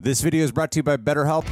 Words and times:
This 0.00 0.20
video 0.20 0.44
is 0.44 0.52
brought 0.52 0.70
to 0.72 0.78
you 0.78 0.82
by 0.84 0.96
BetterHelp. 0.96 1.44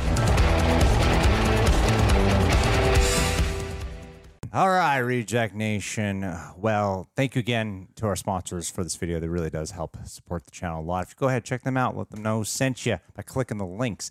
All 4.52 4.68
right, 4.70 4.98
Reject 4.98 5.52
Nation. 5.52 6.32
Well, 6.56 7.08
thank 7.16 7.34
you 7.34 7.40
again 7.40 7.88
to 7.96 8.06
our 8.06 8.14
sponsors 8.14 8.70
for 8.70 8.84
this 8.84 8.94
video. 8.94 9.18
That 9.18 9.28
really 9.28 9.50
does 9.50 9.72
help 9.72 9.96
support 10.04 10.44
the 10.44 10.52
channel 10.52 10.80
a 10.80 10.86
lot. 10.86 11.02
If 11.02 11.10
you 11.10 11.16
go 11.18 11.26
ahead, 11.26 11.44
check 11.44 11.64
them 11.64 11.76
out. 11.76 11.96
Let 11.96 12.10
them 12.10 12.22
know 12.22 12.44
sent 12.44 12.86
you 12.86 13.00
by 13.16 13.22
clicking 13.22 13.58
the 13.58 13.66
links. 13.66 14.10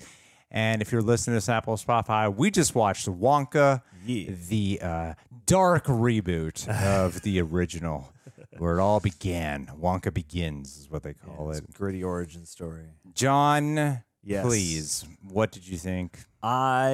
And 0.52 0.82
if 0.82 0.92
you're 0.92 1.02
listening 1.02 1.36
to 1.36 1.38
this 1.38 1.48
Apple 1.48 1.78
Spotify, 1.78 2.36
we 2.36 2.52
just 2.52 2.76
watched 2.76 3.08
Wonka, 3.08 3.84
Yeah. 4.06 4.32
the 4.50 4.80
uh, 4.82 5.14
dark 5.46 5.86
reboot 5.86 6.68
of 6.68 7.22
the 7.22 7.40
original, 7.40 8.12
where 8.58 8.78
it 8.78 8.82
all 8.82 9.00
began. 9.00 9.68
Wonka 9.80 10.14
Begins 10.14 10.76
is 10.76 10.92
what 10.92 11.04
they 11.04 11.14
call 11.14 11.52
It's 11.52 11.60
it. 11.60 11.70
a 11.70 11.72
gritty 11.72 12.04
origin 12.04 12.46
story. 12.46 12.84
John, 13.14 14.04
Yes. 14.28 14.44
please, 14.46 15.06
what 15.30 15.52
did 15.52 15.68
you 15.68 15.78
think? 15.78 16.18
I 16.42 16.90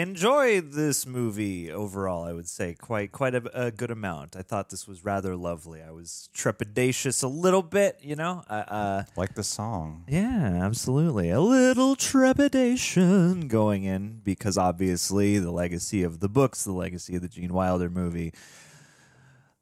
enjoyed 0.00 0.72
this 0.72 1.06
movie 1.06 1.70
overall. 1.72 2.24
I 2.24 2.32
would 2.32 2.48
say 2.48 2.74
quite 2.74 3.12
quite 3.12 3.34
a, 3.34 3.66
a 3.66 3.70
good 3.70 3.90
amount. 3.90 4.36
I 4.36 4.42
thought 4.42 4.68
this 4.70 4.86
was 4.86 5.04
rather 5.04 5.36
lovely. 5.36 5.82
I 5.82 5.90
was 5.90 6.28
trepidatious 6.34 7.22
a 7.22 7.26
little 7.28 7.62
bit, 7.62 8.00
you 8.02 8.16
know. 8.16 8.42
Uh, 8.48 8.52
uh, 8.68 9.02
Like 9.16 9.34
the 9.34 9.42
song. 9.44 10.04
yeah, 10.08 10.60
absolutely. 10.62 11.30
A 11.30 11.40
little 11.40 11.96
trepidation 11.96 13.48
going 13.48 13.84
in 13.84 14.20
because 14.24 14.56
obviously 14.58 15.38
the 15.38 15.50
legacy 15.50 16.02
of 16.02 16.20
the 16.20 16.28
books, 16.28 16.64
the 16.64 16.72
legacy 16.72 17.16
of 17.16 17.22
the 17.22 17.28
Gene 17.28 17.52
Wilder 17.52 17.90
movie, 17.90 18.32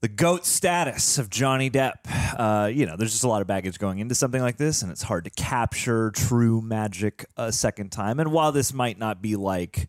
the 0.05 0.08
goat 0.08 0.44
status 0.44 1.16
of 1.16 1.30
Johnny 1.30 1.70
Depp. 1.70 1.94
Uh, 2.38 2.66
you 2.66 2.84
know, 2.84 2.94
there's 2.94 3.12
just 3.12 3.24
a 3.24 3.28
lot 3.28 3.41
of 3.41 3.47
baggage 3.47 3.78
going 3.78 4.00
into 4.00 4.14
something 4.14 4.42
like 4.42 4.58
this, 4.58 4.83
and 4.83 4.92
it's 4.92 5.02
hard 5.02 5.24
to 5.24 5.30
capture 5.30 6.10
true 6.10 6.60
magic 6.60 7.24
a 7.38 7.50
second 7.50 7.91
time. 7.91 8.20
And 8.20 8.30
while 8.30 8.52
this 8.52 8.75
might 8.75 8.98
not 8.98 9.22
be 9.22 9.34
like, 9.34 9.88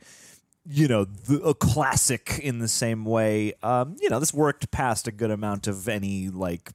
you 0.65 0.87
know, 0.87 1.03
the, 1.03 1.41
a 1.41 1.53
classic 1.53 2.39
in 2.41 2.59
the 2.59 2.69
same 2.69 3.03
way, 3.03 3.55
um, 3.61 3.97
you 3.99 4.09
know, 4.09 4.21
this 4.21 4.33
worked 4.33 4.71
past 4.71 5.05
a 5.09 5.11
good 5.11 5.31
amount 5.31 5.67
of 5.67 5.89
any 5.89 6.29
like 6.29 6.71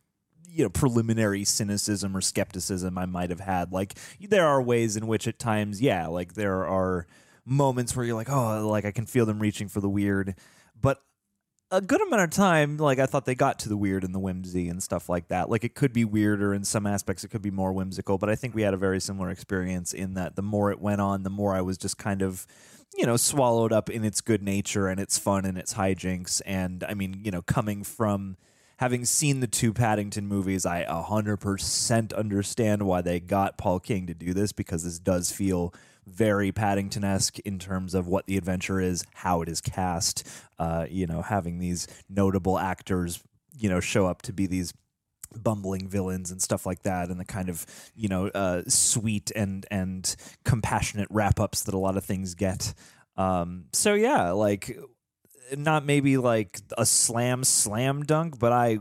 you 0.50 0.62
know 0.62 0.68
preliminary 0.68 1.44
cynicism 1.44 2.14
or 2.14 2.20
skepticism 2.20 2.98
I 2.98 3.06
might 3.06 3.30
have 3.30 3.40
had. 3.40 3.72
Like 3.72 3.94
there 4.20 4.46
are 4.46 4.60
ways 4.60 4.98
in 4.98 5.06
which 5.06 5.26
at 5.26 5.38
times, 5.38 5.80
yeah, 5.80 6.08
like 6.08 6.34
there 6.34 6.66
are 6.66 7.06
moments 7.46 7.96
where 7.96 8.04
you're 8.04 8.16
like, 8.16 8.30
oh, 8.30 8.68
like 8.68 8.84
I 8.84 8.92
can 8.92 9.06
feel 9.06 9.24
them 9.24 9.38
reaching 9.38 9.68
for 9.68 9.80
the 9.80 9.88
weird, 9.88 10.34
a 11.70 11.80
good 11.80 12.00
amount 12.00 12.22
of 12.22 12.30
time, 12.30 12.76
like 12.78 12.98
I 12.98 13.06
thought 13.06 13.26
they 13.26 13.34
got 13.34 13.58
to 13.60 13.68
the 13.68 13.76
weird 13.76 14.02
and 14.02 14.14
the 14.14 14.18
whimsy 14.18 14.68
and 14.68 14.82
stuff 14.82 15.08
like 15.08 15.28
that. 15.28 15.48
Like 15.48 15.62
it 15.64 15.74
could 15.74 15.92
be 15.92 16.04
weirder 16.04 16.52
in 16.52 16.64
some 16.64 16.86
aspects, 16.86 17.22
it 17.22 17.28
could 17.28 17.42
be 17.42 17.50
more 17.50 17.72
whimsical, 17.72 18.18
but 18.18 18.28
I 18.28 18.34
think 18.34 18.54
we 18.54 18.62
had 18.62 18.74
a 18.74 18.78
very 18.78 19.00
similar 19.00 19.30
experience 19.30 19.92
in 19.92 20.14
that 20.14 20.34
the 20.34 20.42
more 20.42 20.70
it 20.70 20.80
went 20.80 21.00
on, 21.00 21.22
the 21.22 21.30
more 21.30 21.54
I 21.54 21.60
was 21.60 21.78
just 21.78 21.96
kind 21.96 22.22
of, 22.22 22.46
you 22.96 23.06
know, 23.06 23.16
swallowed 23.16 23.72
up 23.72 23.88
in 23.88 24.04
its 24.04 24.20
good 24.20 24.42
nature 24.42 24.88
and 24.88 24.98
its 24.98 25.18
fun 25.18 25.44
and 25.44 25.56
its 25.56 25.74
hijinks. 25.74 26.42
And 26.44 26.82
I 26.82 26.94
mean, 26.94 27.20
you 27.22 27.30
know, 27.30 27.42
coming 27.42 27.84
from 27.84 28.36
having 28.80 29.04
seen 29.04 29.40
the 29.40 29.46
two 29.46 29.74
Paddington 29.74 30.26
movies, 30.26 30.64
I 30.64 30.86
100% 30.86 32.14
understand 32.14 32.82
why 32.82 33.02
they 33.02 33.20
got 33.20 33.58
Paul 33.58 33.78
King 33.78 34.06
to 34.06 34.14
do 34.14 34.32
this 34.32 34.52
because 34.52 34.84
this 34.84 34.98
does 34.98 35.30
feel 35.30 35.74
very 36.06 36.50
Paddington 36.50 37.04
esque 37.04 37.38
in 37.40 37.58
terms 37.58 37.94
of 37.94 38.06
what 38.06 38.24
the 38.24 38.38
adventure 38.38 38.80
is, 38.80 39.04
how 39.12 39.42
it 39.42 39.50
is 39.50 39.60
cast. 39.60 40.26
Uh, 40.58 40.86
you 40.88 41.06
know, 41.06 41.20
having 41.20 41.58
these 41.58 41.88
notable 42.08 42.58
actors, 42.58 43.22
you 43.58 43.68
know, 43.68 43.80
show 43.80 44.06
up 44.06 44.22
to 44.22 44.32
be 44.32 44.46
these 44.46 44.72
bumbling 45.36 45.86
villains 45.86 46.30
and 46.30 46.40
stuff 46.40 46.64
like 46.64 46.82
that, 46.84 47.10
and 47.10 47.20
the 47.20 47.24
kind 47.26 47.50
of 47.50 47.66
you 47.94 48.08
know 48.08 48.28
uh, 48.28 48.62
sweet 48.66 49.30
and 49.36 49.66
and 49.70 50.16
compassionate 50.46 51.08
wrap 51.10 51.38
ups 51.38 51.64
that 51.64 51.74
a 51.74 51.78
lot 51.78 51.98
of 51.98 52.04
things 52.04 52.34
get. 52.34 52.72
Um, 53.18 53.66
so 53.74 53.92
yeah, 53.92 54.30
like 54.30 54.74
not 55.56 55.84
maybe 55.84 56.16
like 56.16 56.60
a 56.76 56.86
slam 56.86 57.44
slam 57.44 58.02
dunk, 58.02 58.38
but 58.38 58.52
I 58.52 58.78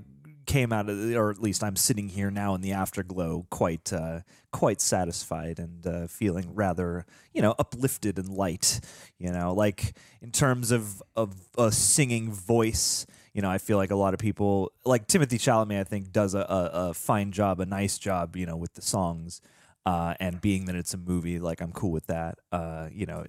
came 0.49 0.73
out 0.73 0.89
of 0.89 1.15
or 1.15 1.29
at 1.29 1.39
least 1.39 1.63
I'm 1.63 1.75
sitting 1.75 2.09
here 2.09 2.31
now 2.31 2.55
in 2.55 2.61
the 2.61 2.71
afterglow 2.71 3.45
quite 3.51 3.93
uh, 3.93 4.21
quite 4.51 4.81
satisfied 4.81 5.59
and 5.59 5.85
uh, 5.85 6.07
feeling 6.07 6.55
rather 6.55 7.05
you 7.35 7.41
know 7.43 7.53
uplifted 7.59 8.17
and 8.17 8.29
light 8.29 8.79
you 9.19 9.31
know? 9.31 9.53
Like 9.53 9.95
in 10.21 10.31
terms 10.31 10.71
of 10.71 11.03
of 11.15 11.35
a 11.55 11.71
singing 11.71 12.31
voice 12.31 13.05
you 13.31 13.43
know 13.43 13.49
I 13.49 13.59
feel 13.59 13.77
like 13.77 13.91
a 13.91 13.95
lot 13.95 14.15
of 14.15 14.19
people 14.19 14.71
like 14.85 15.07
Timothée 15.07 15.39
Chalamet 15.39 15.81
I 15.81 15.83
think 15.83 16.11
does 16.11 16.33
a, 16.33 16.39
a, 16.39 16.69
a 16.89 16.93
fine 16.95 17.31
job 17.31 17.59
a 17.59 17.65
nice 17.67 17.99
job 17.99 18.35
you 18.35 18.47
know 18.47 18.57
with 18.57 18.73
the 18.73 18.81
songs 18.81 19.41
uh, 19.85 20.15
and 20.19 20.41
being 20.41 20.65
that 20.65 20.75
it's 20.75 20.95
a 20.95 20.97
movie 20.97 21.37
like 21.37 21.61
I'm 21.61 21.73
cool 21.73 21.91
with 21.91 22.07
that 22.07 22.39
uh, 22.51 22.89
you 22.91 23.05
know 23.05 23.23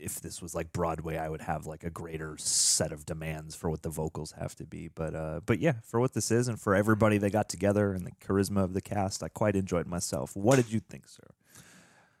if 0.00 0.20
this 0.20 0.40
was 0.40 0.54
like 0.54 0.72
Broadway, 0.72 1.16
I 1.16 1.28
would 1.28 1.42
have 1.42 1.66
like 1.66 1.84
a 1.84 1.90
greater 1.90 2.36
set 2.38 2.92
of 2.92 3.06
demands 3.06 3.54
for 3.54 3.70
what 3.70 3.82
the 3.82 3.90
vocals 3.90 4.32
have 4.32 4.54
to 4.56 4.64
be. 4.64 4.88
But 4.88 5.14
uh, 5.14 5.40
but 5.44 5.58
yeah, 5.58 5.74
for 5.84 6.00
what 6.00 6.14
this 6.14 6.30
is 6.30 6.48
and 6.48 6.60
for 6.60 6.74
everybody 6.74 7.18
that 7.18 7.30
got 7.30 7.48
together 7.48 7.92
and 7.92 8.06
the 8.06 8.12
charisma 8.12 8.64
of 8.64 8.74
the 8.74 8.80
cast, 8.80 9.22
I 9.22 9.28
quite 9.28 9.56
enjoyed 9.56 9.86
myself. 9.86 10.36
What 10.36 10.56
did 10.56 10.72
you 10.72 10.80
think, 10.80 11.08
sir? 11.08 11.28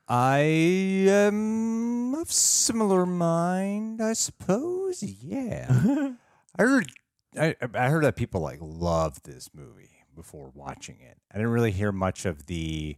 I 0.08 0.38
am 0.38 2.14
of 2.14 2.32
similar 2.32 3.04
mind, 3.04 4.00
I 4.00 4.14
suppose. 4.14 5.02
Yeah, 5.02 5.66
I 6.58 6.62
heard. 6.62 6.92
I, 7.38 7.54
I 7.74 7.88
heard 7.88 8.04
that 8.04 8.16
people 8.16 8.40
like 8.40 8.58
loved 8.60 9.24
this 9.24 9.50
movie 9.54 9.90
before 10.14 10.50
watching 10.54 10.98
it. 11.00 11.18
I 11.32 11.36
didn't 11.36 11.52
really 11.52 11.72
hear 11.72 11.92
much 11.92 12.24
of 12.24 12.46
the 12.46 12.96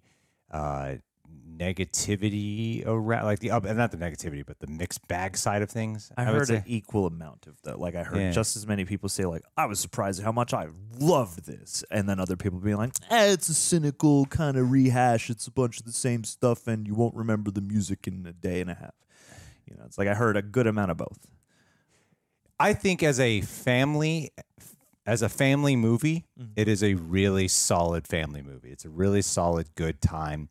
uh, 0.51 0.97
negativity 1.57 2.87
around, 2.87 3.25
like 3.25 3.39
the 3.41 3.51
up, 3.51 3.65
and 3.65 3.77
not 3.77 3.91
the 3.91 3.97
negativity, 3.99 4.45
but 4.47 4.59
the 4.61 4.67
mixed 4.67 5.07
bag 5.09 5.37
side 5.37 5.63
of 5.63 5.71
things. 5.71 6.11
I, 6.17 6.25
would 6.31 6.39
heard 6.41 6.51
an 6.51 6.65
equal 6.67 7.07
amount 7.07 7.47
of 7.47 7.61
that. 7.63 7.79
Like 7.79 7.95
I 7.95 8.03
heard 8.03 8.17
Yeah. 8.19 8.31
just 8.31 8.57
as 8.57 8.67
many 8.67 8.85
people 8.85 9.09
say 9.09 9.25
like 9.27 9.43
I 9.57 9.67
was 9.67 9.79
surprised 9.79 10.21
at 10.21 10.25
how 10.25 10.33
much 10.33 10.55
I 10.55 10.69
loved 10.99 11.45
this, 11.47 11.85
and 11.91 12.09
then 12.09 12.19
other 12.19 12.37
people 12.37 12.59
being 12.61 12.77
like, 12.79 12.93
eh, 13.11 13.33
it's 13.33 13.49
a 13.49 13.55
cynical 13.55 14.25
kind 14.27 14.57
of 14.57 14.71
rehash. 14.71 15.29
It's 15.31 15.47
a 15.47 15.51
bunch 15.53 15.79
of 15.79 15.85
the 15.85 15.93
same 15.93 16.25
stuff, 16.25 16.67
and 16.67 16.87
you 16.87 16.95
won't 16.95 17.15
remember 17.15 17.51
the 17.51 17.61
music 17.61 18.07
in 18.07 18.27
a 18.27 18.33
day 18.33 18.61
and 18.61 18.71
a 18.71 18.75
half. 18.75 18.95
You 19.67 19.77
know, 19.77 19.85
it's 19.85 19.99
like 19.99 20.09
I 20.09 20.15
heard 20.15 20.37
a 20.37 20.43
good 20.43 20.67
amount 20.67 20.91
of 20.91 20.97
both. 20.97 21.19
I 22.59 22.73
think 22.75 23.03
as 23.03 23.19
a 23.21 23.41
family, 23.43 24.31
as 25.07 25.23
a 25.23 25.29
family 25.29 25.77
movie, 25.77 26.25
Mm-hmm. 26.39 26.53
it 26.57 26.69
is 26.69 26.83
a 26.83 26.95
really 26.95 27.49
solid 27.49 28.07
family 28.07 28.43
movie. 28.43 28.71
It's 28.71 28.85
a 28.87 28.91
really 28.91 29.23
solid, 29.23 29.69
good 29.75 30.01
time, 30.01 30.49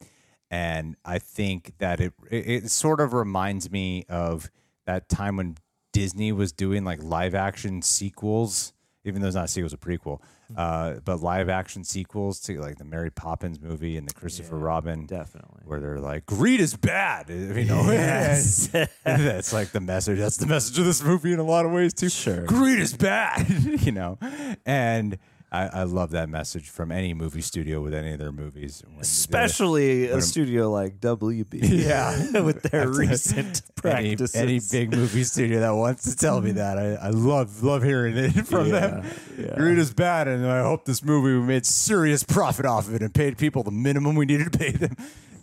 and 0.51 0.95
I 1.05 1.19
think 1.19 1.73
that 1.79 1.99
it 1.99 2.13
it, 2.29 2.47
it 2.65 2.71
sort 2.71 2.99
of 2.99 3.13
reminds 3.13 3.69
me 3.71 4.05
of 4.09 4.49
that 4.85 5.09
time 5.09 5.37
when 5.37 5.55
Disney 5.93 6.31
was 6.31 6.51
doing 6.51 6.83
like 6.83 7.01
live 7.03 7.33
action 7.35 7.81
sequels, 7.81 8.73
even 9.03 9.21
though 9.21 9.27
it's 9.27 9.35
not 9.35 9.45
a 9.45 9.47
sequel, 9.47 9.65
it's 9.65 9.73
a 9.73 9.77
prequel, 9.77 10.19
Mm-hmm. 10.51 10.59
uh, 10.97 10.99
but 11.05 11.21
live 11.21 11.47
action 11.47 11.83
sequels 11.83 12.39
to 12.39 12.59
like 12.59 12.79
the 12.79 12.83
Mary 12.83 13.11
Poppins 13.11 13.61
movie 13.61 13.97
and 13.97 14.09
the 14.09 14.13
Christopher 14.15 14.57
Yeah, 14.57 14.63
Robin, 14.63 15.05
definitely. 15.05 15.61
where 15.63 15.79
they're 15.79 15.99
like, 15.99 16.25
greed 16.25 16.59
is 16.59 16.75
bad, 16.75 17.29
you 17.29 17.65
know. 17.65 17.83
Yes. 17.91 18.67
that's 19.03 19.53
like 19.53 19.69
the 19.73 19.79
message. 19.79 20.17
That's 20.17 20.37
the 20.37 20.47
message 20.47 20.79
of 20.79 20.85
this 20.85 21.03
movie 21.03 21.33
in 21.33 21.37
a 21.39 21.43
lot 21.43 21.67
of 21.67 21.71
ways 21.71 21.93
too. 21.93 22.09
Sure. 22.09 22.45
greed 22.47 22.79
is 22.79 22.97
bad, 22.97 23.47
you 23.83 23.91
know, 23.91 24.17
and 24.65 25.19
I, 25.51 25.67
I 25.67 25.83
love 25.83 26.11
that 26.11 26.29
message 26.29 26.69
from 26.69 26.91
any 26.91 27.13
movie 27.15 27.41
studio 27.41 27.81
with 27.81 27.93
any 27.93 28.13
of 28.13 28.19
their 28.19 28.31
movies, 28.31 28.83
Especially 28.99 30.05
a 30.07 30.21
studio 30.21 30.69
like 30.69 30.99
WB. 30.99 31.59
Yeah. 31.79 32.41
with 32.41 32.61
their 32.63 32.87
recent 32.87 33.61
any, 33.83 34.15
practices. 34.15 34.35
any 34.35 34.59
big 34.71 34.95
movie 34.95 35.23
studio 35.23 35.59
that 35.61 35.71
wants 35.71 36.03
to 36.09 36.15
tell 36.15 36.41
me 36.41 36.51
that. 36.51 36.77
I, 36.77 36.93
I 36.95 37.09
love 37.09 37.63
love 37.63 37.83
hearing 37.83 38.15
it 38.17 38.45
from 38.45 38.69
them. 38.69 39.05
yeah. 39.37 39.55
Greed 39.55 39.79
is 39.79 39.93
bad, 39.93 40.27
and 40.27 40.45
I 40.45 40.61
hope 40.61 40.85
this 40.85 41.03
movie 41.03 41.33
we 41.33 41.45
made 41.45 41.65
serious 41.65 42.23
profit 42.23 42.65
off 42.65 42.87
of 42.87 42.93
it 42.93 43.01
and 43.01 43.13
paid 43.13 43.37
people 43.37 43.63
the 43.63 43.71
minimum 43.71 44.15
we 44.15 44.25
needed 44.25 44.51
to 44.51 44.57
pay 44.59 44.71
them 44.71 44.95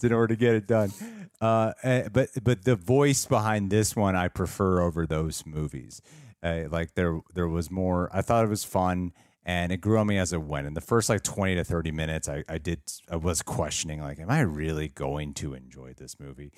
in 0.02 0.12
order 0.12 0.34
to 0.34 0.38
get 0.38 0.54
it 0.54 0.66
done. 0.68 0.92
Uh, 1.40 1.72
eh, 1.82 2.08
but 2.12 2.28
but 2.42 2.64
the 2.64 2.76
voice 2.76 3.26
behind 3.26 3.70
this 3.70 3.96
one 3.96 4.14
I 4.14 4.28
prefer 4.28 4.80
over 4.80 5.06
those 5.06 5.44
movies. 5.44 6.00
Uh, 6.42 6.64
like 6.70 6.94
there 6.94 7.20
there 7.34 7.48
was 7.48 7.70
more. 7.70 8.08
I 8.12 8.22
thought 8.22 8.44
it 8.44 8.48
was 8.48 8.64
fun. 8.64 9.12
And 9.48 9.70
it 9.70 9.76
grew 9.80 9.96
on 9.98 10.08
me 10.08 10.18
as 10.18 10.32
it 10.32 10.42
went. 10.42 10.66
In 10.66 10.74
the 10.74 10.80
first 10.80 11.08
like 11.08 11.22
twenty 11.22 11.54
to 11.54 11.62
thirty 11.62 11.92
minutes, 11.92 12.28
I, 12.28 12.42
I 12.48 12.58
did 12.58 12.80
I 13.08 13.14
was 13.14 13.42
questioning 13.42 14.00
like, 14.02 14.18
am 14.18 14.28
I 14.28 14.40
really 14.40 14.88
going 14.88 15.34
to 15.34 15.54
enjoy 15.54 15.94
this 15.96 16.18
movie? 16.18 16.50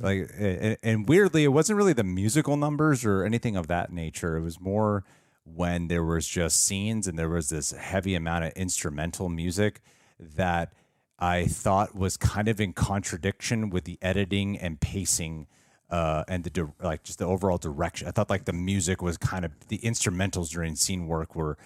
Like, 0.00 0.28
and, 0.36 0.76
and 0.82 1.08
weirdly, 1.08 1.44
it 1.44 1.52
wasn't 1.52 1.76
really 1.76 1.92
the 1.92 2.02
musical 2.02 2.56
numbers 2.56 3.04
or 3.04 3.22
anything 3.22 3.54
of 3.54 3.68
that 3.68 3.92
nature. 3.92 4.36
It 4.36 4.42
was 4.42 4.60
more 4.60 5.04
when 5.44 5.86
there 5.86 6.02
was 6.02 6.26
just 6.26 6.64
scenes 6.64 7.06
and 7.06 7.16
there 7.16 7.28
was 7.28 7.48
this 7.48 7.70
heavy 7.70 8.16
amount 8.16 8.44
of 8.46 8.52
instrumental 8.54 9.28
music 9.28 9.80
that 10.18 10.72
I 11.20 11.46
thought 11.46 11.94
was 11.94 12.16
kind 12.16 12.48
of 12.48 12.60
in 12.60 12.72
contradiction 12.72 13.70
with 13.70 13.84
the 13.84 13.98
editing 14.02 14.58
and 14.58 14.80
pacing 14.80 15.46
uh, 15.90 16.24
and 16.26 16.42
the 16.42 16.72
like 16.82 17.04
just 17.04 17.20
the 17.20 17.26
overall 17.26 17.58
direction. 17.58 18.08
I 18.08 18.10
thought 18.10 18.30
like 18.30 18.46
the 18.46 18.52
music 18.52 19.00
was 19.00 19.16
kind 19.16 19.44
of 19.44 19.52
the 19.68 19.78
instrumentals 19.78 20.50
during 20.50 20.74
scene 20.74 21.06
work 21.06 21.36
were 21.36 21.56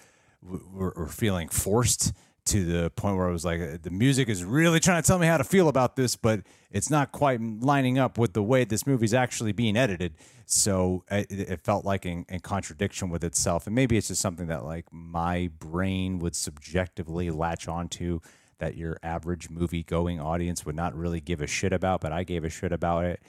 were, 0.41 0.93
were 0.95 1.07
feeling 1.07 1.49
forced 1.49 2.13
to 2.45 2.63
the 2.63 2.89
point 2.91 3.17
where 3.17 3.27
I 3.27 3.31
was 3.31 3.43
like, 3.43 3.81
the 3.81 3.89
music 3.89 4.29
is 4.29 4.43
really 4.43 4.79
trying 4.79 5.01
to 5.01 5.05
tell 5.05 5.19
me 5.19 5.27
how 5.27 5.37
to 5.37 5.43
feel 5.43 5.67
about 5.67 5.95
this, 5.95 6.15
but 6.15 6.41
it's 6.71 6.89
not 6.89 7.11
quite 7.11 7.41
lining 7.41 7.99
up 7.99 8.17
with 8.17 8.33
the 8.33 8.43
way 8.43 8.63
this 8.63 8.87
movie's 8.87 9.13
actually 9.13 9.51
being 9.51 9.75
edited. 9.75 10.13
So 10.45 11.03
it, 11.11 11.27
it 11.29 11.61
felt 11.61 11.83
like 11.83 12.05
in, 12.05 12.25
in 12.29 12.39
contradiction 12.39 13.09
with 13.09 13.23
itself. 13.23 13.67
And 13.67 13.75
maybe 13.75 13.97
it's 13.97 14.07
just 14.07 14.21
something 14.21 14.47
that 14.47 14.63
like 14.63 14.85
my 14.91 15.49
brain 15.59 16.19
would 16.19 16.35
subjectively 16.35 17.29
latch 17.31 17.67
onto 17.67 18.21
that 18.59 18.77
your 18.77 18.97
average 19.03 19.49
movie 19.49 19.83
going 19.83 20.19
audience 20.19 20.65
would 20.65 20.75
not 20.75 20.95
really 20.95 21.19
give 21.19 21.41
a 21.41 21.47
shit 21.47 21.73
about, 21.73 21.99
but 21.99 22.13
I 22.13 22.23
gave 22.23 22.45
a 22.45 22.49
shit 22.49 22.71
about 22.71 23.03
it. 23.03 23.21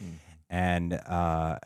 And 0.49 0.95
uh, 0.95 1.59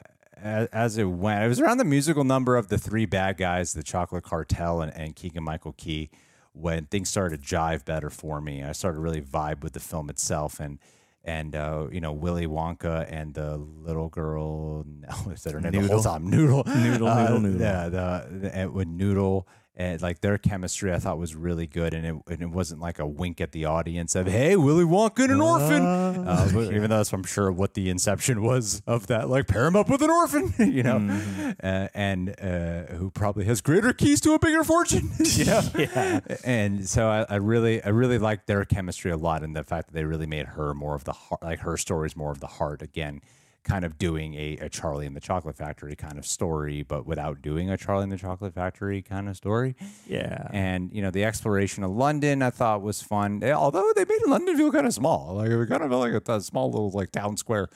as, 0.43 0.69
as 0.69 0.99
it 0.99 1.05
went, 1.05 1.45
it 1.45 1.49
was 1.49 1.61
around 1.61 1.79
the 1.79 1.85
musical 1.85 2.25
number 2.25 2.57
of 2.57 2.69
the 2.69 2.79
three 2.79 3.07
bad 3.07 3.37
guys, 3.37 3.73
the 3.73 3.83
Chocolate 3.83 4.25
Cartel 4.25 4.81
and, 4.83 4.93
and 4.97 5.15
Keegan 5.17 5.45
Michael 5.45 5.73
Key, 5.73 6.11
when 6.53 6.87
things 6.87 7.09
started 7.09 7.43
to 7.43 7.55
jive 7.55 7.85
better 7.85 8.11
for 8.11 8.41
me. 8.41 8.63
I 8.63 8.73
started 8.73 8.97
to 8.97 9.01
really 9.03 9.23
vibe 9.23 9.63
with 9.63 9.73
the 9.73 9.81
film 9.81 10.11
itself 10.11 10.61
and 10.61 10.79
and 11.25 11.55
uh, 11.55 11.87
you 11.93 12.01
know 12.01 12.13
Willy 12.13 12.47
Wonka 12.49 13.07
and 13.09 13.33
the 13.35 13.57
little 13.57 14.09
girl. 14.09 14.85
No, 14.85 15.31
is 15.33 15.43
that 15.45 15.53
her 15.55 15.61
name? 15.61 15.71
The 15.73 15.79
whole 15.81 15.89
Noodle. 15.89 16.03
time, 16.03 16.31
Noodle, 16.31 16.65
Noodle, 16.67 17.09
Uh, 17.09 17.23
Noodle, 17.23 17.41
Noodle. 17.41 17.61
Yeah, 17.61 17.89
the, 17.89 18.27
the 18.51 18.71
with 18.71 18.89
Noodle 18.89 19.47
and 19.75 20.03
like 20.03 20.21
their 20.21 20.37
chemistry, 20.37 20.93
I 20.93 20.99
thought 20.99 21.19
was 21.19 21.35
really 21.35 21.67
good, 21.67 21.95
and 21.95 22.05
it 22.07 22.15
and 22.27 22.43
it 22.43 22.51
wasn't 22.51 22.81
like 22.81 22.99
a 22.99 23.07
wink 23.07 23.41
at 23.41 23.53
the 23.53 23.65
audience 23.65 24.15
of 24.15 24.27
"Hey, 24.27 24.55
Willy 24.55 24.85
Wonka 24.85 25.21
and 25.25 25.33
an 25.33 25.41
orphan," 25.41 25.83
uh, 25.83 26.51
but 26.53 26.73
even 26.75 26.91
though 26.91 26.99
that's 26.99 27.13
I'm 27.13 27.23
sure 27.25 27.51
what 27.51 27.73
the 27.75 27.89
inception 27.89 28.43
was 28.43 28.83
of 28.87 29.07
that, 29.07 29.31
like 29.31 29.47
pair 29.49 29.67
him 29.67 29.75
up 29.77 29.89
with 29.89 30.03
an 30.03 30.11
orphan, 30.11 30.53
you 30.73 30.83
know, 30.83 31.55
uh, 31.63 31.89
and 31.95 32.35
uh, 32.41 32.93
who 32.95 33.11
probably 33.11 33.47
has 33.47 33.63
greater 33.63 33.95
keys 33.95 34.21
to 34.23 34.35
a 34.35 34.39
bigger 34.39 34.63
fortune, 34.63 35.11
you 35.19 35.45
know. 35.45 35.61
Yeah. 35.83 36.21
And 36.45 36.89
so 36.89 37.09
I, 37.09 37.27
I 37.29 37.37
really, 37.37 37.83
I 37.83 37.89
really 37.89 38.19
liked 38.19 38.47
their 38.47 38.65
chemistry 38.65 39.11
a 39.11 39.17
lot, 39.17 39.43
and 39.43 39.57
the 39.57 39.65
fact 39.65 39.89
that 39.89 39.95
they 39.95 40.05
really 40.05 40.27
made 40.27 40.47
her 40.47 40.75
more 40.75 40.95
of 40.95 41.05
the 41.05 41.13
heart, 41.13 41.43
like 41.43 41.61
her 41.61 41.77
stories 41.77 42.15
more 42.15 42.31
of 42.31 42.41
the 42.41 42.47
heart 42.47 42.83
again, 42.83 43.21
kind 43.65 43.85
of 43.85 43.97
doing 43.99 44.35
a, 44.35 44.57
a 44.61 44.69
Charlie 44.69 45.07
and 45.07 45.15
the 45.15 45.21
Chocolate 45.21 45.57
Factory 45.57 45.95
kind 45.95 46.19
of 46.19 46.27
story, 46.27 46.83
but 46.83 47.07
without 47.07 47.43
doing 47.43 47.71
a 47.71 47.77
Charlie 47.77 48.03
and 48.05 48.13
the 48.13 48.17
Chocolate 48.17 48.55
Factory 48.55 49.03
kind 49.03 49.29
of 49.29 49.37
story. 49.37 49.77
Yeah. 50.07 50.49
And 50.53 50.93
you 50.93 51.01
know, 51.03 51.11
the 51.11 51.25
exploration 51.25 51.85
of 51.85 51.91
London 51.91 52.43
I 52.43 52.51
thought 52.51 52.83
was 52.83 53.03
fun. 53.03 53.41
They- 53.41 53.53
although 53.53 53.93
they 53.95 54.05
made 54.05 54.21
London 54.27 54.57
feel 54.57 54.73
kind 54.73 54.87
of 54.87 54.95
small, 54.95 55.35
like 55.37 55.51
it 55.51 55.69
kind 55.69 55.83
of 55.83 55.91
felt 55.91 56.01
like 56.13 56.29
a, 56.29 56.33
a 56.33 56.41
small 56.41 56.71
little 56.71 56.91
like 56.91 57.13
town 57.13 57.37
square. 57.37 57.69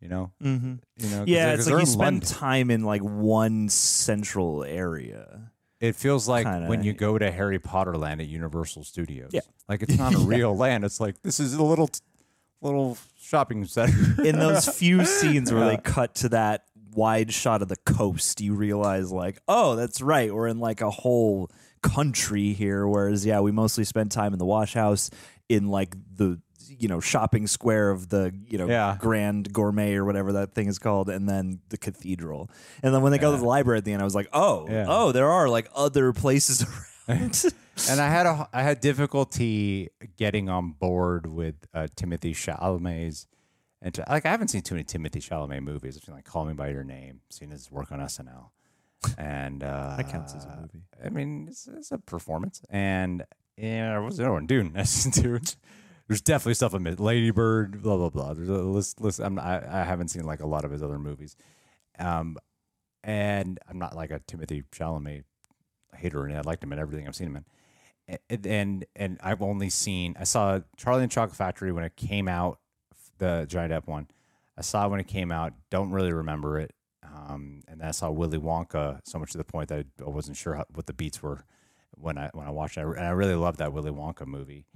You 0.00 0.08
know, 0.08 0.32
mm-hmm. 0.42 0.74
you 0.96 1.08
know, 1.10 1.24
yeah, 1.28 1.52
it's 1.54 1.68
like 1.70 1.78
you 1.78 1.86
spend 1.86 2.22
London. 2.22 2.28
time 2.28 2.70
in 2.72 2.82
like 2.82 3.02
one 3.02 3.68
central 3.68 4.64
area. 4.64 5.52
It 5.80 5.94
feels 5.94 6.26
like 6.26 6.44
Kinda- 6.44 6.68
when 6.68 6.82
you 6.82 6.92
go 6.92 7.18
to 7.18 7.30
Harry 7.30 7.58
Potter 7.60 7.96
Land 7.96 8.20
at 8.20 8.26
Universal 8.26 8.82
Studios. 8.84 9.30
Yeah. 9.32 9.40
Like 9.68 9.82
it's 9.82 9.96
not 9.96 10.14
a 10.14 10.18
real 10.26 10.56
land. 10.56 10.84
It's 10.84 11.00
like 11.00 11.22
this 11.22 11.38
is 11.38 11.54
a 11.54 11.62
little 11.62 11.88
little 12.62 12.96
shopping 13.20 13.64
center. 13.66 14.22
In 14.24 14.38
those 14.38 14.66
few 14.68 15.04
scenes 15.18 15.52
where 15.52 15.66
they 15.66 15.76
cut 15.76 16.14
to 16.16 16.28
that 16.30 16.64
wide 16.94 17.32
shot 17.32 17.62
of 17.62 17.68
the 17.68 17.76
coast, 17.76 18.40
you 18.40 18.54
realize 18.54 19.10
like, 19.12 19.38
oh, 19.48 19.76
that's 19.76 20.00
right. 20.00 20.32
We're 20.34 20.48
in 20.48 20.58
like 20.60 20.80
a 20.80 20.90
whole 20.90 21.50
country 21.82 22.52
here. 22.52 22.86
Whereas, 22.86 23.24
yeah, 23.26 23.40
we 23.40 23.50
mostly 23.52 23.84
spend 23.84 24.10
time 24.10 24.32
in 24.32 24.38
the 24.38 24.44
wash 24.46 24.74
house 24.74 25.10
in 25.48 25.68
like 25.68 25.94
the 26.16 26.40
you 26.78 26.88
know 26.88 27.00
shopping 27.00 27.46
square 27.46 27.90
of 27.90 28.08
the 28.08 28.32
you 28.48 28.56
know 28.56 28.66
Yeah. 28.66 28.96
grand 28.98 29.52
gourmet 29.52 29.94
or 29.94 30.04
whatever 30.04 30.32
that 30.32 30.54
thing 30.54 30.68
is 30.68 30.78
called 30.78 31.10
and 31.10 31.28
then 31.28 31.60
the 31.68 31.76
cathedral 31.76 32.50
and 32.82 32.94
then 32.94 33.02
when 33.02 33.12
they 33.12 33.18
go 33.18 33.30
to 33.32 33.36
the 33.36 33.44
library 33.44 33.78
at 33.78 33.84
the 33.84 33.92
end 33.92 34.00
i 34.00 34.04
was 34.04 34.14
like 34.14 34.28
oh 34.32 34.66
Yeah. 34.70 34.86
oh 34.88 35.12
there 35.12 35.30
are 35.30 35.48
like 35.50 35.68
other 35.74 36.12
places 36.14 36.62
around 36.64 36.84
and 37.08 38.00
I 38.00 38.08
had 38.08 38.26
a 38.26 38.48
I 38.52 38.62
had 38.62 38.80
difficulty 38.80 39.88
getting 40.16 40.48
on 40.48 40.72
board 40.72 41.26
with 41.26 41.56
uh, 41.74 41.88
Timothée 41.96 42.32
Chalamet's. 42.32 43.26
And 43.80 43.98
like 44.08 44.24
I 44.24 44.30
haven't 44.30 44.48
seen 44.48 44.62
too 44.62 44.76
many 44.76 44.84
Timothée 44.84 45.16
Chalamet 45.16 45.62
movies. 45.62 45.96
I've 45.96 46.04
seen 46.04 46.14
like 46.14 46.24
Call 46.24 46.44
Me 46.44 46.52
by 46.54 46.68
Your 46.68 46.84
Name, 46.84 47.20
seen 47.30 47.50
his 47.50 47.70
work 47.70 47.90
on 47.90 47.98
SNL, 47.98 48.50
and 49.18 49.64
uh, 49.64 49.96
That 49.96 50.08
counts 50.08 50.34
as 50.34 50.44
a 50.44 50.56
movie. 50.60 50.84
I 51.04 51.08
mean, 51.08 51.46
it's, 51.48 51.66
it's 51.66 51.90
a 51.90 51.98
performance, 51.98 52.62
and 52.70 53.24
yeah, 53.56 53.98
what 53.98 54.06
was 54.06 54.16
the 54.18 54.24
other 54.24 54.32
one? 54.32 54.46
Dune. 54.46 54.72
Dude. 55.10 55.54
There's 56.06 56.20
definitely 56.20 56.54
stuff 56.54 56.74
I 56.74 56.78
missed. 56.78 57.00
Lady 57.00 57.30
Bird, 57.32 57.82
blah 57.82 57.96
blah 57.96 58.10
blah. 58.10 58.34
There's 58.34 58.48
a 58.48 58.54
list. 58.54 59.00
list 59.00 59.18
I'm, 59.18 59.38
I 59.38 59.80
I 59.80 59.82
haven't 59.82 60.08
seen 60.08 60.24
like 60.24 60.40
a 60.40 60.46
lot 60.46 60.64
of 60.64 60.70
his 60.70 60.82
other 60.82 60.98
movies, 60.98 61.36
um, 61.98 62.36
and 63.02 63.58
I'm 63.68 63.78
not 63.78 63.96
like 63.96 64.12
a 64.12 64.20
Timothée 64.20 64.62
Chalamet 64.70 65.24
hater, 65.96 66.24
and 66.24 66.36
I 66.36 66.40
liked 66.40 66.62
him 66.62 66.72
in 66.72 66.78
everything 66.78 67.06
I've 67.06 67.14
seen 67.14 67.28
him 67.28 67.36
in. 67.36 67.44
And 68.28 68.46
and 68.46 68.84
and 68.96 69.18
I've 69.22 69.42
only 69.42 69.70
seen 69.70 70.16
I 70.18 70.24
saw 70.24 70.60
Charlie 70.76 71.02
and 71.02 71.10
the 71.10 71.14
Chocolate 71.14 71.36
Factory 71.36 71.72
when 71.72 71.84
it 71.84 71.96
came 71.96 72.28
out, 72.28 72.58
the 73.18 73.46
Johnny 73.48 73.72
Depp 73.72 73.86
one. 73.86 74.08
I 74.56 74.62
saw 74.62 74.88
when 74.88 75.00
it 75.00 75.06
came 75.06 75.32
out. 75.32 75.52
Don't 75.70 75.90
really 75.90 76.12
remember 76.12 76.58
it. 76.58 76.74
Um, 77.04 77.62
and 77.68 77.80
then 77.80 77.88
I 77.88 77.92
saw 77.92 78.10
Willy 78.10 78.38
Wonka 78.38 79.00
so 79.04 79.18
much 79.18 79.32
to 79.32 79.38
the 79.38 79.44
point 79.44 79.68
that 79.68 79.86
I 80.04 80.08
wasn't 80.08 80.36
sure 80.36 80.54
how, 80.54 80.64
what 80.74 80.86
the 80.86 80.92
beats 80.92 81.22
were 81.22 81.44
when 81.96 82.18
I 82.18 82.30
when 82.32 82.46
I 82.46 82.50
watched 82.50 82.76
it. 82.76 82.84
And 82.84 83.00
I 83.06 83.10
really 83.10 83.34
loved 83.34 83.58
that 83.58 83.72
Willy 83.72 83.90
Wonka 83.90 84.26
movie. 84.26 84.66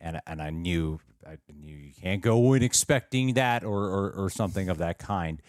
And 0.00 0.20
and 0.26 0.42
I 0.42 0.50
knew 0.50 1.00
I 1.26 1.36
knew 1.52 1.74
you 1.76 1.92
can't 1.92 2.20
go 2.20 2.52
in 2.54 2.62
expecting 2.62 3.34
that 3.34 3.64
or 3.64 3.84
or, 3.84 4.10
or 4.12 4.30
something 4.30 4.68
of 4.68 4.78
that 4.78 4.98
kind. 4.98 5.40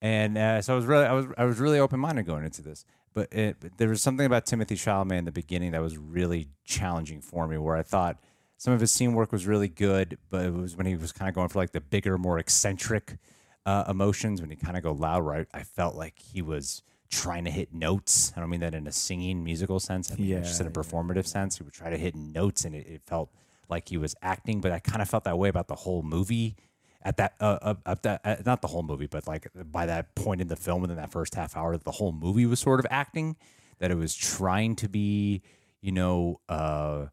And 0.00 0.38
uh, 0.38 0.62
so 0.62 0.74
I 0.74 0.76
was 0.76 0.86
really 0.86 1.06
I 1.06 1.12
was 1.12 1.26
I 1.36 1.44
was 1.44 1.58
really 1.58 1.78
open 1.78 1.98
minded 1.98 2.26
going 2.26 2.44
into 2.44 2.62
this. 2.62 2.84
But, 3.18 3.32
it, 3.32 3.56
but 3.58 3.78
there 3.78 3.88
was 3.88 4.00
something 4.00 4.24
about 4.24 4.46
Timothée 4.46 4.76
Chalamet 4.76 5.18
in 5.18 5.24
the 5.24 5.32
beginning 5.32 5.72
that 5.72 5.82
was 5.82 5.98
really 5.98 6.50
challenging 6.64 7.20
for 7.20 7.48
me, 7.48 7.58
where 7.58 7.74
I 7.74 7.82
thought 7.82 8.20
some 8.58 8.72
of 8.72 8.80
his 8.80 8.92
scene 8.92 9.12
work 9.12 9.32
was 9.32 9.44
really 9.44 9.66
good, 9.66 10.18
but 10.30 10.44
it 10.44 10.54
was 10.54 10.76
when 10.76 10.86
he 10.86 10.94
was 10.94 11.10
kind 11.10 11.28
of 11.28 11.34
going 11.34 11.48
for 11.48 11.58
like 11.58 11.72
the 11.72 11.80
bigger, 11.80 12.16
more 12.16 12.38
eccentric 12.38 13.18
uh, 13.66 13.84
emotions, 13.88 14.40
when 14.40 14.50
he 14.50 14.56
kind 14.56 14.76
of 14.76 14.84
go 14.84 14.92
loud, 14.92 15.26
right? 15.26 15.48
I 15.52 15.64
felt 15.64 15.96
like 15.96 16.14
he 16.20 16.42
was 16.42 16.84
trying 17.10 17.44
to 17.44 17.50
hit 17.50 17.74
notes. 17.74 18.32
I 18.36 18.40
don't 18.40 18.50
mean 18.50 18.60
that 18.60 18.74
in 18.74 18.86
a 18.86 18.92
singing 18.92 19.42
musical 19.42 19.80
sense. 19.80 20.12
I 20.12 20.14
mean 20.14 20.28
Yeah, 20.28 20.38
just 20.40 20.60
in 20.60 20.68
a 20.68 20.70
yeah. 20.70 20.74
performative 20.74 21.26
sense. 21.26 21.58
He 21.58 21.64
would 21.64 21.72
try 21.72 21.90
to 21.90 21.98
hit 21.98 22.14
notes, 22.14 22.64
and 22.64 22.72
it, 22.72 22.86
it 22.86 23.02
felt 23.04 23.30
like 23.68 23.88
he 23.88 23.96
was 23.96 24.14
acting. 24.22 24.60
But 24.60 24.70
I 24.70 24.78
kind 24.78 25.02
of 25.02 25.08
felt 25.08 25.24
that 25.24 25.38
way 25.38 25.48
about 25.48 25.66
the 25.66 25.74
whole 25.74 26.04
movie 26.04 26.54
at 27.02 27.16
that 27.18 27.34
uh, 27.40 27.58
uh, 27.62 27.74
at 27.86 28.02
that 28.02 28.20
uh, 28.24 28.36
not 28.44 28.60
the 28.62 28.68
whole 28.68 28.82
movie, 28.82 29.06
but 29.06 29.26
like 29.26 29.48
by 29.70 29.86
that 29.86 30.14
point 30.14 30.40
in 30.40 30.48
the 30.48 30.56
film, 30.56 30.82
within 30.82 30.96
that 30.96 31.12
first 31.12 31.34
half 31.34 31.56
hour, 31.56 31.72
that 31.72 31.84
the 31.84 31.92
whole 31.92 32.12
movie 32.12 32.46
was 32.46 32.60
sort 32.60 32.80
of 32.80 32.86
acting. 32.90 33.36
That 33.78 33.90
it 33.92 33.96
was 33.96 34.14
trying 34.16 34.74
to 34.76 34.88
be, 34.88 35.42
you 35.80 35.92
know, 35.92 36.40
uh, 36.48 37.06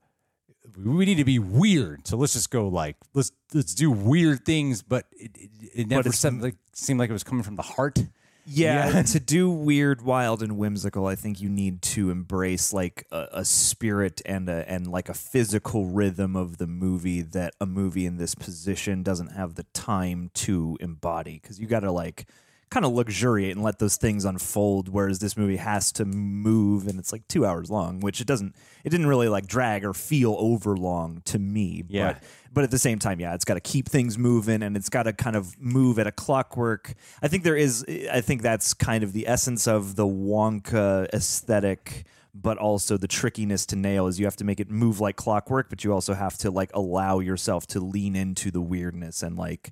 we 0.84 1.06
need 1.06 1.16
to 1.18 1.24
be 1.26 1.38
weird. 1.38 2.08
So 2.08 2.18
let's 2.18 2.34
just 2.34 2.50
go 2.50 2.68
like 2.68 2.96
let's 3.14 3.32
let's 3.54 3.76
do 3.76 3.92
weird 3.92 4.46
things, 4.46 4.82
but 4.82 5.06
it, 5.12 5.32
it, 5.36 5.50
it 5.76 5.88
never 5.88 6.00
it's- 6.02 6.20
seemed 6.20 6.42
like 6.42 6.56
seemed 6.74 7.00
like 7.00 7.10
it 7.10 7.14
was 7.14 7.24
coming 7.24 7.44
from 7.44 7.56
the 7.56 7.62
heart. 7.62 8.00
Yeah, 8.46 8.90
Yeah. 8.90 9.02
to 9.04 9.20
do 9.20 9.50
weird, 9.50 10.02
wild, 10.04 10.44
and 10.44 10.58
whimsical, 10.58 11.08
I 11.08 11.16
think 11.16 11.42
you 11.42 11.50
need 11.50 11.82
to 11.84 12.12
embrace 12.12 12.72
like 12.74 13.06
a, 13.12 13.28
a 13.34 13.46
spirit 13.46 14.22
and 14.26 14.48
a 14.50 14.70
and 14.70 14.88
like 14.88 15.10
a 15.10 15.14
physical 15.16 15.88
rhythm 15.88 16.36
of 16.36 16.58
the 16.58 16.68
movie 16.68 17.22
that 17.22 17.56
a 17.60 17.66
movie 17.66 18.06
in 18.06 18.18
this 18.18 18.36
position 18.36 19.02
doesn't 19.04 19.30
have 19.30 19.56
the 19.56 19.64
time 19.74 20.30
to 20.36 20.78
embody. 20.80 21.40
Because 21.42 21.60
you 21.60 21.66
got 21.68 21.80
to 21.82 21.92
like 21.92 22.28
kind 22.76 22.86
of 22.86 22.92
luxuriate 22.92 23.56
and 23.56 23.64
let 23.64 23.80
those 23.80 23.96
things 23.96 24.26
unfold. 24.26 24.90
Whereas 24.90 25.20
this 25.20 25.38
movie 25.38 25.56
has 25.56 25.94
to 25.94 26.04
move, 26.04 26.88
and 26.88 27.00
it's 27.00 27.14
like 27.14 27.26
two 27.30 27.46
hours 27.46 27.72
long, 27.72 28.02
which 28.02 28.20
it 28.20 28.28
doesn't. 28.28 28.54
It 28.84 28.90
didn't 28.90 29.08
really 29.08 29.30
like 29.30 29.48
drag 29.48 29.86
or 29.86 29.94
feel 29.94 30.36
over 30.38 30.76
long 30.76 31.22
to 31.26 31.40
me. 31.40 31.86
Yeah. 31.88 32.14
But 32.14 32.24
but 32.52 32.64
at 32.66 32.72
the 32.72 32.80
same 32.80 33.00
time, 33.00 33.22
yeah, 33.22 33.34
it's 33.34 33.46
got 33.46 33.54
to 33.54 33.62
keep 33.62 33.88
things 33.88 34.18
moving 34.18 34.62
and 34.62 34.76
it's 34.76 34.90
got 34.90 35.04
to 35.04 35.14
kind 35.14 35.38
of 35.38 35.58
move 35.58 36.00
at 36.00 36.06
a 36.06 36.12
clockwork. 36.12 36.96
I 37.22 37.30
think 37.30 37.44
there 37.44 37.56
is. 37.56 37.86
I 38.12 38.20
think 38.20 38.42
that's 38.42 38.74
kind 38.74 39.06
of 39.06 39.14
the 39.14 39.26
essence 39.26 39.68
of 39.68 39.96
the 39.96 40.06
Wonka 40.06 41.08
aesthetic 41.14 42.06
but 42.38 42.58
also 42.58 42.98
the 42.98 43.08
trickiness 43.08 43.66
to 43.66 43.78
nail 43.78 44.08
is 44.08 44.20
you 44.20 44.26
have 44.26 44.36
to 44.36 44.44
make 44.44 44.60
it 44.60 44.70
move 44.70 45.00
like 45.00 45.16
clockwork, 45.16 45.70
but 45.70 45.86
you 45.86 45.94
also 45.94 46.14
have 46.14 46.38
to 46.38 46.52
like 46.52 46.70
allow 46.74 47.20
yourself 47.20 47.66
to 47.66 47.80
lean 47.80 48.14
into 48.14 48.52
the 48.52 48.60
weirdness 48.60 49.24
and 49.24 49.38
like 49.38 49.72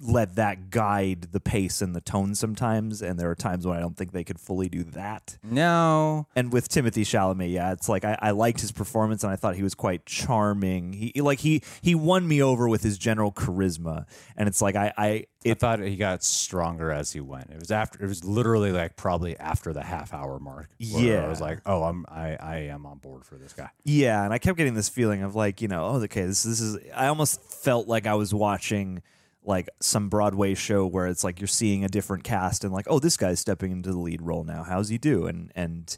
let 0.00 0.36
that 0.36 0.70
guide 0.70 1.28
the 1.32 1.40
pace 1.40 1.82
and 1.82 1.94
the 1.94 2.00
tone 2.00 2.34
sometimes. 2.34 3.02
And 3.02 3.18
there 3.18 3.30
are 3.30 3.34
times 3.34 3.66
when 3.66 3.76
I 3.76 3.80
don't 3.80 3.96
think 3.96 4.12
they 4.12 4.24
could 4.24 4.40
fully 4.40 4.68
do 4.68 4.82
that. 4.84 5.38
No. 5.42 6.26
And 6.34 6.52
with 6.52 6.68
Timothée 6.68 7.02
Chalamet, 7.02 7.52
yeah, 7.52 7.72
it's 7.72 7.88
like 7.88 8.04
I, 8.04 8.18
I 8.20 8.30
liked 8.30 8.60
his 8.60 8.72
performance 8.72 9.22
and 9.24 9.32
I 9.32 9.36
thought 9.36 9.56
he 9.56 9.62
was 9.62 9.74
quite 9.74 10.06
charming. 10.06 10.92
He 10.92 11.20
like 11.20 11.40
he 11.40 11.62
he 11.82 11.94
won 11.94 12.26
me 12.26 12.42
over 12.42 12.68
with 12.68 12.82
his 12.82 12.98
general 12.98 13.32
charisma. 13.32 14.06
And 14.36 14.48
it's 14.48 14.62
like 14.62 14.76
I 14.76 14.92
I 14.96 15.26
I 15.44 15.54
thought 15.54 15.80
he 15.80 15.96
got 15.96 16.22
stronger 16.22 16.90
as 16.90 17.12
he 17.12 17.20
went. 17.20 17.50
It 17.50 17.58
was 17.58 17.70
after. 17.70 18.02
It 18.02 18.08
was 18.08 18.24
literally 18.24 18.72
like 18.72 18.96
probably 18.96 19.38
after 19.38 19.72
the 19.72 19.82
half 19.82 20.12
hour 20.12 20.38
mark. 20.38 20.68
where 20.78 21.02
Yeah. 21.02 21.24
I 21.24 21.28
was 21.28 21.40
like, 21.40 21.60
oh, 21.66 21.82
I'm 21.82 22.04
I 22.08 22.36
I 22.36 22.56
am 22.68 22.86
on 22.86 22.98
board 22.98 23.24
for 23.24 23.36
this 23.36 23.52
guy. 23.52 23.70
Yeah, 23.84 24.24
and 24.24 24.32
I 24.32 24.38
kept 24.38 24.58
getting 24.58 24.74
this 24.74 24.88
feeling 24.88 25.22
of 25.22 25.34
like, 25.34 25.60
you 25.62 25.68
know, 25.68 25.84
oh, 25.86 26.02
okay, 26.02 26.24
this 26.24 26.42
this 26.42 26.60
is. 26.60 26.78
I 26.94 27.06
almost 27.06 27.42
felt 27.42 27.88
like 27.88 28.06
I 28.06 28.14
was 28.14 28.34
watching 28.34 29.02
like 29.44 29.68
some 29.80 30.08
Broadway 30.08 30.54
show 30.54 30.86
where 30.86 31.06
it's 31.06 31.24
like 31.24 31.40
you're 31.40 31.48
seeing 31.48 31.84
a 31.84 31.88
different 31.88 32.24
cast 32.24 32.64
and 32.64 32.72
like, 32.72 32.86
oh, 32.88 32.98
this 32.98 33.16
guy's 33.16 33.40
stepping 33.40 33.72
into 33.72 33.90
the 33.90 33.98
lead 33.98 34.22
role 34.22 34.44
now. 34.44 34.62
How's 34.62 34.88
he 34.88 34.98
do? 34.98 35.26
And 35.26 35.50
and 35.54 35.96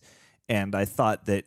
and 0.49 0.75
I 0.75 0.85
thought 0.85 1.27
that 1.27 1.45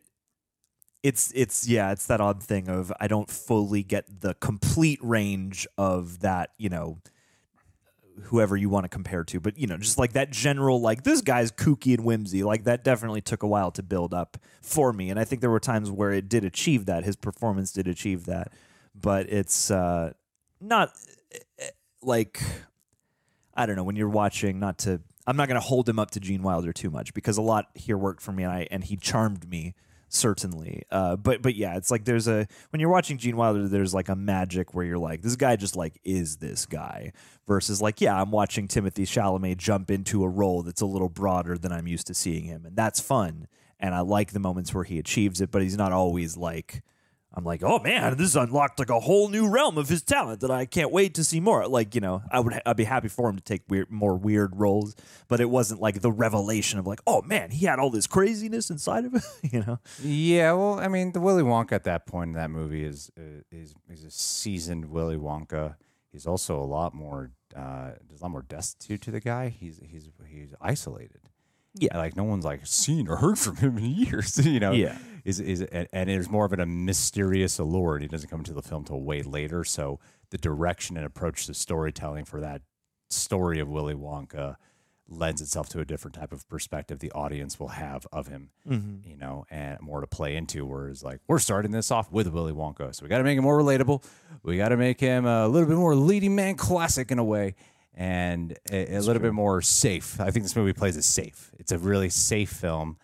it's 1.04 1.32
it's 1.36 1.68
yeah, 1.68 1.92
it's 1.92 2.08
that 2.08 2.20
odd 2.20 2.42
thing 2.44 2.68
of 2.68 2.92
I 3.00 3.08
don't 3.08 3.30
fully 3.30 3.84
get 3.84 4.22
the 4.22 4.34
complete 4.36 5.00
range 5.02 5.68
of 5.78 6.20
that, 6.22 6.52
you 6.58 6.70
know, 6.70 7.00
whoever 8.24 8.58
you 8.58 8.70
want 8.70 8.86
to 8.86 8.90
compare 8.90 9.24
to, 9.24 9.40
but 9.40 9.58
you 9.58 9.68
know, 9.68 9.78
just 9.78 9.98
like 9.98 10.14
that 10.14 10.32
general, 10.32 10.82
like 10.82 11.04
this 11.04 11.22
guy's 11.22 11.52
kooky 11.52 11.94
and 11.94 12.06
whimsy, 12.06 12.44
like 12.44 12.64
that 12.64 12.84
definitely 12.84 13.22
took 13.22 13.44
a 13.44 13.48
while 13.48 13.72
to 13.72 13.84
build 13.84 14.14
up 14.14 14.38
for 14.62 14.92
me. 14.94 15.10
And 15.10 15.20
I 15.20 15.26
think 15.26 15.42
there 15.42 15.50
were 15.50 15.60
times 15.60 15.92
where 15.92 16.12
it 16.12 16.28
did 16.30 16.44
achieve 16.44 16.86
that. 16.86 17.04
His 17.04 17.16
performance 17.16 17.72
did 17.72 17.88
achieve 17.88 18.26
that, 18.26 18.52
but 18.96 19.30
it's 19.30 19.70
uh, 19.70 20.14
not 20.60 20.92
like 22.06 22.42
I 23.54 23.66
don't 23.66 23.76
know 23.76 23.84
when 23.84 23.96
you're 23.96 24.10
watching. 24.10 24.60
Not 24.60 24.78
to, 24.80 25.02
I'm 25.26 25.38
not 25.38 25.48
going 25.48 25.60
to 25.60 25.66
hold 25.66 25.88
him 25.88 26.00
up 26.00 26.12
to 26.12 26.20
Gene 26.20 26.44
Wilder 26.44 26.74
too 26.74 26.90
much 26.90 27.14
because 27.14 27.38
a 27.38 27.42
lot 27.42 27.68
here 27.74 27.98
worked 27.98 28.22
for 28.22 28.32
me, 28.32 28.44
and 28.44 28.52
I 28.52 28.68
and 28.72 28.84
he 28.84 28.98
charmed 28.98 29.50
me 29.50 29.76
certainly. 30.10 30.84
Uh, 30.92 31.16
but 31.16 31.42
but 31.42 31.56
yeah, 31.56 31.76
it's 31.78 31.92
like 31.92 32.06
there's 32.06 32.28
a 32.28 32.48
when 32.70 32.80
you're 32.80 32.90
watching 32.90 33.18
Gene 33.18 33.38
Wilder, 33.38 33.68
there's 33.68 33.94
like 33.94 34.10
a 34.10 34.16
magic 34.16 34.74
where 34.74 34.86
you're 34.86 34.98
like, 34.98 35.22
this 35.22 35.36
guy 35.36 35.56
just 35.56 35.76
like 35.76 36.00
is 36.04 36.38
this 36.38 36.66
guy 36.66 37.12
versus 37.48 37.82
like 37.82 38.02
yeah, 38.02 38.20
I'm 38.20 38.32
watching 38.32 38.68
Timothée 38.68 39.04
Chalamet 39.04 39.58
jump 39.58 39.92
into 39.92 40.24
a 40.24 40.30
role 40.30 40.64
that's 40.64 40.82
a 40.82 40.86
little 40.86 41.10
broader 41.10 41.58
than 41.58 41.72
I'm 41.72 41.88
used 41.88 42.08
to 42.08 42.14
seeing 42.14 42.46
him, 42.46 42.66
and 42.66 42.76
that's 42.76 43.00
fun. 43.00 43.48
And 43.80 43.94
I 43.94 44.00
like 44.00 44.32
the 44.32 44.40
moments 44.40 44.74
where 44.74 44.86
he 44.86 44.98
achieves 44.98 45.42
it, 45.42 45.52
but 45.52 45.62
he's 45.62 45.78
not 45.78 45.92
always 45.92 46.38
like. 46.38 46.82
I'm 47.36 47.44
like, 47.44 47.64
oh 47.64 47.80
man, 47.80 48.16
this 48.18 48.36
unlocked 48.36 48.80
like 48.80 48.90
a 48.90 49.00
whole 49.00 49.28
new 49.30 49.50
realm 49.50 49.78
of 49.78 49.90
his 49.90 50.02
talent 50.02 50.40
that 50.40 50.52
I 50.52 50.66
can't 50.66 50.92
wait 50.92 51.16
to 51.16 51.24
see 51.24 51.40
more. 51.40 51.68
Like, 51.68 51.94
you 51.94 52.02
know, 52.02 52.24
I 52.32 52.40
would 52.40 52.62
I'd 52.66 52.78
be 52.78 52.86
happy 52.86 53.10
for 53.10 53.30
him 53.30 53.36
to 53.36 53.44
take 53.44 53.64
weird, 53.68 53.92
more 53.92 54.16
weird 54.16 54.56
roles, 54.56 54.96
but 55.28 55.42
it 55.42 55.50
wasn't 55.50 55.82
like 55.82 56.02
the 56.02 56.12
revelation 56.12 56.80
of 56.80 56.88
like, 56.88 57.02
oh 57.06 57.22
man, 57.24 57.52
he 57.52 57.66
had 57.66 57.78
all 57.78 57.90
this 57.90 58.08
craziness 58.08 58.70
inside 58.70 59.06
of 59.06 59.14
him. 59.14 59.22
you 59.52 59.64
know, 59.66 59.80
Yeah, 60.02 60.54
well, 60.54 60.80
I 60.80 60.88
mean, 60.88 61.12
the 61.12 61.20
Willy 61.20 61.44
Wonka 61.44 61.74
at 61.74 61.84
that 61.84 62.06
point 62.06 62.30
in 62.30 62.34
that 62.36 62.50
movie 62.50 62.84
is 62.84 63.12
uh, 63.18 63.42
is 63.52 63.76
is 63.90 64.06
a 64.06 64.12
seasoned 64.12 64.86
Willy 64.86 65.18
Wonka. 65.18 65.76
He's 66.12 66.26
also 66.26 66.58
a 66.58 66.64
lot 66.64 66.94
more 66.94 67.32
uh, 67.56 67.92
there's 68.08 68.22
a 68.22 68.24
lot 68.24 68.32
more 68.32 68.42
destitute 68.42 69.02
to 69.02 69.12
the 69.12 69.20
guy. 69.20 69.50
He's 69.50 69.80
he's 69.84 70.10
he's 70.28 70.54
isolated. 70.62 71.30
Yeah. 71.78 71.98
like 71.98 72.16
no 72.16 72.24
one's 72.24 72.46
like 72.46 72.66
seen 72.66 73.08
or 73.08 73.18
heard 73.18 73.38
from 73.38 73.58
him 73.58 73.78
in 73.78 73.86
years. 73.86 74.38
You 74.46 74.60
know, 74.60 74.72
Yeah. 74.72 74.98
Is 75.24 75.40
is 75.40 75.62
and, 75.62 75.88
and 75.92 76.10
there's 76.10 76.30
more 76.30 76.46
of 76.46 76.54
a 76.54 76.66
mysterious 76.66 77.58
allure, 77.58 77.96
and 77.96 78.04
he 78.04 78.08
doesn't 78.08 78.30
come 78.30 78.42
into 78.42 78.54
the 78.54 78.62
film 78.62 78.84
till 78.84 79.02
way 79.02 79.24
later. 79.24 79.64
So 79.64 80.00
the 80.30 80.38
direction 80.38 80.98
and 80.98 81.06
approach 81.06 81.48
to 81.48 81.54
storytelling 81.54 82.26
for 82.26 82.40
that 82.42 82.62
story 83.10 83.60
of 83.60 83.68
Willy 83.68 83.96
Wonka 83.96 84.58
lends 85.08 85.42
itself 85.42 85.70
to 85.70 85.80
a 85.80 85.86
different 85.86 86.16
type 86.16 86.32
of 86.32 86.48
perspective 86.50 87.00
the 87.00 87.12
audience 87.12 87.60
will 87.60 87.70
have 87.70 88.08
of 88.12 88.28
him, 88.28 88.50
mm-hmm. 88.68 89.08
you 89.08 89.16
know, 89.18 89.46
and 89.50 89.80
more 89.82 90.02
to 90.02 90.08
play 90.08 90.36
into. 90.36 90.66
Whereas, 90.66 91.04
like, 91.04 91.20
we're 91.28 91.40
starting 91.40 91.72
this 91.72 91.92
off 91.92 92.12
with 92.12 92.28
Willy 92.28 92.54
Wonka, 92.54 92.94
so 92.94 93.04
we 93.04 93.10
got 93.10 93.20
to 93.20 93.24
make 93.24 93.38
him 93.38 93.44
more 93.44 93.58
relatable. 93.58 94.04
We 94.44 94.58
got 94.58 94.70
to 94.70 94.78
make 94.78 95.00
him 95.00 95.26
a 95.26 95.48
little 95.48 95.68
bit 95.68 95.78
more 95.78 95.96
leading 95.96 96.36
man 96.36 96.56
classic 96.56 97.12
in 97.12 97.20
a 97.20 97.24
way, 97.24 97.56
and 97.96 98.58
a, 98.70 98.96
a 98.96 99.00
little 99.00 99.22
bit 99.22 99.34
more 99.34 99.62
safe. 99.62 100.20
I 100.20 100.30
think 100.30 100.44
this 100.44 100.56
movie 100.56 100.74
plays 100.74 100.98
it 100.98 101.04
safe. 101.04 101.52
It's 101.58 101.72
a 101.72 101.78
really 101.78 102.10
safe 102.10 102.50
film. 102.50 102.98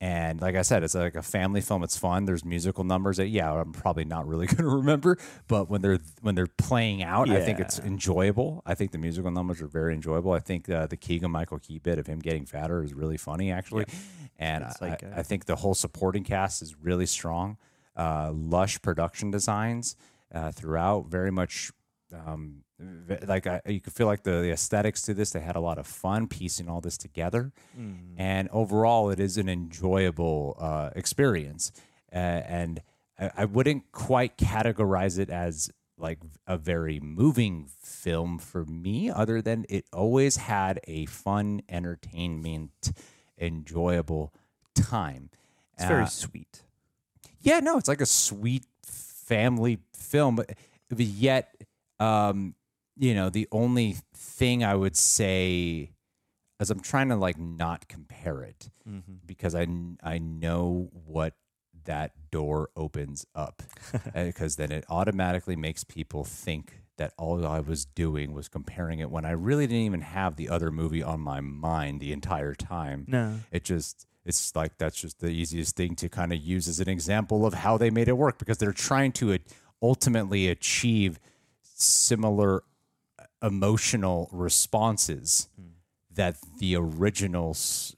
And 0.00 0.40
like 0.40 0.56
I 0.56 0.62
said, 0.62 0.82
it's 0.82 0.96
like 0.96 1.14
a 1.14 1.22
family 1.22 1.60
film. 1.60 1.84
It's 1.84 1.96
fun. 1.96 2.24
There's 2.24 2.44
musical 2.44 2.82
numbers 2.82 3.18
that 3.18 3.28
yeah, 3.28 3.52
I'm 3.52 3.70
probably 3.72 4.04
not 4.04 4.26
really 4.26 4.46
going 4.48 4.56
to 4.56 4.66
remember, 4.66 5.16
but 5.46 5.70
when 5.70 5.80
they're 5.80 6.00
when 6.22 6.34
they're 6.34 6.48
playing 6.48 7.04
out, 7.04 7.30
I 7.30 7.40
think 7.40 7.60
it's 7.60 7.78
enjoyable. 7.78 8.62
I 8.66 8.74
think 8.74 8.90
the 8.90 8.98
musical 8.98 9.30
numbers 9.30 9.62
are 9.62 9.68
very 9.68 9.94
enjoyable. 9.94 10.32
I 10.32 10.40
think 10.40 10.68
uh, 10.68 10.88
the 10.88 10.96
Keegan 10.96 11.30
Michael 11.30 11.60
Key 11.60 11.78
bit 11.78 12.00
of 12.00 12.08
him 12.08 12.18
getting 12.18 12.46
fatter 12.46 12.82
is 12.82 12.92
really 12.94 13.16
funny 13.16 13.52
actually, 13.52 13.84
and 14.40 14.64
I, 14.64 14.74
like, 14.80 15.04
uh, 15.04 15.10
I 15.14 15.22
think 15.22 15.44
the 15.44 15.54
whole 15.54 15.74
supporting 15.74 16.24
cast 16.24 16.62
is 16.62 16.74
really 16.82 17.06
strong. 17.06 17.58
Uh, 17.94 18.32
lush 18.34 18.82
production 18.82 19.30
designs 19.30 19.94
uh, 20.34 20.50
throughout, 20.50 21.06
very 21.06 21.30
much 21.30 21.70
um, 22.12 22.64
like 23.26 23.46
I, 23.46 23.60
you 23.66 23.80
could 23.80 23.92
feel 23.92 24.06
like 24.06 24.22
the, 24.24 24.40
the 24.42 24.50
aesthetics 24.50 25.02
to 25.02 25.14
this. 25.14 25.30
They 25.30 25.40
had 25.40 25.56
a 25.56 25.60
lot 25.60 25.78
of 25.78 25.86
fun 25.86 26.26
piecing 26.28 26.68
all 26.68 26.80
this 26.80 26.96
together, 26.98 27.52
and 28.16 28.48
overall, 28.50 29.10
it 29.10 29.20
is 29.20 29.36
an 29.38 29.48
enjoyable 29.48 30.56
uh, 30.60 30.90
experience. 30.96 31.70
Uh, 32.12 32.16
and 32.16 32.82
I, 33.18 33.30
I 33.38 33.44
wouldn't 33.44 33.92
quite 33.92 34.36
categorize 34.36 35.18
it 35.18 35.30
as 35.30 35.70
like 35.98 36.18
a 36.46 36.56
very 36.58 36.98
moving 36.98 37.68
film 37.80 38.38
for 38.38 38.64
me, 38.64 39.08
other 39.10 39.40
than 39.40 39.64
it 39.68 39.84
always 39.92 40.36
had 40.36 40.80
a 40.88 41.06
fun, 41.06 41.62
entertainment, 41.68 42.92
enjoyable 43.38 44.32
time. 44.74 45.30
it's 45.74 45.84
very 45.84 46.02
Uh, 46.04 46.06
sweet. 46.06 46.62
yeah, 47.40 47.60
no, 47.60 47.78
it's 47.78 47.88
like 47.88 48.00
a 48.00 48.06
sweet 48.06 48.64
family 48.84 49.78
film, 49.94 50.36
but 50.36 50.50
but 50.88 50.98
yet, 51.00 51.54
um, 52.00 52.54
you 53.02 53.14
know, 53.14 53.28
the 53.30 53.48
only 53.50 53.96
thing 54.14 54.62
I 54.62 54.74
would 54.76 54.96
say, 54.96 55.90
as 56.60 56.70
I'm 56.70 56.80
trying 56.80 57.08
to 57.08 57.16
like 57.16 57.36
not 57.38 57.88
compare 57.88 58.42
it, 58.42 58.70
because 59.26 59.54
I 59.54 59.66
I 60.02 60.18
know 60.18 60.88
what 60.92 61.34
that 61.84 62.12
door 62.30 62.70
opens 62.76 63.26
up, 63.34 63.62
because 64.14 64.54
then 64.56 64.70
it 64.70 64.84
automatically 64.88 65.56
makes 65.56 65.82
people 65.82 66.22
think 66.24 66.78
that 66.98 67.12
all 67.18 67.44
I 67.44 67.58
was 67.58 67.84
doing 67.86 68.32
was 68.34 68.46
comparing 68.48 69.00
it 69.00 69.10
when 69.10 69.24
I 69.24 69.32
really 69.32 69.66
didn't 69.66 69.86
even 69.86 70.02
have 70.02 70.36
the 70.36 70.48
other 70.48 70.70
movie 70.70 71.02
on 71.02 71.18
my 71.20 71.40
mind 71.40 72.00
the 72.00 72.12
entire 72.12 72.54
time 72.54 73.06
No. 73.08 73.40
it 73.50 73.64
just 73.64 74.06
it's 74.24 74.54
like 74.54 74.78
that's 74.78 75.00
just 75.00 75.18
the 75.18 75.30
easiest 75.30 75.74
thing 75.74 75.96
to 75.96 76.08
kind 76.08 76.32
of 76.32 76.38
use 76.38 76.68
as 76.68 76.78
an 76.78 76.88
example 76.88 77.44
of 77.46 77.54
how 77.54 77.76
they 77.78 77.90
made 77.90 78.06
it 78.08 78.16
work 78.16 78.38
because 78.38 78.58
they're 78.58 78.72
trying 78.90 79.10
to 79.12 79.32
uh, 79.32 79.38
ultimately 79.82 80.46
achieve 80.48 81.18
similar 81.62 82.62
emotional 83.42 84.28
responses 84.32 85.48
hmm. 85.56 85.68
that 86.14 86.36
the 86.58 86.76
originals 86.76 87.96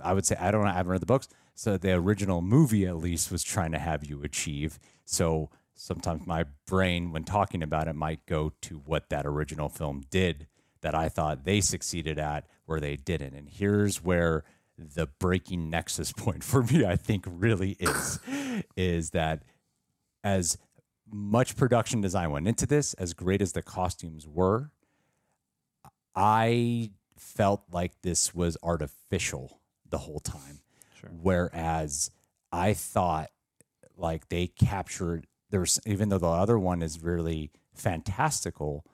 I 0.00 0.12
would 0.12 0.26
say 0.26 0.36
I 0.38 0.50
don't 0.50 0.62
know, 0.64 0.70
I 0.70 0.74
haven't 0.74 0.92
read 0.92 1.02
the 1.02 1.06
books 1.06 1.28
so 1.54 1.76
the 1.76 1.92
original 1.92 2.42
movie 2.42 2.86
at 2.86 2.96
least 2.96 3.30
was 3.30 3.42
trying 3.42 3.72
to 3.72 3.78
have 3.78 4.04
you 4.04 4.22
achieve 4.22 4.78
so 5.04 5.50
sometimes 5.74 6.26
my 6.26 6.44
brain 6.66 7.12
when 7.12 7.24
talking 7.24 7.62
about 7.62 7.88
it 7.88 7.94
might 7.94 8.24
go 8.26 8.52
to 8.62 8.78
what 8.78 9.10
that 9.10 9.26
original 9.26 9.68
film 9.68 10.02
did 10.10 10.46
that 10.86 10.94
I 10.94 11.08
thought 11.08 11.44
they 11.44 11.60
succeeded 11.60 12.18
at 12.18 12.46
where 12.64 12.78
they 12.80 12.96
didn't. 12.96 13.34
And 13.34 13.48
here's 13.48 14.04
where 14.04 14.44
the 14.78 15.06
breaking 15.18 15.70
nexus 15.70 16.12
point 16.16 16.44
for 16.44 16.62
me, 16.62 16.84
I 16.86 16.96
think, 16.96 17.24
really 17.26 17.72
is, 17.80 18.20
is 18.76 19.10
that 19.10 19.42
as 20.22 20.58
much 21.10 21.56
production 21.56 22.00
design 22.00 22.30
went 22.30 22.48
into 22.48 22.66
this, 22.66 22.94
as 22.94 23.14
great 23.14 23.40
as 23.40 23.52
the 23.52 23.62
costumes 23.62 24.26
were, 24.26 24.70
I 26.16 26.90
felt 27.18 27.62
like 27.70 27.92
this 28.02 28.34
was 28.34 28.56
artificial 28.62 29.60
the 29.88 29.98
whole 29.98 30.20
time. 30.20 30.60
Whereas 31.22 32.10
I 32.50 32.72
thought 32.74 33.30
like 33.96 34.28
they 34.28 34.48
captured 34.48 35.26
there's 35.50 35.78
even 35.86 36.08
though 36.08 36.18
the 36.18 36.26
other 36.26 36.58
one 36.58 36.82
is 36.82 37.00
really 37.02 37.50
fantastical, 37.74 38.84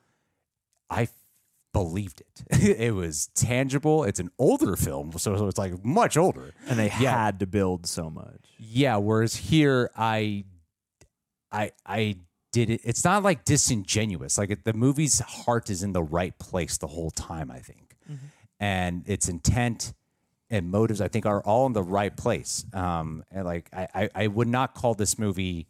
I 0.91 1.09
believed 1.73 2.21
it. 2.21 2.43
it 2.79 2.95
was 2.95 3.29
tangible. 3.35 4.05
It's 4.05 4.21
an 4.21 4.31
older 4.39 4.77
film, 4.77 5.13
so, 5.13 5.37
so 5.39 5.47
it's 5.49 5.57
like 5.57 5.83
much 5.83 6.19
older. 6.19 6.53
And 6.69 6.79
they 6.79 6.87
Yeah. 6.89 7.25
had 7.25 7.41
to 7.41 7.47
build 7.47 7.87
so 7.87 8.11
much. 8.11 8.41
Yeah, 8.59 8.97
whereas 8.97 9.35
here 9.37 9.91
I 9.97 10.45
I 11.51 11.73
I 11.87 12.17
did 12.53 12.71
it 12.71 12.81
it's 12.85 13.05
not 13.05 13.23
like 13.23 13.45
disingenuous. 13.45 14.39
Like 14.39 14.51
it, 14.51 14.65
the 14.65 14.73
movie's 14.73 15.21
heart 15.21 15.71
is 15.71 15.83
in 15.83 15.93
the 15.93 16.03
right 16.03 16.39
place 16.39 16.79
the 16.79 16.87
whole 16.87 17.11
time, 17.11 17.51
I 17.51 17.59
think. 17.59 17.97
And 18.61 19.03
its 19.07 19.29
intent 19.29 19.93
and 20.51 20.71
motives 20.71 21.01
I 21.01 21.09
think 21.09 21.27
are 21.27 21.41
all 21.43 21.67
in 21.67 21.73
the 21.73 21.83
right 21.83 22.17
place. 22.17 22.65
Um 22.73 23.25
and 23.31 23.45
like 23.45 23.69
I 23.73 23.89
I, 23.95 24.11
I 24.15 24.27
would 24.27 24.49
not 24.49 24.75
call 24.75 24.95
this 24.95 25.19
movie 25.19 25.67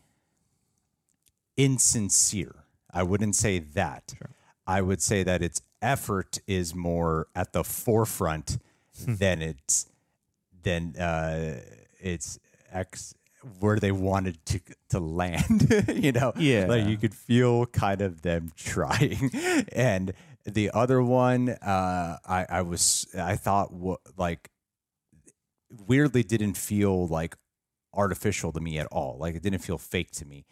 insincere. 1.57 2.65
I 2.93 3.03
wouldn't 3.03 3.37
say 3.37 3.59
that. 3.59 4.15
I 4.67 4.81
would 4.81 5.03
say 5.03 5.23
that 5.23 5.43
its 5.43 5.63
effort 5.81 6.39
is 6.47 6.75
more 6.75 7.27
at 7.35 7.53
the 7.53 7.65
forefront 7.65 8.59
than 9.07 9.43
it's 9.43 9.87
than 10.63 10.97
uh, 10.97 11.61
it's 12.01 12.39
ex 12.71 13.15
where 13.61 13.79
they 13.79 13.93
wanted 13.93 14.45
to 14.47 14.61
to 14.91 15.01
land. 15.01 15.73
you 15.95 16.13
know, 16.13 16.33
Yeah. 16.37 16.67
like 16.69 16.87
you 16.87 16.97
could 16.97 17.15
feel 17.15 17.67
kind 17.67 18.01
of 18.01 18.23
them 18.23 18.53
trying. 18.57 19.31
and 19.73 20.13
the 20.45 20.71
other 20.73 21.03
one, 21.03 21.49
uh, 21.51 22.19
I 22.27 22.47
I 22.49 22.63
was 22.63 23.07
I 23.19 23.37
thought 23.37 23.73
what 23.73 24.01
like 24.17 24.51
weirdly 25.87 26.23
didn't 26.23 26.55
feel 26.57 27.07
like 27.07 27.37
artificial 27.95 28.53
to 28.53 28.61
me 28.61 28.79
at 28.79 28.87
all. 28.89 29.17
Like 29.19 29.35
it 29.35 29.43
didn't 29.43 29.61
feel 29.61 29.79
fake 29.79 30.11
to 30.13 30.25
me. 30.25 30.45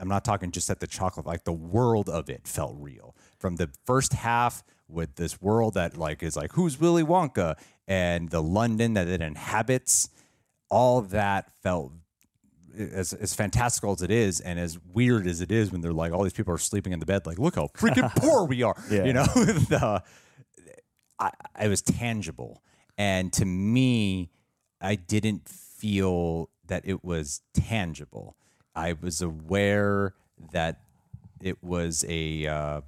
I'm 0.00 0.08
not 0.08 0.24
talking 0.24 0.52
just 0.52 0.70
at 0.70 0.80
the 0.80 0.86
chocolate, 0.86 1.26
like 1.26 1.44
the 1.44 1.52
world 1.52 2.08
of 2.08 2.30
it 2.30 2.46
felt 2.48 2.74
real. 2.78 3.14
From 3.38 3.56
the 3.56 3.68
first 3.84 4.14
half 4.14 4.62
with 4.88 5.16
this 5.16 5.42
world 5.42 5.74
that 5.74 5.96
like 5.96 6.22
is 6.22 6.36
like 6.36 6.52
who's 6.52 6.80
Willy 6.80 7.02
Wonka 7.02 7.56
and 7.86 8.30
the 8.30 8.42
London 8.42 8.94
that 8.94 9.06
it 9.08 9.20
inhabits, 9.20 10.08
all 10.70 11.02
that 11.02 11.50
felt 11.62 11.92
as 12.76 13.12
as 13.12 13.34
fantastical 13.34 13.92
as 13.92 14.02
it 14.02 14.10
is 14.10 14.40
and 14.40 14.58
as 14.58 14.78
weird 14.92 15.26
as 15.26 15.40
it 15.40 15.50
is 15.50 15.72
when 15.72 15.80
they're 15.80 15.92
like 15.92 16.12
all 16.12 16.22
these 16.22 16.32
people 16.32 16.52
are 16.52 16.58
sleeping 16.58 16.92
in 16.92 17.00
the 17.00 17.06
bed 17.06 17.26
like 17.26 17.38
look 17.38 17.56
how 17.56 17.68
freaking 17.68 18.14
poor 18.16 18.44
we 18.44 18.62
are. 18.62 18.76
Yeah. 18.90 19.04
You 19.04 19.12
know, 19.12 19.24
the 19.34 20.02
I, 21.18 21.30
it 21.60 21.68
was 21.68 21.82
tangible. 21.82 22.62
And 22.98 23.32
to 23.34 23.44
me, 23.44 24.30
I 24.80 24.94
didn't 24.94 25.48
feel 25.48 26.50
that 26.66 26.82
it 26.84 27.04
was 27.04 27.42
tangible. 27.54 28.36
I 28.74 28.94
was 29.00 29.22
aware 29.22 30.14
that 30.52 30.80
it 31.40 31.62
was 31.62 32.04
a. 32.08 32.46
Uh, 32.46 32.80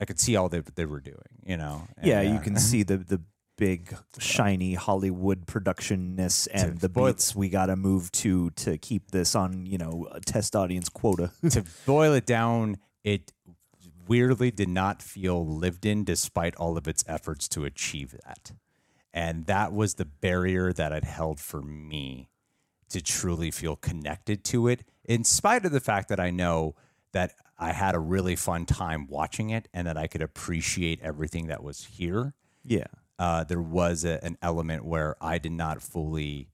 I 0.00 0.04
could 0.06 0.18
see 0.18 0.36
all 0.36 0.48
that 0.48 0.76
they 0.76 0.86
were 0.86 1.00
doing, 1.00 1.18
you 1.44 1.56
know. 1.56 1.86
And, 1.96 2.06
Yeah, 2.06 2.22
you 2.22 2.36
uh, 2.36 2.40
can 2.40 2.56
see 2.56 2.82
the 2.82 2.98
the 2.98 3.20
big 3.60 3.94
shiny 4.18 4.72
Hollywood 4.72 5.46
productionness 5.46 6.48
and 6.50 6.78
the 6.78 6.88
boil- 6.88 7.12
beats 7.12 7.36
we 7.36 7.50
got 7.50 7.66
to 7.66 7.76
move 7.76 8.10
to 8.12 8.50
to 8.50 8.78
keep 8.78 9.10
this 9.10 9.34
on, 9.34 9.66
you 9.66 9.76
know, 9.78 10.08
a 10.10 10.20
test 10.20 10.56
audience 10.56 10.88
quota. 10.88 11.30
to 11.50 11.62
boil 11.86 12.14
it 12.14 12.24
down, 12.24 12.78
it 13.04 13.32
weirdly 14.08 14.50
did 14.50 14.70
not 14.70 15.02
feel 15.02 15.46
lived 15.46 15.84
in 15.84 16.04
despite 16.04 16.56
all 16.56 16.76
of 16.78 16.88
its 16.88 17.04
efforts 17.06 17.46
to 17.48 17.64
achieve 17.66 18.16
that. 18.24 18.52
And 19.12 19.44
that 19.46 19.72
was 19.72 19.94
the 19.94 20.06
barrier 20.06 20.72
that 20.72 20.90
it 20.90 21.04
held 21.04 21.38
for 21.38 21.60
me 21.60 22.30
to 22.88 23.02
truly 23.02 23.50
feel 23.50 23.76
connected 23.76 24.42
to 24.44 24.68
it, 24.68 24.84
in 25.04 25.22
spite 25.22 25.64
of 25.66 25.72
the 25.72 25.80
fact 25.80 26.08
that 26.08 26.18
I 26.18 26.30
know 26.30 26.74
that 27.12 27.34
I 27.58 27.72
had 27.72 27.94
a 27.94 28.00
really 28.00 28.36
fun 28.36 28.64
time 28.64 29.06
watching 29.06 29.50
it 29.50 29.68
and 29.74 29.86
that 29.86 29.98
I 29.98 30.06
could 30.06 30.22
appreciate 30.22 31.00
everything 31.02 31.48
that 31.48 31.62
was 31.62 31.84
here. 31.84 32.32
yeah. 32.64 32.86
Uh, 33.20 33.44
there 33.44 33.60
was 33.60 34.02
a, 34.06 34.18
an 34.24 34.38
element 34.40 34.82
where 34.82 35.14
I 35.20 35.36
did 35.36 35.52
not 35.52 35.82
fully. 35.82 36.48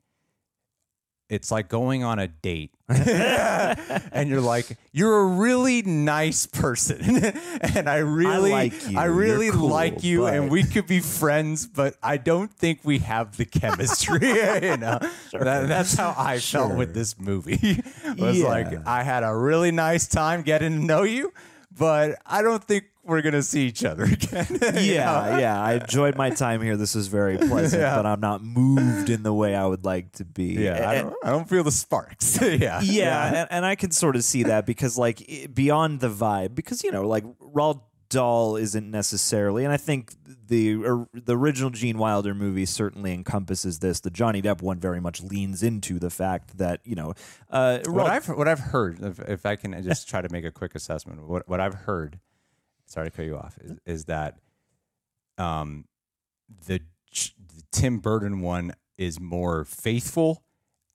It's 1.29 1.51
like 1.53 1.69
going 1.69 2.03
on 2.03 2.19
a 2.19 2.27
date, 2.29 2.73
and 2.89 4.29
you're 4.29 4.41
like, 4.41 4.77
you're 4.93 5.21
a 5.21 5.27
really 5.27 5.83
nice 5.83 6.47
person, 6.47 7.25
and 7.61 7.89
I 7.89 7.97
really, 7.99 8.51
like 8.51 8.89
you. 8.89 8.99
I 8.99 9.05
really 9.05 9.51
cool, 9.51 9.69
like 9.69 10.03
you, 10.05 10.27
and 10.27 10.51
we 10.51 10.63
could 10.65 10.87
be 10.89 10.99
friends, 11.01 11.67
but 11.67 11.97
I 12.03 12.17
don't 12.17 12.53
think 12.53 12.81
we 12.85 12.99
have 12.99 13.37
the 13.37 13.45
chemistry. 13.45 14.21
you 14.23 14.77
know, 14.77 14.99
that, 15.33 15.69
that's 15.69 15.95
how 15.95 16.15
I 16.17 16.39
felt 16.39 16.77
with 16.77 16.95
this 16.95 17.19
movie. 17.19 17.81
was 18.19 18.39
Yeah. 18.39 18.47
like, 18.47 18.87
I 18.87 19.03
had 19.05 19.23
a 19.25 19.35
really 19.35 19.71
nice 19.73 20.07
time 20.09 20.43
getting 20.43 20.81
to 20.81 20.85
know 20.85 21.03
you, 21.03 21.33
but 21.77 22.19
I 22.25 22.43
don't 22.43 22.63
think 22.63 22.85
we're 23.07 23.23
gonna 23.23 23.43
see 23.43 23.67
each 23.67 23.85
other 23.85 24.05
again. 24.13 24.47
you 24.51 24.59
know? 24.59 24.69
Yeah, 24.81 25.39
yeah. 25.39 25.63
I 25.63 25.75
enjoyed 25.75 26.17
my 26.17 26.31
time 26.31 26.61
here. 26.63 26.77
This 26.77 26.95
was 26.95 27.09
very 27.09 27.39
pleasant, 27.39 27.81
Yeah. 27.83 27.97
but 27.97 28.07
I'm 28.07 28.21
not 28.21 28.43
moved 28.43 29.11
in 29.11 29.23
the 29.23 29.33
way 29.33 29.55
I 29.55 29.65
would 29.67 29.85
like 29.85 30.13
to 30.13 30.25
be. 30.25 30.55
Yeah, 30.55 30.89
I 30.89 30.95
don't, 31.03 31.15
I 31.25 31.31
don't 31.31 31.49
feel 31.49 31.65
the 31.65 31.71
sparks. 31.73 32.39
yeah, 32.43 32.81
yeah, 32.83 33.41
And, 33.43 33.49
and 33.51 33.67
I 33.67 33.75
can 33.75 33.91
sort 33.91 34.17
of 34.17 34.25
see 34.25 34.43
that 34.45 34.67
because, 34.67 34.99
like, 34.99 35.23
i- 35.31 35.47
beyond 35.47 36.01
the 36.01 36.09
vibe, 36.11 36.55
because 36.55 36.83
you 36.85 36.91
know, 36.93 37.07
like 37.07 37.25
Roald 37.41 37.81
Dahl 38.09 38.57
isn't 38.57 38.89
necessarily, 38.89 39.65
and 39.65 39.73
I 39.73 39.77
think 39.77 40.15
the 40.47 40.77
or, 40.77 41.09
the 41.13 41.37
original 41.37 41.71
Gene 41.71 41.99
Wilder 41.99 42.35
movie 42.37 42.65
certainly 42.67 43.13
encompasses 43.13 43.81
this. 43.81 43.99
The 43.99 44.11
Johnny 44.11 44.41
Depp 44.41 44.63
one 44.63 44.79
very 44.79 45.01
much 45.01 45.21
leans 45.21 45.65
into 45.65 45.99
the 45.99 46.09
fact 46.09 46.57
that 46.59 46.81
you 46.85 46.95
know, 46.95 47.15
uh, 47.51 47.79
What 47.79 48.07
Roald- 48.07 48.09
I've 48.11 48.29
what 48.29 48.47
I've 48.47 48.61
heard, 48.61 49.01
if, 49.03 49.19
if 49.29 49.45
I 49.45 49.57
can 49.57 49.83
just 49.83 50.09
try 50.09 50.21
to 50.23 50.29
make 50.31 50.45
a 50.45 50.53
quick 50.53 50.77
assessment, 50.77 51.27
what 51.27 51.49
what 51.49 51.61
I've 51.61 51.75
heard, 51.75 52.21
sorry 52.87 53.11
to 53.11 53.17
cut 53.17 53.27
you 53.27 53.37
off, 53.37 53.59
is, 53.61 53.79
is 53.85 54.05
that, 54.07 54.39
um, 55.39 55.85
the, 56.67 56.81
the 57.13 57.63
Tim 57.73 57.99
Burton 57.99 58.41
one 58.41 58.73
is 58.97 59.21
more 59.21 59.65
faithful 59.65 60.45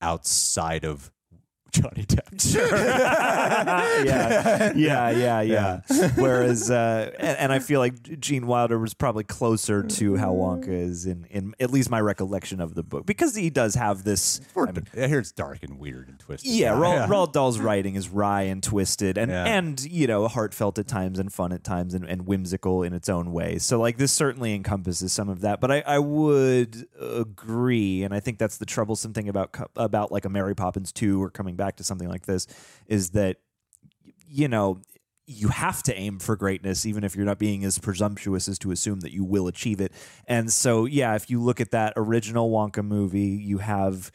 outside 0.01 0.83
of 0.83 1.11
Johnny 1.71 2.05
Depp. 2.05 2.21
yeah, 4.05 4.73
yeah, 4.75 5.09
yeah, 5.11 5.41
yeah. 5.41 5.81
Whereas, 6.15 6.69
uh, 6.69 7.11
and, 7.17 7.37
and 7.37 7.51
I 7.53 7.59
feel 7.59 7.79
like 7.79 8.19
Gene 8.19 8.47
Wilder 8.47 8.77
was 8.79 8.93
probably 8.93 9.23
closer 9.23 9.83
to 9.83 10.15
how 10.17 10.33
Wonka 10.33 10.67
is 10.69 11.05
in, 11.05 11.25
in 11.29 11.55
at 11.59 11.71
least 11.71 11.89
my 11.89 11.99
recollection 12.01 12.59
of 12.61 12.75
the 12.75 12.83
book 12.83 13.05
because 13.05 13.35
he 13.35 13.49
does 13.49 13.75
have 13.75 14.03
this. 14.03 14.41
I 14.55 14.65
mean, 14.71 14.85
I 14.97 15.07
hear 15.07 15.19
it's 15.19 15.31
dark 15.31 15.63
and 15.63 15.79
weird 15.79 16.09
and 16.09 16.19
twisted. 16.19 16.51
yeah, 16.51 16.73
Roald, 16.73 17.07
Roald 17.07 17.33
Dahl's 17.33 17.59
writing 17.59 17.95
is 17.95 18.09
wry 18.09 18.43
and 18.43 18.61
twisted, 18.61 19.17
and 19.17 19.31
Yeah. 19.31 19.45
and 19.45 19.81
you 19.83 20.07
know 20.07 20.27
heartfelt 20.27 20.77
at 20.79 20.87
times 20.87 21.19
and 21.19 21.31
fun 21.31 21.51
at 21.51 21.63
times 21.63 21.93
and, 21.93 22.05
and 22.05 22.25
whimsical 22.27 22.83
in 22.83 22.93
its 22.93 23.09
own 23.09 23.31
way. 23.31 23.57
So 23.57 23.79
like 23.79 23.97
this 23.97 24.11
certainly 24.11 24.53
encompasses 24.53 25.11
some 25.13 25.29
of 25.29 25.41
that. 25.41 25.59
But 25.61 25.71
I, 25.71 25.83
I 25.85 25.99
would 25.99 26.87
agree, 26.99 28.03
and 28.03 28.13
I 28.13 28.19
think 28.19 28.37
that's 28.39 28.57
the 28.57 28.65
troublesome 28.65 29.13
thing 29.13 29.29
about 29.29 29.55
about 29.75 30.11
like 30.11 30.25
a 30.25 30.29
Mary 30.29 30.55
Poppins 30.55 30.91
two 30.91 31.21
or 31.21 31.29
coming 31.29 31.55
back 31.61 31.75
to 31.75 31.83
something 31.83 32.09
like 32.09 32.25
this 32.25 32.47
is 32.87 33.11
that 33.11 33.37
you 34.27 34.47
know 34.47 34.81
you 35.27 35.49
have 35.49 35.83
to 35.83 35.93
aim 35.95 36.17
for 36.17 36.35
greatness 36.35 36.87
even 36.87 37.03
if 37.03 37.15
you're 37.15 37.23
not 37.23 37.37
being 37.37 37.63
as 37.63 37.77
presumptuous 37.77 38.47
as 38.47 38.57
to 38.57 38.71
assume 38.71 39.01
that 39.01 39.11
you 39.11 39.23
will 39.23 39.47
achieve 39.47 39.79
it. 39.79 39.91
And 40.25 40.51
so 40.51 40.85
yeah 40.85 41.13
if 41.13 41.29
you 41.29 41.39
look 41.39 41.61
at 41.61 41.69
that 41.69 41.93
original 41.95 42.49
wonka 42.49 42.83
movie 42.83 43.37
you 43.51 43.59
have 43.59 44.11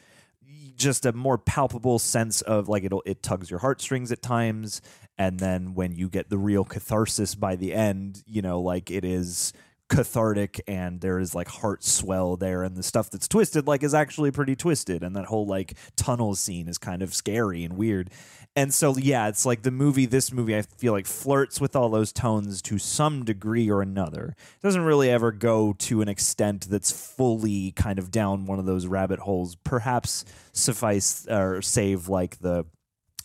just 0.75 1.05
a 1.05 1.13
more 1.13 1.37
palpable 1.37 1.99
sense 1.99 2.41
of 2.41 2.67
like 2.67 2.83
it'll 2.83 3.01
it 3.05 3.23
tugs 3.23 3.49
your 3.49 3.59
heartstrings 3.59 4.11
at 4.11 4.21
times. 4.21 4.81
And 5.17 5.39
then 5.39 5.73
when 5.73 5.95
you 5.95 6.09
get 6.09 6.29
the 6.29 6.37
real 6.37 6.65
catharsis 6.65 7.33
by 7.33 7.55
the 7.55 7.73
end 7.73 8.23
you 8.27 8.41
know 8.41 8.59
like 8.59 8.91
it 8.91 9.05
is 9.05 9.53
cathartic 9.89 10.61
and 10.67 10.99
there 10.99 11.17
is 11.17 11.33
like 11.33 11.47
heart 11.47 11.83
swell 11.83 12.35
there 12.35 12.63
and 12.63 12.75
the 12.75 12.83
stuff 12.83 13.09
that's 13.09 13.27
twisted 13.27 13.67
like 13.67 13.83
is 13.83 13.93
actually 13.93 14.31
pretty 14.31 14.55
twisted 14.55 15.01
and 15.01 15.15
that 15.15 15.25
whole 15.25 15.45
like 15.45 15.75
tunnel 15.95 16.35
scene 16.35 16.67
is 16.67 16.77
kind 16.77 17.01
of 17.01 17.13
scary 17.13 17.63
and 17.63 17.77
weird. 17.77 18.09
And 18.55 18.73
so 18.73 18.97
yeah 18.97 19.27
it's 19.29 19.45
like 19.45 19.61
the 19.61 19.71
movie 19.71 20.05
this 20.05 20.33
movie 20.33 20.57
i 20.57 20.61
feel 20.61 20.91
like 20.91 21.05
flirts 21.05 21.61
with 21.61 21.75
all 21.75 21.89
those 21.89 22.11
tones 22.11 22.61
to 22.63 22.77
some 22.77 23.23
degree 23.23 23.69
or 23.69 23.81
another. 23.81 24.35
It 24.37 24.63
doesn't 24.63 24.83
really 24.83 25.09
ever 25.09 25.31
go 25.31 25.73
to 25.79 26.01
an 26.01 26.09
extent 26.09 26.69
that's 26.69 26.91
fully 26.91 27.71
kind 27.71 27.97
of 27.97 28.11
down 28.11 28.45
one 28.45 28.59
of 28.59 28.65
those 28.65 28.87
rabbit 28.87 29.19
holes. 29.19 29.55
Perhaps 29.55 30.25
suffice 30.51 31.25
or 31.29 31.61
save 31.61 32.09
like 32.09 32.39
the 32.39 32.65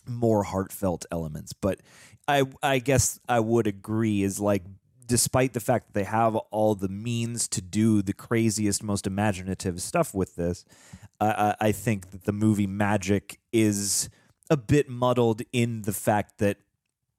more 0.05 0.43
heartfelt 0.43 1.05
elements 1.11 1.53
but 1.53 1.79
i 2.27 2.43
i 2.61 2.79
guess 2.79 3.19
i 3.29 3.39
would 3.39 3.67
agree 3.67 4.21
is 4.21 4.37
like 4.37 4.63
despite 5.05 5.53
the 5.53 5.59
fact 5.59 5.87
that 5.87 5.93
they 5.93 6.05
have 6.05 6.35
all 6.35 6.75
the 6.75 6.89
means 6.89 7.47
to 7.47 7.61
do 7.61 8.01
the 8.01 8.13
craziest 8.13 8.83
most 8.83 9.07
imaginative 9.07 9.81
stuff 9.81 10.13
with 10.13 10.35
this 10.35 10.65
uh, 11.19 11.53
I, 11.59 11.67
I 11.67 11.71
think 11.71 12.11
that 12.11 12.25
the 12.25 12.33
movie 12.33 12.67
magic 12.67 13.39
is 13.51 14.09
a 14.49 14.57
bit 14.57 14.89
muddled 14.89 15.41
in 15.51 15.83
the 15.83 15.93
fact 15.93 16.39
that 16.39 16.57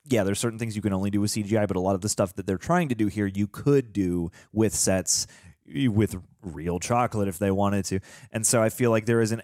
yeah, 0.06 0.22
there's 0.22 0.38
certain 0.38 0.58
things 0.58 0.76
you 0.76 0.82
can 0.82 0.92
only 0.92 1.10
do 1.10 1.20
with 1.20 1.30
CGI, 1.30 1.66
but 1.66 1.76
a 1.76 1.80
lot 1.80 1.94
of 1.94 2.02
the 2.02 2.10
stuff 2.10 2.34
that 2.34 2.46
they're 2.46 2.58
trying 2.58 2.90
to 2.90 2.94
do 2.94 3.06
here, 3.06 3.26
you 3.26 3.46
could 3.46 3.92
do 3.92 4.30
with 4.52 4.74
sets 4.74 5.26
with 5.66 6.16
real 6.42 6.78
chocolate 6.78 7.26
if 7.26 7.38
they 7.38 7.50
wanted 7.50 7.86
to. 7.86 8.00
And 8.30 8.46
so 8.46 8.62
I 8.62 8.68
feel 8.68 8.90
like 8.90 9.06
there 9.06 9.22
is 9.22 9.32
an 9.32 9.40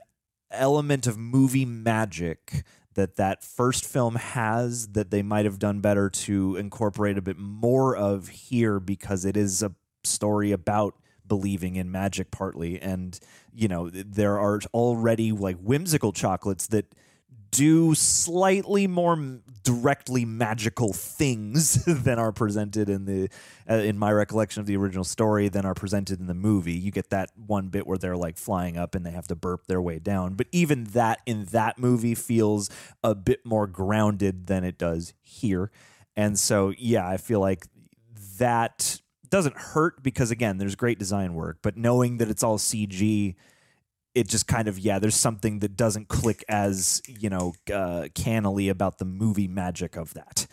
element 0.50 1.06
of 1.06 1.16
movie 1.16 1.64
magic 1.64 2.64
that 2.94 3.16
that 3.16 3.44
first 3.44 3.84
film 3.84 4.16
has 4.16 4.88
that 4.88 5.10
they 5.10 5.22
might 5.22 5.44
have 5.44 5.58
done 5.58 5.80
better 5.80 6.10
to 6.10 6.56
incorporate 6.56 7.16
a 7.16 7.22
bit 7.22 7.38
more 7.38 7.96
of 7.96 8.28
here 8.28 8.80
because 8.80 9.24
it 9.24 9.36
is 9.36 9.62
a 9.62 9.72
story 10.04 10.52
about 10.52 10.94
believing 11.26 11.76
in 11.76 11.90
magic 11.90 12.30
partly. 12.30 12.80
And 12.80 13.18
you 13.54 13.68
know 13.68 13.90
there 13.90 14.38
are 14.38 14.60
already 14.74 15.32
like 15.32 15.56
whimsical 15.58 16.12
chocolates 16.12 16.66
that 16.68 16.86
do 17.50 17.94
slightly 17.94 18.86
more 18.86 19.40
directly 19.62 20.24
magical 20.24 20.92
things 20.92 21.84
than 21.84 22.18
are 22.18 22.32
presented 22.32 22.88
in 22.88 23.04
the 23.04 23.28
uh, 23.68 23.74
in 23.74 23.98
my 23.98 24.10
recollection 24.12 24.60
of 24.60 24.66
the 24.66 24.76
original 24.76 25.04
story 25.04 25.48
than 25.48 25.64
are 25.64 25.74
presented 25.74 26.20
in 26.20 26.26
the 26.26 26.34
movie. 26.34 26.72
You 26.72 26.90
get 26.90 27.10
that 27.10 27.30
one 27.34 27.68
bit 27.68 27.86
where 27.86 27.98
they're 27.98 28.16
like 28.16 28.36
flying 28.36 28.76
up 28.76 28.94
and 28.94 29.04
they 29.04 29.10
have 29.10 29.28
to 29.28 29.34
burp 29.34 29.66
their 29.66 29.80
way 29.80 29.98
down, 29.98 30.34
but 30.34 30.46
even 30.52 30.84
that 30.84 31.20
in 31.26 31.44
that 31.46 31.78
movie 31.78 32.14
feels 32.14 32.70
a 33.02 33.14
bit 33.14 33.44
more 33.44 33.66
grounded 33.66 34.46
than 34.46 34.64
it 34.64 34.78
does 34.78 35.14
here. 35.20 35.70
And 36.16 36.38
so 36.38 36.72
yeah, 36.78 37.08
I 37.08 37.16
feel 37.16 37.40
like 37.40 37.66
that 38.38 39.00
doesn't 39.28 39.56
hurt 39.56 40.02
because 40.02 40.30
again, 40.30 40.58
there's 40.58 40.74
great 40.74 40.98
design 40.98 41.34
work, 41.34 41.58
but 41.62 41.76
knowing 41.76 42.18
that 42.18 42.28
it's 42.28 42.42
all 42.42 42.58
CG 42.58 43.34
it 44.14 44.28
just 44.28 44.46
kind 44.46 44.68
of 44.68 44.78
yeah 44.78 44.98
there's 44.98 45.16
something 45.16 45.60
that 45.60 45.76
doesn't 45.76 46.08
click 46.08 46.44
as 46.48 47.00
you 47.06 47.30
know 47.30 47.52
uh, 47.72 48.08
cannily 48.14 48.68
about 48.68 48.98
the 48.98 49.04
movie 49.04 49.48
magic 49.48 49.96
of 49.96 50.14
that 50.14 50.46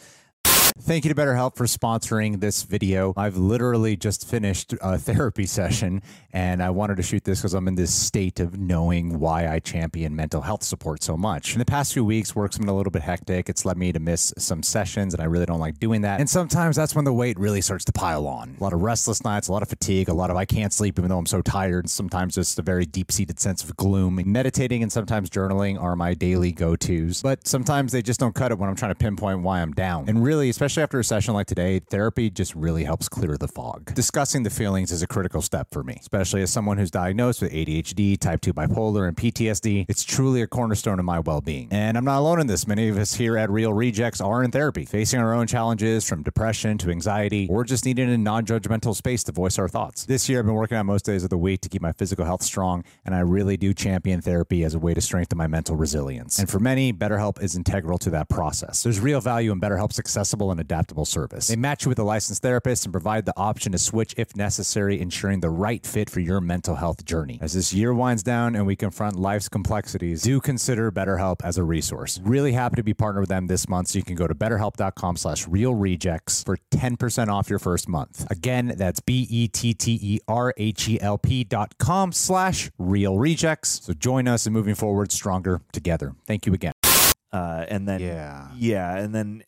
Thank 0.79 1.05
you 1.05 1.13
to 1.13 1.19
BetterHelp 1.19 1.55
for 1.57 1.65
sponsoring 1.65 2.39
this 2.39 2.61
video. 2.61 3.11
I've 3.17 3.35
literally 3.35 3.97
just 3.97 4.27
finished 4.29 4.73
a 4.79 4.97
therapy 4.99 5.45
session 5.45 6.03
and 6.31 6.61
I 6.61 6.69
wanted 6.69 6.97
to 6.97 7.03
shoot 7.03 7.23
this 7.23 7.39
because 7.39 7.55
I'm 7.55 7.67
in 7.67 7.75
this 7.75 7.93
state 7.93 8.39
of 8.39 8.59
knowing 8.59 9.19
why 9.19 9.47
I 9.47 9.59
champion 9.59 10.15
mental 10.15 10.39
health 10.39 10.63
support 10.63 11.03
so 11.03 11.17
much. 11.17 11.53
In 11.53 11.59
the 11.59 11.65
past 11.65 11.93
few 11.93 12.05
weeks, 12.05 12.35
work's 12.35 12.59
been 12.59 12.69
a 12.69 12.75
little 12.75 12.91
bit 12.91 13.01
hectic. 13.01 13.49
It's 13.49 13.65
led 13.65 13.75
me 13.77 13.91
to 13.91 13.99
miss 13.99 14.33
some 14.37 14.61
sessions 14.61 15.13
and 15.15 15.21
I 15.21 15.25
really 15.25 15.47
don't 15.47 15.59
like 15.59 15.79
doing 15.79 16.01
that. 16.01 16.19
And 16.19 16.29
sometimes 16.29 16.75
that's 16.75 16.95
when 16.95 17.05
the 17.05 17.13
weight 17.13 17.39
really 17.39 17.61
starts 17.61 17.83
to 17.85 17.91
pile 17.91 18.27
on. 18.27 18.55
A 18.57 18.63
lot 18.63 18.71
of 18.71 18.81
restless 18.81 19.23
nights, 19.23 19.47
a 19.47 19.51
lot 19.51 19.63
of 19.63 19.69
fatigue, 19.69 20.09
a 20.09 20.13
lot 20.13 20.29
of 20.29 20.37
I 20.37 20.45
can't 20.45 20.71
sleep 20.71 20.99
even 20.99 21.09
though 21.09 21.17
I'm 21.17 21.25
so 21.25 21.41
tired, 21.41 21.89
sometimes 21.89 22.35
just 22.35 22.59
a 22.59 22.61
very 22.61 22.85
deep 22.85 23.11
seated 23.11 23.39
sense 23.39 23.63
of 23.63 23.75
gloom. 23.77 24.21
Meditating 24.25 24.83
and 24.83 24.91
sometimes 24.91 25.29
journaling 25.29 25.81
are 25.81 25.95
my 25.95 26.13
daily 26.13 26.51
go 26.51 26.75
tos, 26.75 27.23
but 27.23 27.47
sometimes 27.47 27.91
they 27.91 28.03
just 28.03 28.19
don't 28.19 28.35
cut 28.35 28.51
it 28.51 28.59
when 28.59 28.69
I'm 28.69 28.75
trying 28.75 28.91
to 28.91 28.95
pinpoint 28.95 29.41
why 29.41 29.61
I'm 29.61 29.73
down. 29.73 30.07
And 30.07 30.23
really, 30.23 30.49
especially 30.49 30.66
after 30.75 30.99
a 30.99 31.03
session 31.03 31.35
like 31.35 31.45
today, 31.45 31.77
therapy 31.77 32.31
just 32.31 32.55
really 32.55 32.83
helps 32.83 33.07
clear 33.07 33.37
the 33.37 33.47
fog. 33.47 33.93
Discussing 33.93 34.41
the 34.41 34.49
feelings 34.49 34.91
is 34.91 35.03
a 35.03 35.07
critical 35.07 35.43
step 35.43 35.67
for 35.69 35.83
me, 35.83 35.97
especially 35.99 36.41
as 36.41 36.51
someone 36.51 36.79
who's 36.79 36.89
diagnosed 36.89 37.43
with 37.43 37.51
ADHD, 37.51 38.19
type 38.19 38.41
2 38.41 38.53
bipolar, 38.53 39.07
and 39.07 39.15
PTSD. 39.15 39.85
It's 39.87 40.03
truly 40.03 40.41
a 40.41 40.47
cornerstone 40.47 40.97
of 40.97 41.05
my 41.05 41.19
well 41.19 41.41
being. 41.41 41.67
And 41.69 41.95
I'm 41.95 42.05
not 42.05 42.17
alone 42.17 42.41
in 42.41 42.47
this. 42.47 42.65
Many 42.65 42.89
of 42.89 42.97
us 42.97 43.13
here 43.13 43.37
at 43.37 43.51
Reel 43.51 43.71
Rejects 43.71 44.19
are 44.19 44.43
in 44.43 44.49
therapy, 44.49 44.85
facing 44.85 45.19
our 45.19 45.33
own 45.35 45.45
challenges 45.45 46.09
from 46.09 46.23
depression 46.23 46.79
to 46.79 46.89
anxiety, 46.89 47.47
or 47.51 47.63
just 47.63 47.85
needing 47.85 48.09
a 48.09 48.17
non 48.17 48.45
judgmental 48.45 48.95
space 48.95 49.23
to 49.25 49.31
voice 49.31 49.59
our 49.59 49.67
thoughts. 49.67 50.05
This 50.05 50.27
year, 50.27 50.39
I've 50.39 50.45
been 50.45 50.55
working 50.55 50.77
out 50.77 50.87
most 50.87 51.05
days 51.05 51.23
of 51.23 51.29
the 51.29 51.37
week 51.37 51.61
to 51.61 51.69
keep 51.69 51.83
my 51.83 51.91
physical 51.91 52.25
health 52.25 52.41
strong, 52.41 52.83
and 53.05 53.13
I 53.13 53.19
really 53.19 53.57
do 53.57 53.75
champion 53.75 54.21
therapy 54.21 54.63
as 54.63 54.73
a 54.73 54.79
way 54.79 54.95
to 54.95 55.01
strengthen 55.01 55.37
my 55.37 55.45
mental 55.45 55.75
resilience. 55.75 56.39
And 56.39 56.49
for 56.49 56.59
many, 56.59 56.91
BetterHelp 56.91 57.41
is 57.41 57.55
integral 57.55 57.97
to 57.99 58.09
that 58.09 58.29
process. 58.29 58.83
There's 58.83 58.99
real 58.99 59.21
value 59.21 59.51
in 59.51 59.61
BetterHelp's 59.61 59.99
accessible 59.99 60.51
and 60.51 60.56
adaptable 60.59 61.05
service. 61.05 61.47
They 61.47 61.55
match 61.55 61.85
you 61.85 61.89
with 61.89 61.99
a 61.99 62.03
licensed 62.03 62.41
therapist 62.41 62.85
and 62.85 62.91
provide 62.93 63.25
the 63.25 63.33
option 63.37 63.71
to 63.73 63.77
switch 63.77 64.13
if 64.17 64.35
necessary, 64.35 64.99
ensuring 64.99 65.39
the 65.41 65.49
right 65.49 65.85
fit 65.85 66.09
for 66.09 66.19
your 66.19 66.41
mental 66.41 66.75
health 66.75 67.05
journey. 67.05 67.39
As 67.41 67.53
this 67.53 67.73
year 67.73 67.93
winds 67.93 68.23
down 68.23 68.55
and 68.55 68.65
we 68.65 68.75
confront 68.75 69.15
life's 69.17 69.49
complexities, 69.49 70.21
do 70.21 70.39
consider 70.41 70.91
BetterHelp 70.91 71.37
as 71.43 71.57
a 71.57 71.63
resource. 71.63 72.19
Really 72.23 72.53
happy 72.53 72.75
to 72.77 72.83
be 72.83 72.93
partnered 72.93 73.21
with 73.21 73.29
them 73.29 73.47
this 73.47 73.67
month, 73.69 73.89
so 73.89 73.97
you 73.99 74.03
can 74.03 74.15
go 74.15 74.27
to 74.27 74.35
betterhelp.com 74.35 75.17
slash 75.17 75.47
reel 75.47 75.75
rejects 75.75 76.43
for 76.43 76.57
10% 76.71 77.27
off 77.29 77.49
your 77.49 77.59
first 77.59 77.87
month. 77.87 78.25
Again, 78.31 78.73
that's 78.77 78.99
E 79.07 79.47
B-E-T-T-E-R-H-E-L-P 80.27 81.43
dot 81.45 81.77
com 81.77 82.11
slash 82.11 82.69
reel 82.77 83.17
rejects. 83.17 83.81
So 83.83 83.93
join 83.93 84.27
us 84.27 84.45
in 84.47 84.53
moving 84.53 84.75
forward 84.75 85.11
stronger 85.11 85.61
together. 85.71 86.13
Thank 86.25 86.45
you 86.45 86.53
again. 86.53 86.73
uh, 87.33 87.65
and 87.67 87.87
then 87.87 87.99
Yeah. 87.99 88.47
yeah 88.55 88.95
and 88.97 89.13
then 89.13 89.43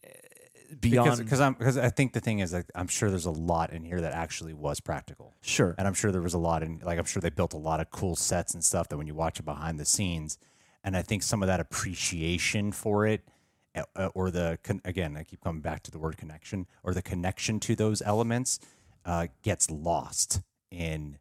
beyond 0.81 1.17
because 1.17 1.39
I'm 1.39 1.53
because 1.53 1.77
I 1.77 1.89
think 1.89 2.13
the 2.13 2.19
thing 2.19 2.39
is 2.39 2.53
like 2.53 2.69
I'm 2.75 2.87
sure 2.87 3.09
there's 3.09 3.25
a 3.25 3.31
lot 3.31 3.71
in 3.71 3.83
here 3.83 4.01
that 4.01 4.13
actually 4.13 4.53
was 4.53 4.79
practical. 4.79 5.35
sure 5.41 5.75
And 5.77 5.87
I'm 5.87 5.93
sure 5.93 6.11
there 6.11 6.21
was 6.21 6.33
a 6.33 6.39
lot 6.39 6.63
in 6.63 6.79
like 6.83 6.99
I'm 6.99 7.05
sure 7.05 7.21
they 7.21 7.29
built 7.29 7.53
a 7.53 7.57
lot 7.57 7.79
of 7.79 7.89
cool 7.91 8.15
sets 8.15 8.53
and 8.53 8.63
stuff 8.63 8.89
that 8.89 8.97
when 8.97 9.07
you 9.07 9.15
watch 9.15 9.39
it 9.39 9.43
behind 9.45 9.79
the 9.79 9.85
scenes, 9.85 10.37
and 10.83 10.95
I 10.95 11.01
think 11.01 11.23
some 11.23 11.43
of 11.43 11.47
that 11.47 11.59
appreciation 11.59 12.71
for 12.71 13.05
it, 13.05 13.27
uh, 13.75 14.09
or 14.13 14.31
the 14.31 14.59
con- 14.63 14.81
again 14.85 15.17
I 15.17 15.23
keep 15.23 15.41
coming 15.41 15.61
back 15.61 15.83
to 15.83 15.91
the 15.91 15.99
word 15.99 16.17
connection 16.17 16.67
or 16.83 16.93
the 16.93 17.01
connection 17.01 17.59
to 17.61 17.75
those 17.75 18.01
elements, 18.01 18.59
uh, 19.05 19.27
gets 19.43 19.69
lost 19.69 20.41
in 20.71 21.17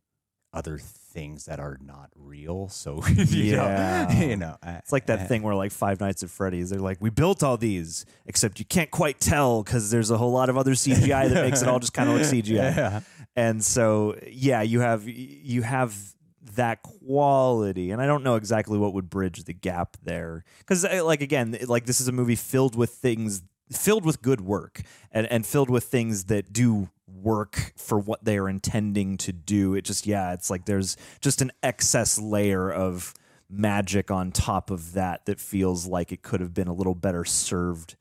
other 0.53 0.79
things 0.79 1.45
that 1.47 1.61
are 1.61 1.79
not 1.85 2.11
real. 2.15 2.69
So 2.73 3.03
you 3.07 3.25
Yeah. 3.55 4.07
know, 4.11 4.21
you 4.27 4.37
know, 4.37 4.57
uh, 4.63 4.77
It's 4.79 4.93
like 4.93 5.07
that 5.07 5.29
thing 5.29 5.43
where 5.43 5.55
like 5.55 5.73
Five 5.73 6.01
Nights 6.01 6.23
at 6.23 6.31
Freddy's, 6.31 6.71
they're 6.71 6.79
like, 6.81 6.99
we 7.01 7.11
built 7.11 7.43
all 7.43 7.57
these, 7.57 8.07
except 8.27 8.59
you 8.59 8.65
can't 8.65 8.91
quite 8.91 9.21
tell 9.21 9.63
because 9.63 9.91
there's 9.91 10.11
a 10.11 10.17
whole 10.19 10.33
lot 10.33 10.49
of 10.49 10.57
other 10.57 10.73
CGI 10.85 11.29
that 11.29 11.45
makes 11.45 11.63
it 11.63 11.69
all 11.69 11.79
just 11.79 11.93
kind 11.93 12.09
of 12.09 12.15
look 12.17 12.25
CGI. 12.33 12.77
Yeah. 12.77 13.01
And 13.37 13.63
so, 13.65 14.17
yeah, 14.27 14.63
you 14.63 14.81
have 14.81 15.07
you 15.09 15.63
have 15.63 15.95
that 16.57 16.83
quality, 16.83 17.91
and 17.91 18.01
I 18.03 18.07
don't 18.07 18.25
know 18.25 18.35
exactly 18.37 18.79
what 18.79 18.95
would 18.95 19.09
bridge 19.11 19.45
the 19.45 19.53
gap 19.55 19.97
there 20.03 20.45
because, 20.59 20.83
like 20.85 21.21
again, 21.21 21.57
like 21.67 21.85
this 21.87 22.01
is 22.01 22.09
a 22.09 22.13
movie 22.13 22.35
filled 22.37 22.75
with 22.75 22.91
things, 22.91 23.43
filled 23.71 24.05
with 24.05 24.23
good 24.23 24.41
work, 24.41 24.81
and 25.13 25.27
and 25.29 25.47
filled 25.47 25.71
with 25.71 25.85
things 25.85 26.25
that 26.25 26.53
do 26.53 26.89
work 27.15 27.73
for 27.77 27.99
what 27.99 28.25
they 28.25 28.39
are 28.39 28.49
intending 28.49 29.17
to 29.19 29.33
do. 29.33 29.75
It 29.75 29.85
just, 29.85 30.07
yeah, 30.07 30.33
it's 30.33 30.51
like 30.51 30.67
there's 30.67 30.97
just 31.21 31.41
an 31.43 31.53
excess 31.63 32.19
layer 32.19 32.71
of 32.71 33.15
magic 33.51 34.11
on 34.11 34.31
top 34.31 34.71
of 34.71 34.93
that 34.93 35.27
that 35.27 35.41
feels 35.41 35.87
like 35.87 36.13
it 36.13 36.23
could 36.23 36.41
have 36.41 36.53
been 36.53 36.69
a 36.69 36.75
little 36.75 36.95
better 36.95 37.25
served 37.25 37.97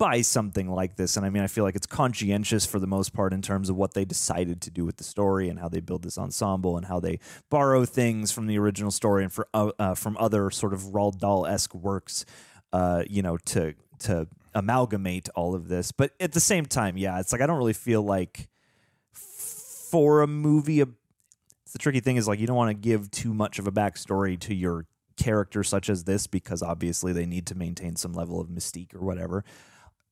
by 0.00 0.22
something 0.22 0.70
like 0.70 0.96
this. 0.96 1.16
And 1.16 1.26
I 1.26 1.30
mean, 1.30 1.42
I 1.42 1.46
feel 1.46 1.62
like 1.62 1.76
it's 1.76 1.86
conscientious 1.86 2.64
for 2.64 2.78
the 2.78 2.86
most 2.86 3.12
part 3.12 3.34
in 3.34 3.42
terms 3.42 3.68
of 3.68 3.76
what 3.76 3.92
they 3.92 4.06
decided 4.06 4.62
to 4.62 4.70
do 4.70 4.86
with 4.86 4.96
the 4.96 5.04
story 5.04 5.50
and 5.50 5.58
how 5.58 5.68
they 5.68 5.80
build 5.80 6.02
this 6.02 6.16
ensemble 6.16 6.78
and 6.78 6.86
how 6.86 7.00
they 7.00 7.18
borrow 7.50 7.84
things 7.84 8.32
from 8.32 8.46
the 8.46 8.58
original 8.58 8.90
story 8.90 9.24
and 9.24 9.32
for, 9.32 9.46
uh, 9.52 9.70
uh, 9.78 9.94
from 9.94 10.16
other 10.18 10.50
sort 10.50 10.72
of 10.72 10.80
Roald 10.84 11.18
Dahl 11.18 11.46
esque 11.46 11.74
works, 11.74 12.24
uh, 12.72 13.04
you 13.08 13.20
know, 13.22 13.36
to 13.36 13.74
to 14.00 14.26
amalgamate 14.54 15.28
all 15.34 15.54
of 15.54 15.68
this. 15.68 15.92
But 15.92 16.12
at 16.18 16.32
the 16.32 16.40
same 16.40 16.64
time, 16.66 16.96
yeah, 16.96 17.20
it's 17.20 17.32
like 17.32 17.40
I 17.40 17.46
don't 17.46 17.58
really 17.58 17.74
feel 17.74 18.02
like 18.02 18.48
for 19.90 20.22
a 20.22 20.26
movie. 20.26 20.82
The 20.82 21.78
tricky 21.78 22.00
thing 22.00 22.16
is 22.16 22.26
like 22.26 22.40
you 22.40 22.46
don't 22.46 22.56
want 22.56 22.70
to 22.70 22.74
give 22.74 23.10
too 23.10 23.32
much 23.32 23.58
of 23.58 23.66
a 23.66 23.72
backstory 23.72 24.38
to 24.40 24.54
your 24.54 24.86
character 25.16 25.62
such 25.62 25.88
as 25.90 26.04
this 26.04 26.26
because 26.26 26.62
obviously 26.62 27.12
they 27.12 27.26
need 27.26 27.46
to 27.46 27.54
maintain 27.54 27.94
some 27.96 28.12
level 28.12 28.40
of 28.40 28.48
mystique 28.48 28.94
or 28.94 29.00
whatever. 29.00 29.44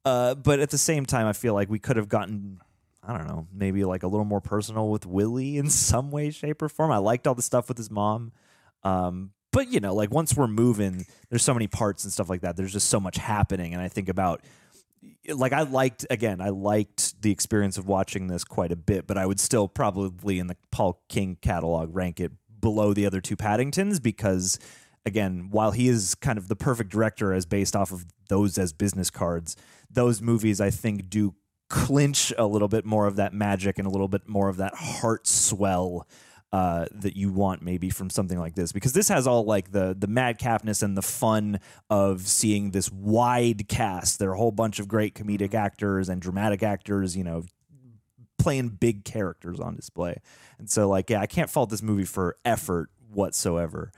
Uh, 0.05 0.35
but 0.35 0.61
at 0.61 0.71
the 0.71 0.79
same 0.79 1.05
time, 1.05 1.27
I 1.27 1.33
feel 1.33 1.55
like 1.55 1.69
we 1.69 1.79
could 1.79 1.97
have 1.97 2.09
gotten, 2.09 2.61
I 3.03 3.17
don't 3.17 3.27
know, 3.27 3.47
maybe 3.53 3.85
like 3.85 4.03
a 4.03 4.07
little 4.07 4.25
more 4.25 4.41
personal 4.41 4.89
with 4.91 5.07
Willy 5.07 5.57
in 5.59 5.69
some 5.71 6.11
way, 6.11 6.31
shape, 6.31 6.63
or 6.63 6.69
form. 6.69 6.91
I 6.91 6.99
liked 6.99 7.27
all 7.27 7.35
the 7.35 7.43
stuff 7.43 7.69
with 7.69 7.79
his 7.79 7.91
mom. 7.91 8.33
Um, 8.85 9.33
but, 9.51 9.69
you 9.69 9.81
know, 9.81 9.95
like 9.95 10.11
once 10.11 10.37
we're 10.37 10.47
moving, 10.47 11.07
there's 11.31 11.43
so 11.43 11.55
many 11.55 11.67
parts 11.67 12.05
and 12.05 12.13
stuff 12.13 12.29
like 12.29 12.43
that. 12.43 12.57
There's 12.57 12.73
just 12.73 12.89
so 12.89 13.01
much 13.01 13.17
happening. 13.17 13.73
And 13.73 13.83
I 13.83 13.89
think 13.89 14.09
about, 14.09 14.43
like, 15.29 15.53
I 15.53 15.63
liked, 15.63 16.07
again, 16.11 16.41
I 16.41 16.49
liked 16.49 17.21
the 17.23 17.31
experience 17.31 17.79
of 17.79 17.87
watching 17.87 18.27
this 18.27 18.45
quite 18.45 18.73
a 18.73 18.77
bit, 18.77 19.07
but 19.07 19.19
I 19.19 19.27
would 19.27 19.41
still 19.41 19.69
probably 19.69 20.39
in 20.39 20.47
the 20.47 20.57
Paul 20.71 21.03
King 21.09 21.37
catalog 21.41 21.95
rank 21.95 22.21
it 22.21 22.33
below 22.61 22.93
the 22.93 23.07
other 23.07 23.21
two 23.21 23.37
Paddingtons 23.37 24.03
because 24.03 24.59
again, 25.07 25.49
while 25.51 25.71
he 25.71 25.89
is 25.89 26.15
kind 26.15 26.39
of 26.39 26.49
the 26.49 26.57
perfect 26.57 26.91
director 26.91 27.33
as 27.33 27.47
based 27.47 27.75
off 27.75 27.93
of 27.93 28.07
those 28.29 28.59
as 28.59 28.73
business 28.73 29.11
cards, 29.11 29.57
those 29.91 30.21
movies 30.21 30.61
I 30.61 30.71
think 30.71 31.09
do 31.09 31.35
clinch 31.69 32.33
a 32.39 32.47
little 32.47 32.69
bit 32.69 32.85
more 32.85 33.07
of 33.07 33.17
that 33.17 33.33
magic 33.33 33.79
and 33.79 33.87
a 33.87 33.91
little 33.91 34.09
bit 34.09 34.29
more 34.29 34.49
of 34.49 34.57
that 34.57 34.75
heart 34.75 35.27
swell 35.27 36.07
uh, 36.53 36.87
that 36.93 37.17
you 37.17 37.31
want 37.31 37.63
maybe 37.63 37.91
from 37.91 38.09
something 38.09 38.39
like 38.39 38.55
this 38.55 38.73
because 38.73 38.93
this 38.93 39.09
has 39.09 39.27
all 39.27 39.45
like 39.45 39.73
the 39.73 39.95
the 39.99 40.09
madcapness 40.09 40.83
and 40.83 40.97
the 40.97 41.03
fun 41.03 41.61
of 41.91 42.27
seeing 42.27 42.71
this 42.71 42.91
wide 42.91 43.69
cast. 43.69 44.19
There 44.19 44.31
are 44.31 44.35
a 44.35 44.39
whole 44.39 44.53
bunch 44.53 44.79
of 44.79 44.89
great 44.89 45.15
comedic 45.15 45.53
actors 45.55 46.09
and 46.09 46.23
dramatic 46.23 46.63
actors, 46.63 47.17
you 47.17 47.25
know, 47.25 47.45
playing 48.39 48.71
big 48.71 49.05
characters 49.05 49.61
on 49.61 49.77
display. 49.77 50.17
And 50.59 50.71
so 50.71 50.89
like 50.89 51.11
yeah, 51.11 51.21
I 51.21 51.27
can't 51.27 51.51
fault 51.51 51.69
this 51.69 51.83
movie 51.83 52.05
for 52.05 52.37
effort 52.45 52.91
whatsoever. 53.11 53.93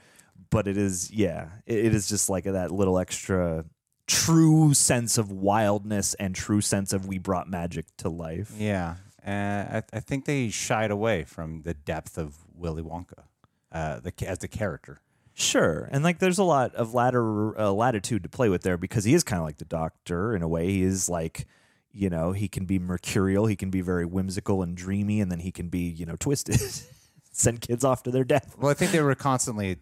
But 0.49 0.67
it 0.67 0.77
is 0.77 1.09
yeah, 1.09 1.49
it, 1.65 1.85
it 1.85 1.95
is 1.95 2.09
just 2.09 2.29
like 2.29 2.43
that 2.43 2.71
little 2.71 2.99
extra 2.99 3.63
true 4.07 4.73
sense 4.73 5.17
of 5.17 5.31
wildness 5.31 6.15
and 6.15 6.35
true 6.35 6.59
sense 6.59 6.91
of 6.91 7.05
we 7.05 7.17
brought 7.17 7.49
magic 7.49 7.85
to 7.97 8.09
life. 8.09 8.51
Yeah, 8.57 8.95
and 9.23 9.77
I, 9.77 9.97
I 9.97 9.99
think 9.99 10.25
they 10.25 10.49
shied 10.49 10.91
away 10.91 11.23
from 11.23 11.61
the 11.63 11.73
depth 11.73 12.17
of 12.17 12.37
Willy 12.55 12.83
Wonka, 12.83 13.23
uh, 13.71 13.99
the 13.99 14.13
as 14.27 14.39
the 14.39 14.47
character. 14.47 14.99
Sure, 15.33 15.87
and 15.91 16.03
like 16.03 16.19
there's 16.19 16.37
a 16.37 16.43
lot 16.43 16.75
of 16.75 16.93
ladder 16.93 17.57
uh, 17.59 17.71
latitude 17.71 18.23
to 18.23 18.29
play 18.29 18.49
with 18.49 18.63
there 18.63 18.77
because 18.77 19.05
he 19.05 19.13
is 19.13 19.23
kind 19.23 19.39
of 19.39 19.45
like 19.45 19.57
the 19.57 19.65
Doctor 19.65 20.35
in 20.35 20.41
a 20.41 20.47
way. 20.47 20.69
He 20.69 20.83
is 20.83 21.07
like, 21.07 21.47
you 21.91 22.09
know, 22.09 22.31
he 22.31 22.47
can 22.47 22.65
be 22.65 22.79
mercurial, 22.79 23.45
he 23.45 23.55
can 23.55 23.69
be 23.69 23.81
very 23.81 24.05
whimsical 24.05 24.61
and 24.61 24.75
dreamy, 24.75 25.21
and 25.21 25.31
then 25.31 25.39
he 25.39 25.51
can 25.51 25.69
be, 25.69 25.79
you 25.79 26.05
know, 26.05 26.15
twisted, 26.17 26.59
send 27.31 27.61
kids 27.61 27.83
off 27.83 28.03
to 28.03 28.11
their 28.11 28.23
death. 28.23 28.55
Well, 28.59 28.71
I 28.71 28.73
think 28.73 28.91
they 28.91 29.01
were 29.01 29.15
constantly 29.15 29.77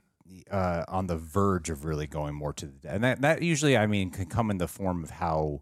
uh, 0.51 0.85
on 0.87 1.07
the 1.07 1.17
verge 1.17 1.69
of 1.69 1.83
really 1.83 2.07
going 2.07 2.35
more 2.35 2.53
to 2.53 2.65
the 2.65 2.71
death, 2.73 2.95
and 2.95 3.03
that 3.03 3.21
that 3.21 3.41
usually 3.41 3.77
I 3.77 3.87
mean 3.87 4.11
can 4.11 4.25
come 4.25 4.51
in 4.51 4.59
the 4.59 4.67
form 4.67 5.03
of 5.03 5.09
how 5.09 5.61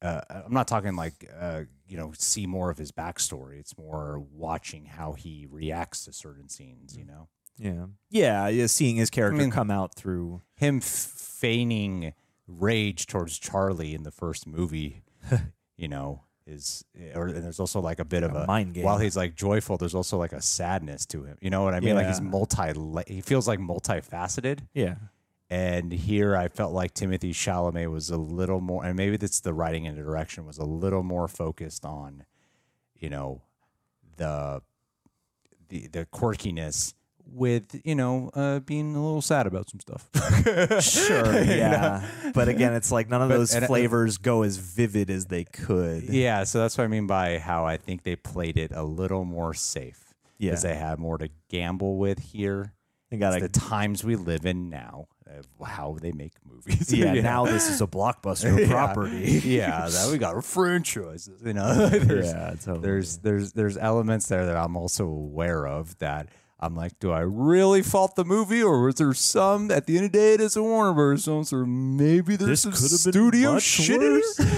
uh, 0.00 0.20
I'm 0.30 0.54
not 0.54 0.68
talking 0.68 0.96
like 0.96 1.28
uh, 1.38 1.62
you 1.88 1.96
know 1.96 2.12
see 2.16 2.46
more 2.46 2.70
of 2.70 2.78
his 2.78 2.92
backstory. 2.92 3.58
It's 3.58 3.76
more 3.76 4.22
watching 4.32 4.86
how 4.86 5.12
he 5.12 5.46
reacts 5.50 6.04
to 6.04 6.12
certain 6.12 6.48
scenes. 6.48 6.96
You 6.96 7.04
mm. 7.04 7.08
know, 7.08 7.28
Yeah, 7.56 7.86
yeah, 8.10 8.48
yeah 8.48 8.66
seeing 8.66 8.96
his 8.96 9.10
character 9.10 9.40
mean- 9.40 9.50
come 9.50 9.70
out 9.70 9.94
through. 9.94 10.42
him 10.54 10.80
feigning 10.80 12.14
rage 12.46 13.06
towards 13.06 13.38
Charlie 13.38 13.94
in 13.94 14.02
the 14.02 14.10
first 14.10 14.46
movie. 14.46 15.02
you 15.76 15.88
know. 15.88 16.22
Is 16.50 16.82
or 17.14 17.26
and 17.26 17.44
there's 17.44 17.60
also 17.60 17.78
like 17.78 17.98
a 17.98 18.06
bit 18.06 18.22
of 18.22 18.34
A 18.34 18.38
a 18.38 18.46
mind 18.46 18.72
game. 18.72 18.82
While 18.82 18.96
he's 18.96 19.18
like 19.18 19.34
joyful, 19.36 19.76
there's 19.76 19.94
also 19.94 20.16
like 20.16 20.32
a 20.32 20.40
sadness 20.40 21.04
to 21.08 21.24
him. 21.24 21.36
You 21.42 21.50
know 21.50 21.62
what 21.62 21.74
I 21.74 21.80
mean? 21.80 21.94
Like 21.94 22.06
he's 22.06 22.22
multi. 22.22 22.72
He 23.06 23.20
feels 23.20 23.46
like 23.46 23.58
multifaceted. 23.58 24.60
Yeah, 24.72 24.94
And 25.50 25.92
here 25.92 26.36
I 26.36 26.48
felt 26.48 26.72
like 26.74 26.92
Timothée 26.92 27.30
Chalamet 27.30 27.90
was 27.90 28.10
a 28.10 28.18
little 28.18 28.60
more, 28.60 28.84
and 28.84 28.94
maybe 28.96 29.16
that's 29.16 29.40
the 29.40 29.54
writing 29.54 29.86
and 29.86 29.96
the 29.96 30.02
direction 30.02 30.44
was 30.44 30.58
a 30.58 30.64
little 30.64 31.02
more 31.02 31.26
focused 31.26 31.84
on, 31.86 32.24
you 32.98 33.08
know, 33.08 33.40
the 34.16 34.60
the 35.68 35.86
the 35.88 36.06
quirkiness 36.06 36.92
with 37.30 37.80
you 37.84 37.94
know 37.94 38.30
uh, 38.34 38.58
being 38.60 38.94
a 38.94 39.02
little 39.02 39.20
sad 39.22 39.46
about 39.46 39.70
some 39.70 39.80
stuff. 39.80 40.08
sure, 40.82 41.42
yeah, 41.42 42.06
but 42.34 42.48
again, 42.48 42.74
it's 42.74 42.92
like 42.92 43.08
none 43.08 43.22
of 43.22 43.28
But- 43.30 43.36
those 43.38 43.56
flavors 43.56 44.18
go 44.18 44.42
as 44.42 44.56
vivid 44.58 45.08
as 45.10 45.26
they 45.26 45.44
could. 45.44 46.04
yeah, 46.04 46.44
so 46.44 46.58
that's 46.58 46.76
what 46.76 46.84
I 46.84 46.88
mean 46.88 47.06
by 47.06 47.38
how 47.38 47.64
I 47.64 47.76
think 47.78 48.02
they 48.02 48.16
played 48.16 48.56
it 48.58 48.72
a 48.74 48.82
little 48.82 49.24
more 49.24 49.54
safe. 49.54 50.04
Yeah. 50.38 50.50
because 50.50 50.62
they 50.62 50.74
had 50.76 50.98
more 51.00 51.18
to 51.18 51.28
gamble 51.48 51.96
with 51.96 52.18
here. 52.20 52.72
They 53.10 53.16
got 53.16 53.40
the 53.40 53.48
times 53.48 54.04
we 54.04 54.14
live 54.14 54.46
in 54.46 54.68
now, 54.70 55.08
uh, 55.28 55.64
how 55.64 55.96
they 56.00 56.12
make 56.12 56.32
movies. 56.50 56.92
yeah, 56.96 57.12
know? 57.14 57.20
now 57.20 57.44
this 57.46 57.68
is 57.70 57.80
a 57.80 57.86
blockbuster 57.86 58.58
Yeah. 58.60 58.68
property. 58.68 59.40
yeah, 59.44 59.88
that 59.88 60.08
we 60.10 60.18
got 60.18 60.36
a 60.36 60.42
franchises. 60.42 61.42
You 61.44 61.52
know, 61.54 61.88
there's, 61.88 62.26
Yeah, 62.26 62.54
totally. 62.62 62.80
there's 62.80 63.18
there's 63.18 63.52
there's 63.52 63.76
elements 63.76 64.28
there 64.28 64.46
that 64.46 64.56
I'm 64.56 64.76
also 64.76 65.04
aware 65.06 65.66
of 65.66 65.98
that 65.98 66.28
I'm 66.60 66.74
like, 66.74 66.98
do 66.98 67.12
I 67.12 67.20
really 67.20 67.82
fault 67.82 68.16
the 68.16 68.24
movie, 68.24 68.62
or 68.62 68.88
is 68.88 68.96
there 68.96 69.14
some 69.14 69.70
at 69.70 69.86
the 69.86 69.96
end 69.96 70.06
of 70.06 70.12
the 70.12 70.18
day 70.18 70.34
it 70.34 70.40
is 70.40 70.56
a 70.56 70.62
Warner 70.62 70.92
Brothers 70.92 71.24
film, 71.24 71.44
so 71.44 71.64
maybe 71.64 72.34
there's 72.34 72.48
This 72.50 72.62
some 72.62 72.72
could 72.72 72.80
have 72.82 72.90
been 72.90 73.12
studio 73.12 73.58
shit 73.60 74.00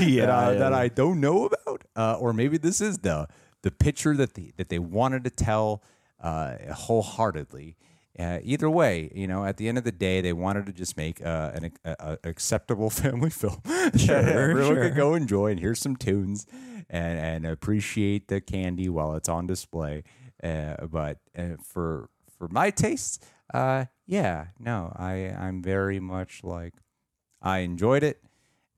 Yeah, 0.01 0.25
that, 0.27 0.31
I, 0.31 0.53
yeah. 0.53 0.59
that 0.61 0.73
I 0.73 0.89
don't 0.89 1.21
know 1.21 1.45
about, 1.45 1.85
uh, 1.95 2.15
or 2.19 2.33
maybe 2.33 2.57
this 2.57 2.81
is 2.81 2.99
the 3.01 3.29
the 3.63 3.71
picture 3.71 4.17
that 4.17 4.33
the 4.33 4.53
that 4.57 4.71
they 4.71 4.79
wanted 4.79 5.25
to 5.25 5.31
tell 5.31 5.83
uh, 6.23 6.57
wholeheartedly. 6.73 7.77
Uh, 8.21 8.41
either 8.43 8.69
way, 8.69 9.11
you 9.15 9.27
know, 9.27 9.45
at 9.47 9.57
the 9.57 9.69
end 9.69 9.79
of 9.79 9.85
the 9.85 9.93
day, 9.93 10.21
they 10.21 10.33
wanted 10.35 10.67
to 10.67 10.73
just 10.73 10.97
make 10.97 11.25
uh, 11.25 11.53
an 11.55 11.73
a, 11.85 11.97
a 12.01 12.19
acceptable 12.25 12.91
family 13.03 13.31
film 13.31 13.61
that 13.65 13.99
Sure, 13.99 14.17
everyone 14.17 14.75
sure. 14.75 14.83
could 14.83 14.97
go 14.97 15.15
enjoy 15.15 15.51
and 15.53 15.61
hear 15.61 15.75
some 15.75 15.97
tunes 15.97 16.47
and 16.91 17.19
and 17.19 17.47
appreciate 17.47 18.29
the 18.29 18.41
candy 18.41 18.89
while 18.89 19.15
it's 19.15 19.29
on 19.29 19.47
display. 19.47 20.03
Uh, 20.43 20.87
but 20.87 21.19
uh, 21.39 21.57
for 21.63 22.11
for 22.39 22.49
my 22.49 22.71
taste, 22.71 23.25
uh, 23.55 23.87
yeah, 24.07 24.49
no, 24.59 24.93
I 24.97 25.13
I'm 25.39 25.63
very 25.63 26.01
much 26.01 26.45
like 26.45 26.75
I 27.43 27.59
enjoyed 27.61 28.03
it, 28.03 28.23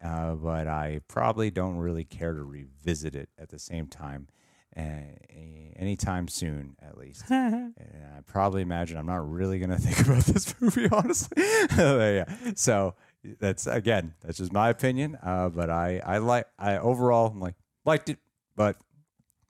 uh, 0.05 0.35
but 0.35 0.69
I 0.69 1.01
probably 1.09 1.51
don't 1.51 1.77
really 1.79 2.05
care 2.05 2.35
to 2.35 2.45
revisit 2.45 3.15
it 3.17 3.31
at 3.39 3.49
the 3.49 3.59
same 3.59 3.89
time. 3.89 4.29
Anytime 4.77 6.29
soon, 6.29 6.77
at 6.81 6.97
least. 6.97 7.25
and 7.31 7.75
I 7.77 8.21
probably 8.27 8.63
imagine 8.63 8.97
I'm 8.97 9.07
not 9.07 9.29
really 9.29 9.59
gonna 9.59 9.79
think 9.81 10.07
about 10.07 10.25
this 10.25 10.55
movie, 10.61 10.89
honestly. 10.91 11.43
yeah. 11.77 12.25
So 12.55 12.95
that's 13.41 13.67
again, 13.67 14.15
that's 14.23 14.39
just 14.39 14.53
my 14.53 14.69
opinion. 14.69 15.19
Uh, 15.23 15.49
but 15.49 15.71
I, 15.71 16.01
I 16.05 16.19
like, 16.19 16.47
I 16.59 16.79
overall 16.79 17.29
I'm 17.33 17.41
like 17.41 17.57
liked 17.85 18.11
it, 18.11 18.19
but 18.55 18.77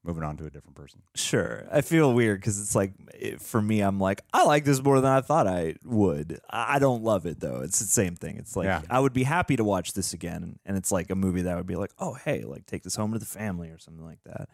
moving 0.05 0.25
on 0.25 0.37
to 0.39 0.47
a 0.47 0.51
different 0.51 0.75
person. 0.75 1.03
Sure. 1.15 1.67
I 1.71 1.83
feel 1.83 2.13
weird 2.15 2.41
because 2.41 2.59
it's 2.59 2.75
like, 2.75 2.93
it, 3.15 3.41
for 3.41 3.61
me, 3.61 3.81
I'm 3.81 4.01
like, 4.01 4.23
I 4.33 4.45
like 4.45 4.65
this 4.65 4.83
more 4.83 5.01
than 5.03 5.13
I 5.13 5.21
thought 5.21 5.47
I 5.47 5.77
would. 5.85 6.41
I 6.49 6.77
I 6.77 6.79
don't 6.79 7.03
love 7.05 7.27
it 7.27 7.41
though. 7.41 7.61
It's 7.61 7.79
the 7.79 7.85
same 7.85 8.17
thing. 8.17 8.39
It's 8.39 8.57
like, 8.57 8.65
Yeah. 8.67 8.81
I 8.89 9.01
would 9.01 9.13
be 9.13 9.25
happy 9.25 9.57
to 9.57 9.65
watch 9.65 9.93
this 9.93 10.15
again. 10.15 10.59
And 10.65 10.77
it's 10.79 10.91
like 10.91 11.11
a 11.11 11.15
movie 11.15 11.43
that 11.43 11.57
would 11.57 11.67
be 11.67 11.77
like, 11.77 11.93
oh, 11.99 12.15
hey, 12.15 12.43
like 12.45 12.65
take 12.65 12.83
this 12.85 12.97
home 12.97 13.13
to 13.13 13.19
the 13.19 13.27
family 13.27 13.69
or 13.69 13.79
something 13.79 14.05
like 14.05 14.21
that. 14.25 14.49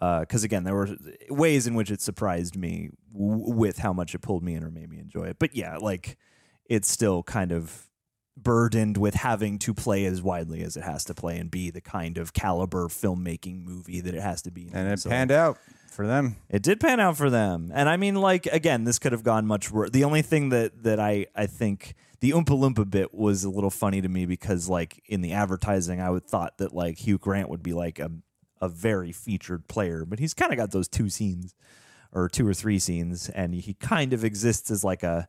Uh, 0.00 0.20
because 0.20 0.44
again, 0.44 0.64
there 0.64 0.74
were 0.74 0.88
ways 1.30 1.66
in 1.66 1.74
which 1.74 1.90
it 1.90 2.00
surprised 2.02 2.54
me 2.56 2.90
w- 3.12 3.50
with 3.54 3.78
how 3.78 3.92
much 3.92 4.14
it 4.14 4.20
pulled 4.20 4.42
me 4.42 4.54
in 4.54 4.62
or 4.62 4.70
made 4.70 4.90
me 4.90 4.98
enjoy 4.98 5.24
it. 5.24 5.36
But 5.38 5.54
yeah, 5.56 5.76
like 5.78 6.16
it's 6.68 6.90
still 6.90 7.22
kind 7.22 7.50
of 7.52 7.88
burdened 8.36 8.98
with 8.98 9.14
having 9.14 9.58
to 9.60 9.72
play 9.72 10.04
as 10.04 10.20
widely 10.22 10.62
as 10.62 10.76
it 10.76 10.82
has 10.82 11.04
to 11.06 11.14
play 11.14 11.38
and 11.38 11.50
be 11.50 11.70
the 11.70 11.80
kind 11.80 12.18
of 12.18 12.34
caliber 12.34 12.88
filmmaking 12.88 13.64
movie 13.64 14.00
that 14.00 14.14
it 14.14 14.20
has 14.20 14.42
to 14.42 14.50
be. 14.50 14.68
And 14.72 14.88
it 14.88 14.98
So- 15.00 15.08
panned 15.10 15.30
out 15.30 15.56
for 15.90 16.06
them. 16.06 16.36
it 16.50 16.62
did 16.62 16.78
pan 16.78 17.00
out 17.00 17.16
for 17.16 17.30
them. 17.30 17.72
And 17.74 17.88
I 17.88 17.96
mean, 17.96 18.16
like, 18.16 18.44
again, 18.46 18.84
this 18.84 18.98
could 18.98 19.12
have 19.12 19.22
gone 19.22 19.46
much 19.46 19.70
worse. 19.70 19.90
The 19.90 20.04
only 20.04 20.20
thing 20.20 20.50
that, 20.50 20.82
that 20.82 21.00
I, 21.00 21.26
I 21.34 21.46
think 21.46 21.94
the 22.20 22.32
Oompa 22.32 22.48
Loompa 22.50 22.90
bit 22.90 23.14
was 23.14 23.44
a 23.44 23.48
little 23.48 23.70
funny 23.70 24.02
to 24.02 24.08
me 24.08 24.26
because, 24.26 24.68
like, 24.68 25.02
in 25.06 25.22
the 25.22 25.32
advertising, 25.32 26.02
I 26.02 26.10
would 26.10 26.26
thought 26.26 26.58
that, 26.58 26.74
like, 26.74 26.98
Hugh 26.98 27.16
Grant 27.16 27.48
would 27.48 27.62
be, 27.62 27.72
like, 27.72 27.98
a, 27.98 28.10
a 28.60 28.68
very 28.68 29.12
featured 29.12 29.68
player, 29.68 30.04
but 30.04 30.18
he's 30.18 30.34
kind 30.34 30.52
of 30.52 30.58
got 30.58 30.70
those 30.70 30.88
two 30.88 31.08
scenes 31.08 31.54
or 32.12 32.28
two 32.28 32.46
or 32.46 32.54
three 32.54 32.78
scenes, 32.78 33.28
and 33.30 33.54
he 33.54 33.74
kind 33.74 34.12
of 34.12 34.24
exists 34.24 34.70
as, 34.70 34.82
like, 34.84 35.02
a. 35.02 35.28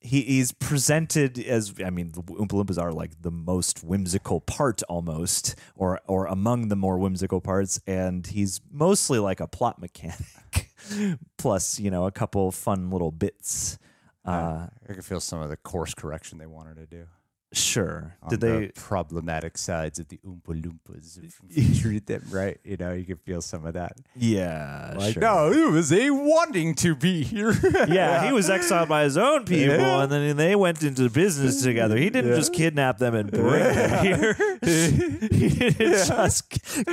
He, 0.00 0.20
he's 0.20 0.52
presented 0.52 1.38
as 1.38 1.72
I 1.82 1.88
mean 1.88 2.10
the 2.10 2.22
Oompa 2.22 2.48
Loompas 2.48 2.78
are 2.78 2.92
like 2.92 3.22
the 3.22 3.30
most 3.30 3.82
whimsical 3.82 4.42
part 4.42 4.82
almost 4.82 5.54
or 5.76 5.98
or 6.06 6.26
among 6.26 6.68
the 6.68 6.76
more 6.76 6.98
whimsical 6.98 7.40
parts 7.40 7.80
and 7.86 8.26
he's 8.26 8.60
mostly 8.70 9.18
like 9.18 9.40
a 9.40 9.46
plot 9.46 9.80
mechanic 9.80 10.74
plus 11.38 11.80
you 11.80 11.90
know 11.90 12.04
a 12.04 12.12
couple 12.12 12.52
fun 12.52 12.90
little 12.90 13.12
bits 13.12 13.78
uh 14.26 14.66
I 14.86 14.92
could 14.92 15.06
feel 15.06 15.20
some 15.20 15.40
of 15.40 15.48
the 15.48 15.56
course 15.56 15.94
correction 15.94 16.36
they 16.36 16.44
wanted 16.44 16.76
to 16.76 16.84
do. 16.84 17.06
Sure 17.54 18.16
on 18.22 18.30
did 18.30 18.40
the 18.40 18.46
they 18.46 18.68
problematic 18.74 19.56
sides 19.58 19.98
of 19.98 20.08
the 20.08 20.18
Oompa 20.26 20.60
Loompas 20.62 21.18
featured 21.50 22.06
them 22.06 22.22
right? 22.30 22.58
You 22.64 22.76
know, 22.76 22.92
you 22.92 23.04
can 23.04 23.16
feel 23.16 23.40
some 23.42 23.64
of 23.66 23.74
that. 23.74 23.96
yeah 24.16 24.94
Like, 24.96 25.14
sure. 25.14 25.20
no, 25.22 25.52
it 25.52 25.70
was 25.70 25.92
a 25.92 26.10
wanting 26.10 26.74
to 26.76 26.94
be 26.94 27.22
here. 27.22 27.52
yeah, 27.88 28.26
he 28.26 28.32
was 28.40 28.50
exiled 28.50 28.88
by 28.88 29.04
his 29.04 29.16
own 29.16 29.44
people, 29.44 29.76
Yeah. 29.76 30.02
and 30.02 30.12
then 30.12 30.36
they 30.36 30.54
went 30.56 30.82
into 30.82 31.08
business 31.10 31.62
together. 31.62 31.96
He 31.96 32.10
didn't 32.10 32.30
Yeah. 32.32 32.36
just 32.36 32.52
kidnap 32.52 32.98
them 32.98 33.14
and 33.14 33.30
bring 33.30 33.62
them 33.62 34.04
here. 34.04 34.34
he 34.64 35.48
didn't 35.48 36.06
just 36.06 36.44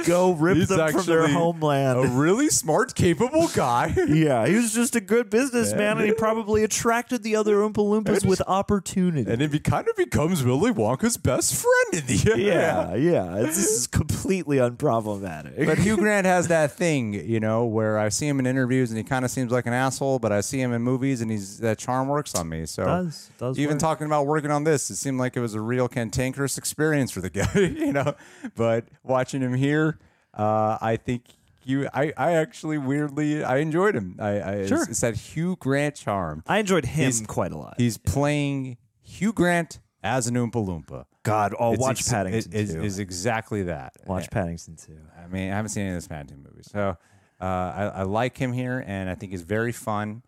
go 0.05 0.31
rip 0.33 0.57
He's 0.57 0.67
them 0.69 0.91
from 0.91 1.05
their 1.05 1.27
homeland. 1.27 1.99
a 1.99 2.07
really 2.07 2.49
smart, 2.49 2.95
capable 2.95 3.47
guy. 3.49 3.93
Yeah, 4.07 4.45
he 4.47 4.55
was 4.55 4.73
just 4.73 4.95
a 4.95 5.01
good 5.01 5.29
businessman, 5.29 5.97
and 5.97 6.05
he 6.05 6.13
probably 6.13 6.63
attracted 6.63 7.23
the 7.23 7.35
other 7.35 7.57
Oompa 7.57 7.75
Loompas 7.77 8.25
with 8.25 8.41
opportunity. 8.47 9.29
and 9.31 9.41
then 9.41 9.51
he 9.51 9.59
kind 9.59 9.87
of 9.87 9.95
becomes 9.95 10.43
Willy 10.57 10.71
Wonka's 10.71 11.17
best 11.17 11.55
friend 11.55 12.03
in 12.03 12.07
the 12.07 12.31
end. 12.33 12.41
yeah, 12.41 12.95
yeah, 12.95 13.35
it's, 13.37 13.55
this 13.57 13.69
is 13.71 13.87
completely 13.87 14.57
unproblematic. 14.57 15.65
But 15.65 15.77
Hugh 15.79 15.97
Grant 16.03 16.25
has 16.25 16.47
that 16.49 16.71
thing, 16.73 17.13
you 17.13 17.39
know, 17.39 17.65
where 17.65 17.97
I 17.97 18.09
see 18.09 18.27
him 18.27 18.39
in 18.39 18.45
interviews 18.45 18.91
and 18.91 18.97
he 18.97 19.03
kind 19.03 19.25
of 19.25 19.31
seems 19.31 19.51
like 19.51 19.65
an 19.65 19.73
asshole, 19.73 20.19
but 20.19 20.31
I 20.31 20.41
see 20.41 20.59
him 20.61 20.73
in 20.73 20.81
movies 20.81 21.21
and 21.21 21.31
he's 21.31 21.59
that 21.59 21.77
charm 21.77 22.07
works 22.07 22.35
on 22.35 22.49
me. 22.49 22.65
So 22.65 22.85
Does- 22.85 23.31
does 23.37 23.59
even 23.59 23.75
work. 23.75 23.79
talking 23.81 24.07
about 24.07 24.27
working 24.27 24.51
on 24.51 24.63
this, 24.63 24.89
it 24.89 24.95
seemed 24.97 25.19
like 25.19 25.35
it 25.37 25.41
was 25.41 25.53
a 25.53 25.61
real 25.61 25.87
cantankerous 25.87 26.57
experience 26.57 27.11
for 27.11 27.21
the 27.21 27.29
guy, 27.29 27.49
you 27.55 27.93
know. 27.93 28.15
But 28.55 28.85
watching 29.03 29.41
him 29.41 29.53
here, 29.53 29.97
uh, 30.33 30.77
I 30.81 30.97
think 30.97 31.23
you, 31.63 31.87
I, 31.93 32.11
I 32.17 32.33
actually 32.33 32.77
weirdly, 32.77 33.43
I 33.43 33.57
enjoyed 33.57 33.95
him. 33.95 34.15
I, 34.19 34.41
I 34.41 34.65
Sure. 34.65 34.81
it's, 34.81 34.89
it's 34.91 34.99
that 35.01 35.15
Hugh 35.15 35.57
Grant 35.59 35.95
charm. 35.95 36.43
I 36.47 36.57
enjoyed 36.59 36.85
him 36.85 37.03
He's- 37.05 37.21
quite 37.25 37.51
a 37.51 37.57
lot. 37.57 37.75
He's 37.77 37.97
playing 37.97 38.77
Hugh 39.03 39.33
Grant 39.33 39.79
as 40.03 40.27
an 40.27 40.35
Oompa 40.35 40.53
Loompa. 40.53 41.05
God, 41.23 41.53
oh, 41.59 41.73
It's 41.73 41.81
watch 41.81 41.99
ex- 41.99 42.09
Paddington 42.09 42.51
it 42.53 42.59
is, 42.59 42.73
too. 42.73 42.81
is 42.83 42.99
exactly 42.99 43.63
that. 43.63 43.93
watch 44.07 44.29
Paddington 44.31 44.75
too. 44.75 44.97
I 45.23 45.27
mean, 45.27 45.51
I 45.51 45.55
haven't 45.55 45.69
seen 45.69 45.85
any 45.85 45.95
of 45.95 46.03
the 46.03 46.09
Paddington 46.09 46.43
movies, 46.49 46.67
so 46.71 46.97
uh, 47.39 47.43
I, 47.43 47.91
I 47.95 48.03
like 48.03 48.37
him 48.37 48.53
here, 48.53 48.83
and 48.85 49.09
I 49.09 49.15
think 49.15 49.31
he's 49.31 49.43
very 49.43 49.71
fun. 49.71 50.23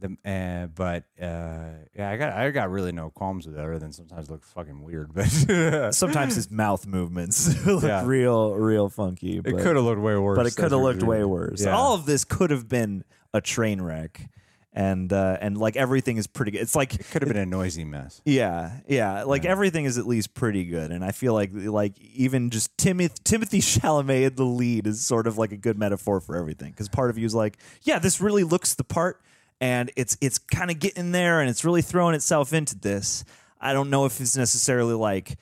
The, 0.00 0.16
uh, 0.28 0.66
but 0.74 1.04
uh, 1.22 1.84
yeah, 1.94 2.10
I 2.10 2.16
got 2.16 2.32
I 2.32 2.50
got 2.50 2.70
really 2.70 2.90
no 2.92 3.10
qualms 3.10 3.46
with 3.46 3.56
it, 3.56 3.60
other 3.60 3.78
than 3.78 3.92
sometimes 3.92 4.28
it 4.28 4.32
looks 4.32 4.50
fucking 4.52 4.82
weird. 4.82 5.14
But 5.14 5.24
Sometimes 5.94 6.34
his 6.34 6.50
mouth 6.50 6.86
movements 6.86 7.64
look 7.66 7.84
Yeah. 7.84 8.04
real, 8.04 8.54
real 8.54 8.88
funky. 8.88 9.36
it 9.38 9.44
but- 9.44 9.58
could 9.62 9.76
have 9.76 9.84
looked 9.84 10.00
way 10.02 10.16
worse. 10.16 10.36
but 10.36 10.46
it 10.46 10.56
could 10.56 10.72
have 10.72 10.80
looked 10.80 11.02
way 11.02 11.24
worse. 11.24 11.62
Yeah. 11.64 11.76
All 11.76 11.94
of 11.94 12.06
this 12.06 12.24
could 12.24 12.50
have 12.50 12.68
been 12.68 13.04
a 13.32 13.40
train 13.40 13.80
wreck, 13.80 14.28
and 14.76 15.12
uh, 15.12 15.38
and 15.40 15.56
like 15.56 15.76
everything 15.76 16.16
is 16.16 16.26
pretty 16.26 16.50
good. 16.50 16.60
It's 16.60 16.74
like 16.74 16.94
It 16.94 17.06
could 17.10 17.22
have 17.22 17.28
been 17.28 17.40
a 17.40 17.46
noisy 17.46 17.84
mess. 17.84 18.20
yeah, 18.24 18.72
yeah. 18.88 19.22
Like 19.22 19.44
everything 19.44 19.84
is 19.84 19.98
at 19.98 20.06
least 20.06 20.34
pretty 20.34 20.64
good, 20.64 20.90
and 20.90 21.04
I 21.04 21.12
feel 21.12 21.32
like 21.32 21.50
like 21.54 21.98
even 22.00 22.50
just 22.50 22.76
Timothée 22.76 23.14
Timothée 23.22 23.62
Chalamet 23.80 24.26
in 24.26 24.34
the 24.34 24.44
lead 24.44 24.86
is 24.88 25.04
sort 25.04 25.26
of 25.28 25.38
like 25.38 25.52
a 25.52 25.56
good 25.56 25.78
metaphor 25.78 26.20
for 26.20 26.36
everything. 26.36 26.72
Because 26.72 26.88
part 26.88 27.10
of 27.10 27.18
you 27.18 27.24
is 27.24 27.34
like, 27.34 27.56
yeah, 27.82 27.98
this 28.00 28.20
really 28.20 28.42
looks 28.42 28.74
the 28.74 28.82
part, 28.84 29.20
and 29.60 29.92
it's 29.94 30.16
it's 30.20 30.38
kind 30.38 30.70
of 30.72 30.80
getting 30.80 31.12
there, 31.12 31.40
and 31.40 31.48
it's 31.48 31.64
really 31.64 31.82
throwing 31.82 32.16
itself 32.16 32.52
into 32.52 32.76
this. 32.76 33.24
I 33.60 33.72
don't 33.72 33.90
know 33.90 34.04
if 34.06 34.20
it's 34.20 34.36
necessarily 34.36 34.94
like 34.94 35.38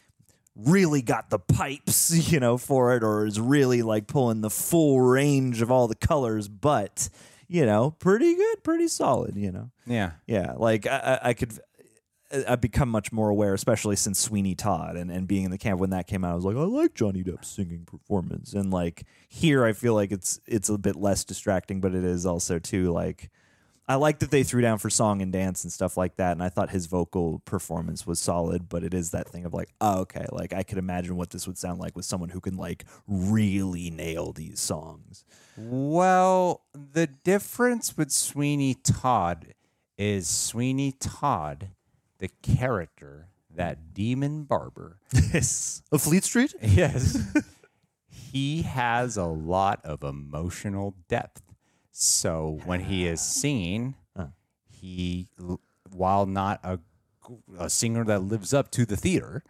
really 0.55 1.01
got 1.01 1.31
the 1.31 1.39
pipes, 1.39 2.11
you 2.31 2.39
know, 2.39 2.59
for 2.59 2.95
it, 2.95 3.03
or 3.03 3.25
is 3.27 3.41
really 3.41 3.81
like 3.81 4.07
pulling 4.07 4.43
the 4.43 4.51
full 4.51 5.01
range 5.01 5.63
of 5.63 5.71
all 5.71 5.89
the 5.89 5.95
colors, 5.95 6.49
but 6.49 7.09
you 7.53 7.67
know, 7.67 7.91
pretty 7.99 8.35
good, 8.35 8.65
pretty 8.65 8.89
solid, 8.89 9.37
you 9.37 9.53
know. 9.53 9.71
Yeah. 9.87 10.13
Yeah, 10.27 10.55
like 10.57 10.87
I, 10.87 11.19
I 11.23 11.35
could. 11.35 11.53
Uh, 12.33 12.41
I've 12.49 12.63
become 12.63 12.89
much 12.89 13.13
more 13.13 13.29
aware, 13.29 13.53
especially 13.53 13.97
since 13.97 14.19
Sweeney 14.19 14.55
Todd 14.55 14.97
and, 14.97 15.11
and 15.11 15.29
being 15.29 15.45
in 15.45 15.51
the 15.51 15.59
camp 15.59 15.79
when 15.79 15.91
that 15.91 16.07
came 16.07 16.25
out. 16.25 16.33
I 16.33 16.35
was 16.35 16.47
like, 16.47 16.57
I 16.57 16.61
like 16.61 16.95
Johnny 16.95 17.23
Depp's 17.23 17.49
singing 17.49 17.85
performance, 17.85 18.55
and 18.55 18.71
like 18.71 19.05
here, 19.29 19.67
I 19.67 19.75
feel 19.75 19.93
like 19.93 20.13
it's 20.13 20.41
it's 20.47 20.71
a 20.71 20.79
bit 20.79 20.97
less 20.97 21.25
distracting, 21.25 21.83
but 21.83 21.95
it 21.95 22.05
is 22.05 22.25
also 22.25 22.59
too 22.59 22.91
like 22.91 23.31
I 23.87 23.97
like 23.97 24.21
that 24.21 24.31
they 24.31 24.45
threw 24.45 24.63
down 24.63 24.79
for 24.79 24.89
song 24.89 25.21
and 25.21 25.31
dance 25.31 25.63
and 25.63 25.73
stuff 25.73 25.99
like 25.99 26.17
that, 26.17 26.33
and 26.33 26.43
I 26.43 26.49
thought 26.49 26.71
his 26.71 26.87
vocal 26.87 27.43
performance 27.45 28.07
was 28.07 28.19
solid. 28.19 28.67
But 28.71 28.83
it 28.83 28.95
is 28.95 29.11
that 29.11 29.29
thing 29.29 29.45
of 29.45 29.53
like, 29.53 29.69
oh, 29.79 30.01
okay, 30.01 30.25
like 30.33 30.55
I 30.55 30.63
could 30.63 30.79
imagine 30.79 31.17
what 31.17 31.29
this 31.29 31.47
would 31.47 31.59
sound 31.59 31.81
like 31.81 31.97
with 31.97 32.07
someone 32.07 32.31
who 32.31 32.41
can 32.41 32.57
like 32.57 32.87
really 33.07 33.91
nail 33.91 34.33
these 34.33 34.59
songs. 34.59 35.27
Well, 35.57 36.63
the 36.73 37.07
difference 37.07 37.97
with 37.97 38.11
Sweeney 38.11 38.75
Todd 38.75 39.55
is 39.99 40.27
Sweeney 40.29 40.93
Todd, 40.93 41.69
the 42.19 42.29
character, 42.43 43.29
that 43.55 43.95
demon 43.95 44.45
barber. 44.45 44.99
Yes, 45.33 45.83
a 45.91 45.99
Fleet 45.99 46.25
Street. 46.25 46.55
Yes. 46.63 47.19
he 48.09 48.63
has 48.63 49.17
a 49.17 49.25
lot 49.25 49.81
of 49.85 50.03
emotional 50.03 50.95
depth. 51.09 51.43
So 51.91 52.61
when 52.65 52.81
he 52.81 53.07
is 53.07 53.21
ah. 53.21 53.23
singing, 53.23 53.95
he, 54.71 55.29
while 55.91 56.27
not 56.27 56.61
a, 56.65 56.79
a 57.59 57.71
singer 57.71 58.05
that 58.05 58.23
lives 58.23 58.53
up 58.53 58.71
to 58.73 58.85
the 58.85 58.97
theater, 58.97 59.45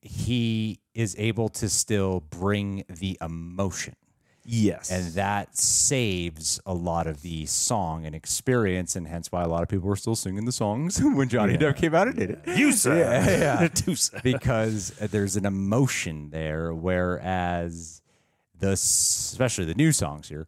he 0.00 0.80
is 0.94 1.16
able 1.18 1.48
to 1.48 1.68
still 1.68 2.20
bring 2.20 2.84
the 2.88 3.18
emotion. 3.20 3.96
Yes, 4.44 4.90
And 4.90 5.14
that 5.14 5.56
saves 5.56 6.60
a 6.66 6.74
lot 6.74 7.06
of 7.06 7.22
the 7.22 7.46
song 7.46 8.04
and 8.04 8.14
experience, 8.14 8.96
and 8.96 9.06
hence 9.06 9.30
why 9.30 9.42
a 9.42 9.48
lot 9.48 9.62
of 9.62 9.68
people 9.68 9.88
were 9.88 9.94
still 9.96 10.16
singing 10.16 10.44
the 10.46 10.52
songs 10.52 11.00
when 11.02 11.28
Johnny 11.28 11.56
Depp 11.56 11.76
came 11.76 11.94
out 11.94 12.08
and 12.08 12.16
did 12.16 12.30
it. 12.30 12.40
you 12.58 12.72
sir, 12.72 12.96
Yeah, 12.98 13.68
sir. 13.94 14.20
because 14.24 14.92
uh, 15.00 15.06
there's 15.10 15.36
an 15.36 15.46
emotion 15.46 16.30
there, 16.30 16.74
whereas 16.74 18.02
the 18.58 18.70
especially 18.72 19.64
the 19.64 19.74
new 19.74 19.92
songs 19.92 20.28
here, 20.28 20.46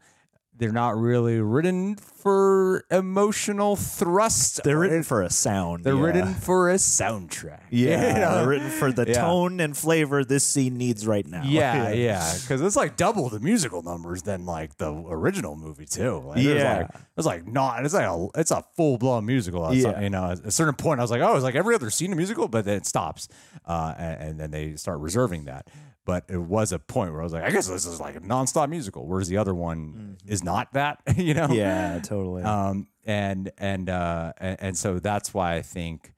they're 0.56 0.72
not 0.72 0.96
really 0.96 1.40
written 1.40 1.96
for 1.96 2.84
emotional 2.90 3.74
thrust. 3.74 4.60
They're 4.62 4.78
written 4.78 5.02
for 5.02 5.20
a 5.22 5.28
sound. 5.30 5.82
They're 5.84 5.94
yeah. 5.96 6.20
wrong 6.20 6.34
for 6.34 6.70
a 6.70 6.74
soundtrack. 6.98 7.60
Yeah, 7.70 8.14
You 8.14 8.20
know? 8.20 8.34
they're 8.36 8.48
written 8.48 8.70
for 8.70 8.92
the 8.92 9.04
Yeah. 9.08 9.20
tone 9.20 9.58
and 9.60 9.76
flavor 9.76 10.24
this 10.24 10.44
scene 10.44 10.78
needs 10.78 11.06
right 11.06 11.26
now. 11.26 11.42
Yeah, 11.44 11.90
yeah, 11.92 12.34
because 12.40 12.62
it's 12.62 12.76
like 12.76 12.96
double 12.96 13.28
the 13.28 13.40
musical 13.40 13.82
numbers 13.82 14.22
than 14.22 14.46
like 14.46 14.76
the 14.76 14.92
original 14.92 15.56
movie 15.56 15.86
too. 15.86 16.22
Like, 16.24 16.38
Yeah. 16.38 16.78
like, 16.78 16.90
it's 17.16 17.26
like 17.26 17.46
not. 17.46 17.84
It's 17.84 17.94
like 17.94 18.06
a 18.06 18.28
it's 18.36 18.50
a 18.52 18.64
full 18.76 18.96
blown 18.96 19.26
musical. 19.26 19.74
Yeah. 19.74 20.00
you 20.00 20.10
know, 20.10 20.30
at 20.30 20.40
a 20.44 20.50
certain 20.52 20.74
point, 20.74 21.00
I 21.00 21.02
was 21.02 21.10
like, 21.10 21.20
oh, 21.20 21.34
it's 21.34 21.44
like 21.44 21.56
every 21.56 21.74
other 21.74 21.90
scene 21.90 22.12
a 22.12 22.16
musical, 22.16 22.46
but 22.48 22.64
then 22.64 22.76
it 22.76 22.86
stops, 22.86 23.28
uh, 23.66 23.94
and, 23.98 24.22
and 24.22 24.40
then 24.40 24.50
they 24.52 24.76
start 24.76 25.00
reserving 25.00 25.44
that. 25.46 25.66
But 26.06 26.24
it 26.28 26.36
was 26.36 26.72
a 26.72 26.78
point 26.78 27.12
where 27.12 27.20
I 27.20 27.24
was 27.24 27.32
like, 27.32 27.44
I 27.44 27.50
guess 27.50 27.66
this 27.66 27.86
is 27.86 27.98
like 27.98 28.16
a 28.16 28.20
nonstop 28.20 28.68
musical, 28.68 29.06
whereas 29.06 29.28
the 29.28 29.38
other 29.38 29.54
one 29.54 30.18
is 30.26 30.44
not 30.44 30.72
that. 30.74 31.00
You 31.16 31.32
know? 31.34 31.48
yeah, 31.50 32.00
totally. 32.00 32.42
um 32.42 32.88
and 33.06 33.50
and 33.58 33.88
uh 33.88 34.32
and, 34.38 34.56
and 34.60 34.78
so 34.78 34.98
that's 34.98 35.32
why 35.34 35.54
i 35.56 35.62
think 35.62 36.12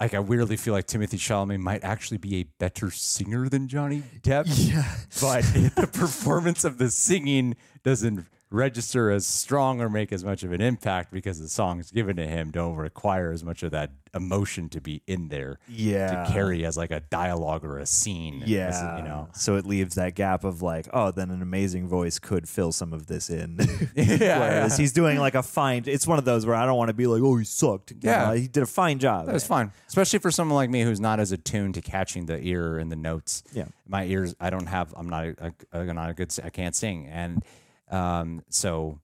like 0.00 0.12
i 0.14 0.18
weirdly 0.18 0.56
feel 0.56 0.74
like 0.74 0.86
Timothée 0.86 1.18
Chalamet 1.18 1.58
might 1.60 1.84
actually 1.84 2.18
be 2.18 2.36
a 2.36 2.42
better 2.58 2.90
singer 2.90 3.48
than 3.48 3.68
johnny 3.68 4.02
depp 4.22 4.44
yeah, 4.48 4.96
but 5.20 5.42
the 5.76 5.86
performance 5.92 6.64
of 6.64 6.78
the 6.78 6.90
singing 6.90 7.56
doesn't 7.82 8.26
register 8.50 9.10
as 9.10 9.26
strong 9.26 9.80
or 9.80 9.88
make 9.88 10.12
as 10.12 10.24
much 10.24 10.42
of 10.42 10.52
an 10.52 10.60
impact 10.60 11.12
because 11.12 11.40
the 11.40 11.48
songs 11.48 11.90
given 11.90 12.16
to 12.16 12.26
him 12.26 12.50
don't 12.50 12.76
require 12.76 13.32
as 13.32 13.42
much 13.42 13.62
of 13.62 13.70
that 13.72 13.90
emotion 14.16 14.68
to 14.70 14.80
be 14.80 15.02
in 15.06 15.28
there 15.28 15.58
Yeah. 15.68 16.24
to 16.24 16.32
carry 16.32 16.64
as 16.64 16.76
like 16.76 16.90
a 16.90 17.00
dialogue 17.00 17.64
or 17.64 17.78
a 17.78 17.86
scene 17.86 18.42
as, 18.42 18.48
yeah. 18.48 18.96
you 18.98 19.04
know 19.04 19.28
so 19.34 19.56
it 19.56 19.66
leaves 19.66 19.94
that 19.96 20.14
gap 20.14 20.44
of 20.44 20.62
like, 20.62 20.88
oh, 20.92 21.10
then 21.10 21.30
an 21.30 21.42
amazing 21.42 21.86
voice 21.88 22.18
could 22.18 22.48
fill 22.48 22.72
some 22.72 22.92
of 22.92 23.06
this 23.06 23.28
in. 23.30 23.58
yeah, 23.94 24.38
Whereas 24.38 24.76
he's 24.76 24.92
doing 24.92 25.18
like 25.18 25.34
a 25.34 25.42
fine. 25.42 25.84
It's 25.86 26.06
one 26.06 26.18
of 26.18 26.24
those 26.24 26.46
where 26.46 26.54
I 26.56 26.64
don't 26.66 26.76
want 26.76 26.88
to 26.88 26.94
be 26.94 27.06
like, 27.06 27.22
oh, 27.22 27.36
he 27.36 27.44
sucked. 27.44 27.90
You 27.92 27.98
Yeah. 28.02 28.34
he 28.34 28.48
did 28.48 28.62
a 28.62 28.66
fine 28.66 28.98
job. 28.98 29.26
That 29.26 29.32
was 29.34 29.46
fine, 29.46 29.72
especially 29.88 30.18
for 30.20 30.30
someone 30.30 30.56
like 30.56 30.70
me 30.70 30.82
who's 30.82 31.00
not 31.00 31.20
as 31.20 31.32
attuned 31.32 31.74
to 31.74 31.82
catching 31.82 32.26
the 32.26 32.38
ear 32.40 32.78
and 32.78 32.90
the 32.90 32.96
notes. 32.96 33.42
Yeah. 33.52 33.66
my 33.86 34.04
ears. 34.04 34.34
I 34.40 34.50
don't 34.50 34.66
have. 34.66 34.94
I'm 34.96 35.08
not. 35.08 35.26
A, 35.26 35.52
a, 35.72 35.84
not 35.92 36.10
a 36.10 36.14
good. 36.14 36.34
i 36.42 36.50
can't 36.50 36.74
sing, 36.74 37.06
and 37.06 37.44
um, 37.90 38.42
so 38.48 39.00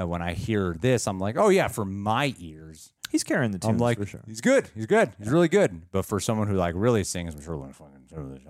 uh, 0.00 0.06
when 0.06 0.22
I 0.22 0.34
hear 0.34 0.76
this, 0.78 1.06
I'm 1.06 1.18
like, 1.18 1.36
oh 1.36 1.48
yeah, 1.48 1.68
for 1.68 1.84
my 1.84 2.34
ears, 2.38 2.92
He's 3.10 3.24
carrying 3.24 3.50
the 3.50 3.58
tunes 3.58 3.72
I'm 3.72 3.78
like, 3.78 3.98
for 3.98 4.06
sure. 4.06 4.22
he's 4.26 4.40
good. 4.40 4.68
He's 4.74 4.86
good. 4.86 5.12
He's 5.18 5.28
really 5.28 5.48
good. 5.48 5.82
But 5.90 6.06
for 6.06 6.20
someone 6.20 6.48
who 6.48 6.54
like 6.54 6.74
really 6.76 7.04
sings, 7.04 7.34
I'm 7.34 7.42
sure 7.42 7.56
like 7.56 7.74
fucking. 7.74 8.40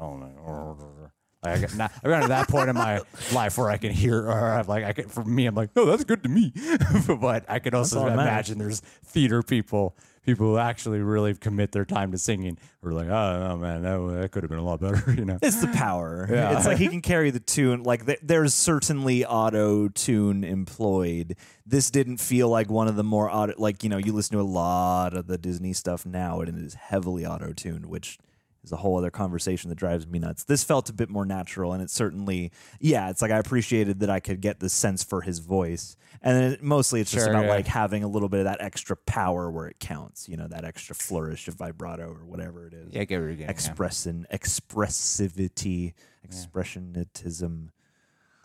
Like 1.42 1.56
I 1.56 1.60
got, 1.62 1.76
not, 1.76 1.92
I 2.04 2.08
got 2.08 2.20
to 2.22 2.28
that 2.28 2.48
point 2.48 2.68
in 2.68 2.74
my 2.74 3.00
life 3.32 3.56
where 3.56 3.70
I 3.70 3.78
can 3.78 3.92
hear, 3.92 4.26
or 4.26 4.52
I'm 4.52 4.66
like, 4.66 4.84
I 4.84 4.92
can, 4.92 5.08
for 5.08 5.24
me, 5.24 5.46
I'm 5.46 5.54
like, 5.54 5.74
no, 5.74 5.86
that's 5.86 6.04
good 6.04 6.22
to 6.22 6.28
me. 6.28 6.52
but 7.20 7.46
I 7.48 7.58
can 7.60 7.74
also 7.74 8.00
matters. 8.04 8.12
imagine 8.12 8.58
there's 8.58 8.80
theater 8.80 9.42
people, 9.42 9.96
people 10.24 10.46
who 10.46 10.58
actually 10.58 11.00
really 11.00 11.34
commit 11.34 11.72
their 11.72 11.84
time 11.84 12.12
to 12.12 12.18
singing, 12.18 12.58
are 12.82 12.92
like, 12.92 13.08
oh, 13.08 13.48
oh 13.50 13.56
man, 13.56 13.82
that, 13.82 14.20
that 14.20 14.32
could 14.32 14.42
have 14.42 14.50
been 14.50 14.58
a 14.58 14.64
lot 14.64 14.80
better, 14.80 15.12
you 15.16 15.24
know? 15.24 15.38
It's 15.42 15.60
the 15.60 15.68
power. 15.68 16.28
Yeah. 16.30 16.56
It's 16.56 16.66
like 16.66 16.78
he 16.78 16.88
can 16.94 17.02
carry 17.02 17.30
the 17.30 17.40
tune. 17.40 17.82
Like 17.82 18.06
th- 18.06 18.20
there's 18.22 18.54
certainly 18.54 19.24
auto 19.24 19.88
tune 19.88 20.44
employed. 20.44 21.36
This 21.66 21.90
didn't 21.90 22.18
feel 22.18 22.48
like 22.48 22.70
one 22.70 22.88
of 22.88 22.96
the 22.96 23.04
more 23.04 23.30
auto. 23.30 23.54
Like 23.58 23.82
you 23.82 23.88
know, 23.88 23.98
you 23.98 24.12
listen 24.12 24.36
to 24.36 24.42
a 24.42 24.44
lot 24.44 25.14
of 25.14 25.26
the 25.26 25.38
Disney 25.38 25.72
stuff 25.72 26.04
now, 26.04 26.40
and 26.40 26.48
it 26.48 26.64
is 26.64 26.74
heavily 26.74 27.24
auto 27.26 27.52
tuned, 27.52 27.86
which 27.86 28.18
is 28.62 28.72
a 28.72 28.76
whole 28.76 28.98
other 28.98 29.10
conversation 29.10 29.68
that 29.70 29.76
drives 29.76 30.06
me 30.06 30.18
nuts. 30.18 30.44
This 30.44 30.62
felt 30.64 30.88
a 30.90 30.92
bit 30.92 31.08
more 31.08 31.24
natural, 31.24 31.72
and 31.72 31.82
it 31.82 31.88
certainly, 31.90 32.52
yeah, 32.78 33.08
it's 33.10 33.22
like 33.22 33.30
I 33.30 33.38
appreciated 33.38 34.00
that 34.00 34.10
I 34.10 34.20
could 34.20 34.40
get 34.40 34.60
the 34.60 34.68
sense 34.68 35.02
for 35.02 35.22
his 35.22 35.38
voice, 35.38 35.96
and 36.22 36.36
then 36.36 36.52
it, 36.52 36.62
mostly 36.62 37.00
it's 37.00 37.10
just 37.10 37.24
Sure, 37.24 37.32
about 37.34 37.46
yeah. 37.46 37.50
like 37.52 37.66
having 37.66 38.04
a 38.04 38.08
little 38.08 38.28
bit 38.28 38.40
of 38.40 38.44
that 38.44 38.60
extra 38.60 38.96
power 38.96 39.50
where 39.50 39.66
it 39.66 39.78
counts. 39.80 40.28
You 40.28 40.36
know, 40.36 40.46
that 40.48 40.64
extra 40.64 40.94
flourish 40.94 41.48
of 41.48 41.54
vibrato 41.54 42.08
or 42.10 42.24
whatever 42.26 42.66
it 42.66 42.74
is 42.74 42.92
Yeah, 42.92 43.00
I 43.00 43.04
get 43.04 43.16
what 43.18 43.26
you're 43.26 43.30
getting 43.32 43.44
at. 43.46 43.50
expressing 43.50 44.26
expressivity, 44.32 45.94
expressionitism, 46.28 47.68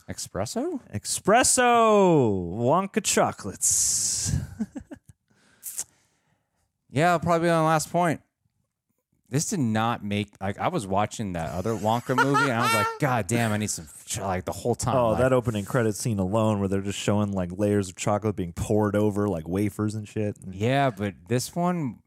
Espresso? 0.10 0.80
espresso, 0.94 2.56
Wonka 2.58 3.04
chocolates. 3.04 4.32
Yeah, 6.92 7.18
probably 7.18 7.50
on 7.50 7.64
the 7.64 7.68
last 7.68 7.92
point. 7.92 8.22
This 9.36 9.48
did 9.50 9.60
not 9.60 10.02
make 10.02 10.30
like 10.40 10.58
I 10.60 10.70
was 10.70 10.88
watching 10.88 11.34
that 11.34 11.50
other 11.52 11.74
Wonka 11.76 12.16
movie 12.16 12.44
and 12.44 12.54
I 12.54 12.62
was 12.62 12.74
like, 12.74 12.88
God 13.02 13.28
damn, 13.28 13.52
I 13.52 13.58
need 13.58 13.70
some 13.70 13.86
like 14.22 14.46
the 14.46 14.54
whole 14.54 14.76
time. 14.76 14.96
Oh, 14.96 15.10
like, 15.10 15.20
that 15.20 15.34
opening 15.34 15.66
credit 15.66 15.98
scene 15.98 16.20
alone, 16.20 16.60
where 16.60 16.70
they're 16.70 16.80
just 16.80 16.98
showing 16.98 17.34
like 17.34 17.50
layers 17.52 17.90
of 17.90 17.98
chocolate 17.98 18.38
being 18.38 18.54
poured 18.54 18.96
over 18.96 19.28
like 19.28 19.46
wafers 19.46 19.94
and 19.94 20.08
shit. 20.08 20.38
Yeah, 20.50 20.90
but 20.90 21.16
this 21.28 21.54
one, 21.54 22.00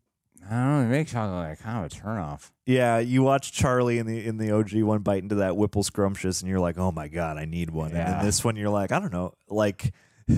I 0.46 0.54
don't 0.54 0.72
know, 0.72 0.80
it 0.86 0.88
makes 0.98 1.12
chocolate 1.12 1.50
like 1.50 1.60
kind 1.60 1.84
of 1.84 1.92
a 1.92 1.94
turnoff. 1.94 2.50
Yeah, 2.64 2.98
you 2.98 3.22
watch 3.22 3.52
Charlie 3.52 3.98
in 3.98 4.06
the 4.06 4.24
in 4.24 4.38
the 4.38 4.50
OG 4.52 4.72
one 4.82 5.00
bite 5.00 5.22
into 5.22 5.34
that 5.34 5.54
Whipple 5.54 5.82
scrumptious, 5.82 6.40
and 6.40 6.48
you're 6.48 6.60
like, 6.60 6.78
oh 6.78 6.92
my 6.92 7.08
god, 7.08 7.36
I 7.36 7.44
need 7.44 7.68
one. 7.68 7.88
And 7.88 7.98
Yeah. 7.98 8.10
then 8.12 8.24
this 8.24 8.42
one, 8.42 8.56
you're 8.56 8.70
like, 8.70 8.90
I 8.90 9.00
don't 9.00 9.12
know, 9.12 9.34
like 9.50 9.92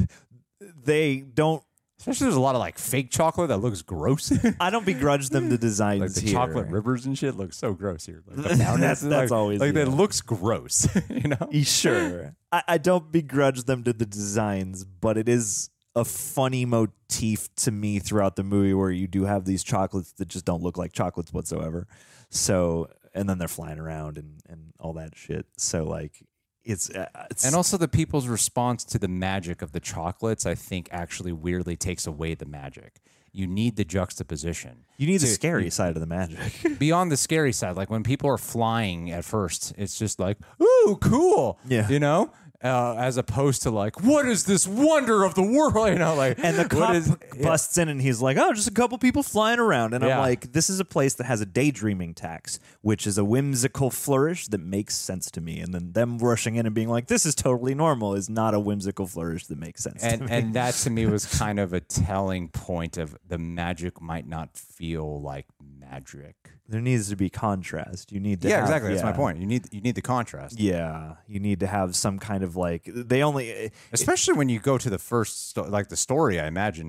they 0.85 1.19
don't. 1.21 1.63
Especially 2.01 2.25
there's 2.25 2.37
a 2.37 2.41
lot 2.41 2.55
of 2.55 2.61
like 2.61 2.79
fake 2.79 3.11
chocolate 3.11 3.49
that 3.49 3.59
looks 3.59 3.83
gross. 3.83 4.33
I 4.61 4.71
don't 4.71 4.87
begrudge 4.87 5.29
them 5.29 5.51
the 5.51 5.59
designs 5.59 6.01
like 6.01 6.13
the 6.15 6.23
here. 6.23 6.33
chocolate 6.33 6.69
rivers 6.69 7.05
and 7.05 7.17
shit 7.17 7.37
look 7.37 7.53
so 7.53 7.75
gross 7.75 8.07
here. 8.07 8.23
Like 8.27 8.37
the 8.37 8.43
That's- 8.55 9.01
that's 9.03 9.31
like, 9.31 9.31
always 9.31 9.61
like 9.61 9.75
the- 9.75 9.85
that 9.85 9.91
looks 9.91 10.23
gross. 10.23 10.89
you 11.11 11.29
know? 11.29 11.63
Sure. 11.63 12.35
I, 12.51 12.63
I 12.67 12.79
don't 12.79 13.13
begrudge 13.13 13.65
them 13.65 13.85
to 13.85 13.93
the 13.93 14.07
designs, 14.07 14.83
but 14.85 15.19
it 15.19 15.29
is 15.29 15.69
a 15.95 16.07
funny 16.07 16.65
motif 16.65 17.55
to 17.57 17.71
me 17.71 17.99
throughout 17.99 18.35
the 18.37 18.45
movie 18.45 18.73
where 18.73 18.91
you 18.91 19.07
do 19.07 19.25
have 19.25 19.45
these 19.45 19.63
chocolates 19.63 20.13
that 20.15 20.29
just 20.29 20.47
don't 20.47 20.63
look 20.63 20.79
like 20.79 20.93
chocolates 20.93 21.35
whatsoever. 21.35 21.87
So, 22.31 22.89
and 23.13 23.29
then 23.29 23.37
they're 23.37 23.47
flying 23.47 23.79
around 23.79 24.17
and, 24.17 24.41
and 24.49 24.73
all 24.81 24.95
that 24.95 25.17
shit. 25.19 25.45
So, 25.59 25.85
like, 25.85 26.23
it's, 26.65 26.91
uh, 26.91 27.07
it's 27.31 27.45
And 27.45 27.55
also 27.55 27.77
the 27.77 27.89
people's 27.89 28.29
response 28.29 28.85
to 28.85 28.99
the 28.99 29.09
magic 29.09 29.63
of 29.63 29.73
the 29.73 29.81
chocolates, 29.81 30.47
I 30.47 30.55
think, 30.55 30.89
actually 30.93 31.33
weirdly 31.33 31.77
takes 31.77 32.07
away 32.07 32.35
the 32.35 32.47
magic. 32.47 33.01
You 33.33 33.47
need 33.47 33.77
the 33.77 33.85
juxtaposition. 33.85 34.85
you 34.97 35.07
need 35.07 35.19
the 35.21 35.27
to- 35.27 35.33
scary 35.33 35.71
side 35.71 35.95
of 35.97 36.01
the 36.01 36.07
magic. 36.07 36.79
Beyond 36.79 37.13
the 37.13 37.17
scary 37.17 37.53
side, 37.53 37.77
like 37.77 37.89
when 37.91 38.03
people 38.03 38.29
are 38.29 38.39
flying 38.39 39.11
at 39.11 39.25
first, 39.25 39.73
it's 39.79 39.99
just 39.99 40.19
like, 40.19 40.37
ooh, 40.61 40.99
cool. 41.01 41.59
Yeah. 41.67 41.89
You 41.89 42.01
know? 42.01 42.33
Uh, 42.63 42.95
as 42.99 43.17
opposed 43.17 43.63
to 43.63 43.71
like, 43.71 44.03
what 44.03 44.29
is 44.29 44.45
this 44.45 44.67
wonder 44.69 45.25
of 45.25 45.35
the 45.35 45.43
world? 45.43 45.75
You 45.91 45.99
know, 45.99 46.15
like, 46.15 46.39
And 46.43 46.59
the 46.59 46.67
cop 46.69 46.95
is- 46.95 47.17
busts 47.43 47.79
in 47.79 47.89
and 47.89 48.03
he's 48.03 48.21
like, 48.21 48.37
"Oh, 48.37 48.53
just 48.53 48.69
a 48.69 48.73
couple 48.73 48.99
people 48.99 49.23
flying 49.23 49.59
around." 49.59 49.95
And 49.95 50.05
I'm 50.05 50.19
like, 50.19 50.53
"This 50.53 50.69
is 50.69 50.79
a 50.79 50.85
place 50.85 51.15
that 51.15 51.25
has 51.25 51.41
a 51.41 51.47
daydreaming 51.47 52.13
tax, 52.15 52.59
which 52.83 53.07
is 53.07 53.17
a 53.17 53.25
whimsical 53.25 53.89
flourish 53.91 54.47
that 54.49 54.61
makes 54.61 54.95
sense 54.95 55.31
to 55.31 55.41
me." 55.41 55.61
And 55.61 55.73
then 55.73 55.93
them 55.93 56.19
rushing 56.19 56.57
in 56.57 56.67
and 56.67 56.75
being 56.75 56.89
like, 56.91 57.07
"This 57.07 57.25
is 57.25 57.35
totally 57.35 57.75
normal," 57.75 58.15
is 58.15 58.29
not 58.29 58.53
a 58.53 58.61
whimsical 58.61 59.07
flourish 59.07 59.47
that 59.47 59.59
makes 59.59 59.83
sense. 59.83 60.03
to 60.03 60.09
and 60.09 60.21
me. 60.23 60.27
and 60.31 60.55
that 60.55 60.75
to 60.75 60.91
me 60.91 61.07
was 61.07 61.25
kind 61.39 61.59
of 61.59 61.73
a 61.73 61.81
telling 61.81 62.49
point 62.49 62.99
of 62.99 63.17
the 63.27 63.39
magic 63.39 64.03
might 64.03 64.27
not 64.29 64.57
feel 64.57 65.21
like 65.23 65.47
magic. 65.81 66.37
There 66.71 66.81
needs 66.81 67.11
to 67.11 67.17
be 67.17 67.29
contrast. 67.29 68.13
You 68.13 68.21
need 68.21 68.41
to 68.43 68.49
Yeah, 68.49 68.57
have- 68.57 68.65
exactly. 68.67 68.91
That's 68.93 69.03
my 69.03 69.13
point. 69.13 69.39
You 69.39 69.47
need 69.47 69.67
you 69.73 69.81
need 69.81 69.97
the 69.97 70.03
contrast. 70.03 70.59
Yeah, 70.59 71.15
you 71.27 71.41
need 71.41 71.61
to 71.61 71.67
have 71.67 71.95
some 71.97 72.19
kind 72.19 72.43
of 72.45 72.57
like 72.57 72.83
they 72.87 73.23
only 73.23 73.51
eh, 73.51 73.55
eh, 73.65 73.69
especially 73.93 74.35
when 74.39 74.49
you 74.49 74.61
go 74.61 74.79
to 74.79 74.89
the 74.89 74.99
first 74.99 75.57
like 75.57 75.89
the 75.89 75.97
story 75.97 76.39
i 76.41 76.47
imagine 76.47 76.89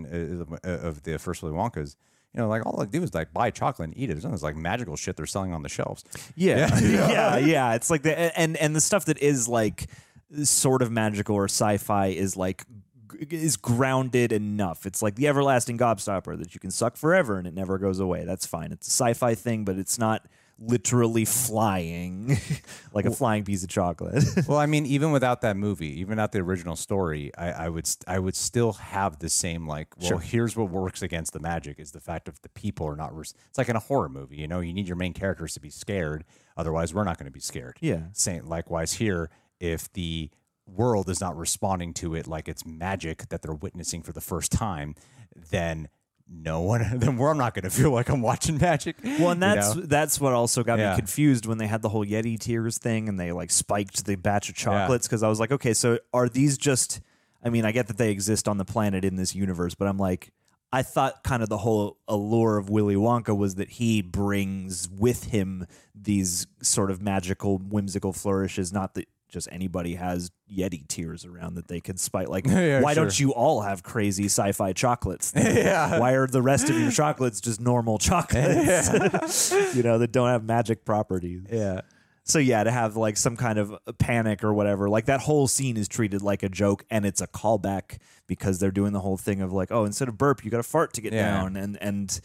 uh, 0.64 0.70
of 0.90 1.04
the 1.04 1.18
first 1.18 1.42
willy 1.44 1.56
wonkas 1.56 1.96
you 2.34 2.40
know 2.40 2.48
like 2.48 2.66
all 2.66 2.78
they 2.78 2.86
do 2.86 3.04
is 3.04 3.14
like 3.14 3.34
buy 3.34 3.50
chocolate 3.50 3.90
and 3.90 3.98
eat 3.98 4.10
it 4.10 4.14
there's 4.14 4.24
none 4.24 4.32
this 4.34 4.44
like 4.44 4.56
magical 4.56 4.96
shit 4.96 5.16
they're 5.18 5.26
selling 5.26 5.54
on 5.54 5.64
the 5.64 5.70
shelves 5.70 6.04
Yeah. 6.36 6.80
yeah, 6.80 7.38
yeah, 7.56 7.74
It's 7.74 7.90
like 7.90 8.04
the 8.04 8.14
and 8.40 8.56
and 8.58 8.76
the 8.76 8.82
stuff 8.82 9.06
that 9.06 9.18
is 9.20 9.48
like 9.48 9.88
sort 10.44 10.82
of 10.82 10.92
magical 10.92 11.36
or 11.36 11.46
sci-fi 11.46 12.08
is 12.08 12.38
like 12.38 12.66
is 13.30 13.58
grounded 13.58 14.32
enough. 14.32 14.86
It's 14.86 15.02
like 15.02 15.16
the 15.16 15.28
everlasting 15.28 15.78
gobstopper 15.78 16.38
that 16.40 16.54
you 16.54 16.60
can 16.60 16.72
suck 16.72 16.98
forever 16.98 17.38
and 17.38 17.46
it 17.48 17.54
never 17.54 17.78
goes 17.78 18.00
away. 18.00 18.26
That's 18.26 18.46
fine. 18.46 18.72
It's 18.72 18.88
a 18.88 18.92
sci-fi 18.92 19.36
thing, 19.36 19.64
but 19.66 19.78
it's 19.78 20.00
not 20.00 20.26
literally 20.64 21.26
flying 21.26 22.38
like 22.94 23.06
a 23.06 23.10
flying 23.12 23.44
piece 23.44 23.64
of 23.64 23.70
chocolate. 23.70 24.24
well 24.48 24.60
i 24.60 24.68
mean 24.68 24.86
even 24.86 25.12
without 25.12 25.42
that 25.42 25.58
movie 25.58 25.88
even 26.00 26.10
without 26.12 26.32
the 26.32 26.38
original 26.40 26.76
story 26.76 27.32
i, 27.36 27.52
I 27.66 27.70
would 27.70 27.88
st- 27.88 28.04
i 28.08 28.20
would 28.20 28.36
still 28.36 28.74
have 28.74 29.18
the 29.18 29.28
same 29.30 29.68
like 29.68 29.88
well 30.00 30.20
here's 30.20 30.56
what 30.56 30.70
works 30.70 31.02
against 31.02 31.34
the 31.34 31.40
magic 31.40 31.80
is 31.80 31.92
the 31.94 32.00
fact 32.00 32.28
of 32.28 32.40
the 32.44 32.50
people 32.50 32.86
are 32.88 32.96
not 32.96 33.16
res- 33.18 33.34
it's 33.50 33.58
like 33.58 33.70
in 33.70 33.76
a 33.76 33.80
horror 33.80 34.08
movie 34.08 34.36
you 34.38 34.48
know 34.48 34.60
you 34.60 34.72
need 34.72 34.88
your 34.88 34.98
main 34.98 35.14
characters 35.14 35.56
to 35.56 35.60
be 35.60 35.72
scared 35.72 36.24
otherwise 36.56 36.94
we're 36.94 37.04
not 37.06 37.18
going 37.18 37.26
to 37.26 37.32
be 37.32 37.40
scared 37.40 37.78
Yeah. 37.82 38.02
same 38.14 38.46
likewise 38.46 38.94
here 38.94 39.32
if 39.60 39.92
the 39.94 40.30
world 40.76 41.10
is 41.10 41.20
not 41.22 41.36
responding 41.38 41.94
to 41.94 42.16
it 42.16 42.28
like 42.28 42.48
it's 42.48 42.66
magic 42.66 43.28
that 43.30 43.42
they're 43.42 43.54
witnessing 43.54 44.02
for 44.02 44.12
the 44.14 44.22
first 44.22 44.52
time 44.52 44.96
then 45.52 45.90
no 46.34 46.62
one 46.62 46.86
then 47.00 47.18
we're 47.18 47.34
not 47.34 47.54
going 47.54 47.64
to 47.64 47.70
feel 47.70 47.92
like 47.92 48.08
i'm 48.10 48.22
watching 48.22 48.58
magic 48.58 48.96
Well, 49.04 49.32
and 49.32 49.42
you 49.42 49.48
that's 49.48 49.76
know? 49.76 49.82
that's 49.82 50.20
what 50.22 50.32
also 50.34 50.64
got 50.64 50.80
Yeah. 50.80 50.92
me 50.92 50.96
confused 50.98 51.46
when 51.46 51.58
they 51.58 51.68
had 51.68 51.82
the 51.82 51.90
whole 51.90 52.06
Yeti 52.06 52.40
tears 52.40 52.78
thing 52.78 53.10
and 53.10 53.20
they 53.20 53.32
like 53.34 53.52
spiked 53.52 54.06
the 54.06 54.16
batch 54.16 54.48
of 54.50 54.56
chocolates 54.56 55.08
because 55.08 55.24
I 55.24 55.28
was 55.28 55.40
like, 55.42 55.52
okay, 55.52 55.74
so 55.74 56.00
are 56.14 56.30
these 56.30 56.58
just? 56.58 57.02
I 57.44 57.50
mean, 57.50 57.66
I 57.66 57.72
get 57.74 57.88
that 57.88 57.98
they 57.98 58.12
exist 58.12 58.48
on 58.48 58.58
the 58.58 58.66
planet 58.66 59.04
in 59.04 59.16
this 59.18 59.36
universe, 59.36 59.74
but 59.76 59.88
I'm 59.90 59.98
like, 59.98 60.32
I 60.72 60.84
thought 60.84 61.24
kind 61.24 61.44
of 61.44 61.50
the 61.50 61.58
whole 61.58 61.98
allure 62.08 62.58
of 62.58 62.70
Willy 62.70 62.96
Wonka 62.96 63.36
was 63.36 63.56
that 63.56 63.72
he 63.72 64.02
brings 64.02 64.88
with 64.90 65.26
him 65.26 65.66
these 65.94 66.48
sort 66.62 66.92
of 66.92 67.02
magical, 67.02 67.58
whimsical 67.58 68.14
flourishes, 68.14 68.72
not 68.72 68.94
that. 68.94 69.08
Just 69.32 69.48
anybody 69.52 69.96
has 69.96 70.30
Yeti 70.54 70.88
tears 70.88 71.26
around 71.26 71.56
that 71.56 71.68
they 71.68 71.80
can 71.80 71.98
spike. 71.98 72.28
Like, 72.28 72.46
Yeah, 72.48 72.82
why 72.82 72.94
sure. 72.94 73.06
don't 73.06 73.20
you 73.20 73.34
all 73.34 73.62
have 73.62 73.82
crazy 73.82 74.26
sci-fi 74.26 74.74
chocolates? 74.74 75.32
yeah. 75.36 75.98
Why 76.00 76.12
are 76.14 76.28
the 76.28 76.42
rest 76.42 76.70
of 76.70 76.78
your 76.78 76.92
chocolates 76.92 77.42
just 77.42 77.60
normal 77.62 77.98
chocolates? 78.56 79.52
you 79.76 79.84
know, 79.84 79.98
that 79.98 80.12
don't 80.12 80.28
have 80.28 80.44
magic 80.44 80.86
properties. 80.86 81.44
yeah 81.52 81.82
So 82.24 82.40
yeah, 82.40 82.64
to 82.64 82.72
have 82.72 82.96
like 82.98 83.18
some 83.18 83.36
kind 83.38 83.58
of 83.58 83.74
panic 83.98 84.44
or 84.44 84.54
whatever, 84.54 84.90
like 84.90 85.06
that 85.06 85.22
whole 85.22 85.48
scene 85.48 85.78
is 85.78 85.88
treated 85.88 86.22
like 86.22 86.44
a 86.44 86.50
joke 86.50 86.84
and 86.90 87.06
it's 87.06 87.22
a 87.22 87.28
callback 87.28 87.98
because 88.28 88.60
they're 88.60 88.72
doing 88.72 88.94
the 88.94 89.00
whole 89.00 89.18
thing 89.18 89.42
of 89.42 89.52
like, 89.54 89.72
oh, 89.72 89.86
instead 89.86 90.08
of 90.08 90.18
burp, 90.18 90.44
you 90.46 90.52
got 90.52 90.58
to 90.58 90.64
fart 90.64 90.94
to 90.94 91.02
get 91.02 91.14
Yeah. 91.14 91.34
down 91.34 91.56
and 91.56 91.78
and 91.82 92.20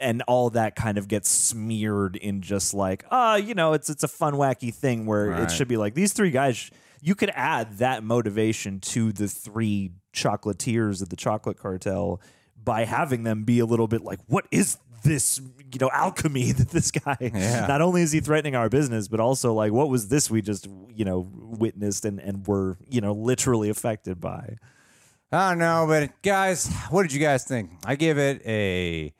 and 0.00 0.22
all 0.28 0.50
that 0.50 0.76
kind 0.76 0.98
of 0.98 1.08
gets 1.08 1.28
smeared 1.28 2.16
in 2.16 2.40
just 2.42 2.74
like, 2.74 3.04
ah, 3.10 3.36
you 3.36 3.54
know, 3.54 3.72
it's 3.72 3.88
it's 3.90 4.02
a 4.04 4.08
fun 4.08 4.34
wacky 4.34 4.72
thing 4.72 5.06
where 5.06 5.30
it 5.42 5.50
should 5.50 5.68
be 5.68 5.76
like 5.76 5.94
these 5.94 6.12
three 6.12 6.30
guys 6.30 6.70
you 7.00 7.14
could 7.14 7.30
add 7.34 7.78
that 7.78 8.02
motivation 8.02 8.80
to 8.80 9.12
the 9.12 9.28
three 9.28 9.92
chocolatiers 10.12 11.00
of 11.00 11.08
the 11.10 11.16
chocolate 11.16 11.56
cartel 11.58 12.20
by 12.62 12.84
having 12.84 13.22
them 13.22 13.44
be 13.44 13.60
a 13.60 13.64
little 13.66 13.86
bit 13.86 14.02
like, 14.02 14.18
what 14.26 14.44
is 14.50 14.78
this, 15.04 15.40
you 15.72 15.78
know, 15.80 15.88
alchemy 15.92 16.50
that 16.58 16.70
this 16.70 16.90
guy 16.90 17.16
Yeah. 17.20 17.66
not 17.68 17.80
only 17.80 18.02
is 18.02 18.10
he 18.10 18.18
threatening 18.20 18.56
our 18.56 18.68
business, 18.68 19.06
but 19.06 19.20
also 19.20 19.54
like, 19.54 19.70
what 19.72 19.88
was 19.88 20.08
this 20.08 20.28
we 20.28 20.42
just, 20.42 20.66
you 20.92 21.04
know, 21.04 21.30
witnessed 21.32 22.04
and, 22.04 22.18
and 22.18 22.44
were, 22.48 22.78
you 22.90 23.00
know, 23.00 23.12
literally 23.12 23.68
affected 23.70 24.20
by? 24.20 24.56
I 25.30 25.50
don't 25.50 25.58
know, 25.58 25.84
but 25.86 26.10
guys, 26.22 26.68
what 26.90 27.02
did 27.02 27.12
you 27.12 27.20
guys 27.20 27.44
think? 27.44 27.70
I 27.84 27.94
give 27.94 28.18
it 28.18 28.42
a, 28.44 29.12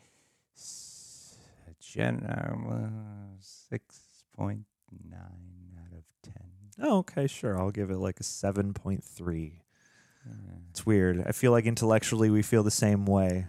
a 1.89 1.99
gen 1.99 2.24
uh, 2.24 3.36
six 3.41 4.01
point 4.36 4.64
nine 5.09 5.78
out 5.78 5.97
of 5.97 6.05
ten. 6.22 6.45
Oh, 6.80 6.99
okay, 6.99 7.26
sure. 7.26 7.59
I'll 7.59 7.70
give 7.70 7.91
it 7.91 7.97
like 7.99 8.20
a 8.20 8.22
7.3. 8.22 9.53
It's 10.70 10.86
weird. 10.86 11.24
I 11.26 11.32
feel 11.32 11.51
like 11.53 11.64
intellectually 11.64 12.30
we 12.30 12.43
feel 12.43 12.62
the 12.62 12.70
same 12.70 13.07
way. 13.07 13.47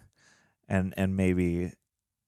And 0.67 0.93
and 0.97 1.15
maybe 1.17 1.73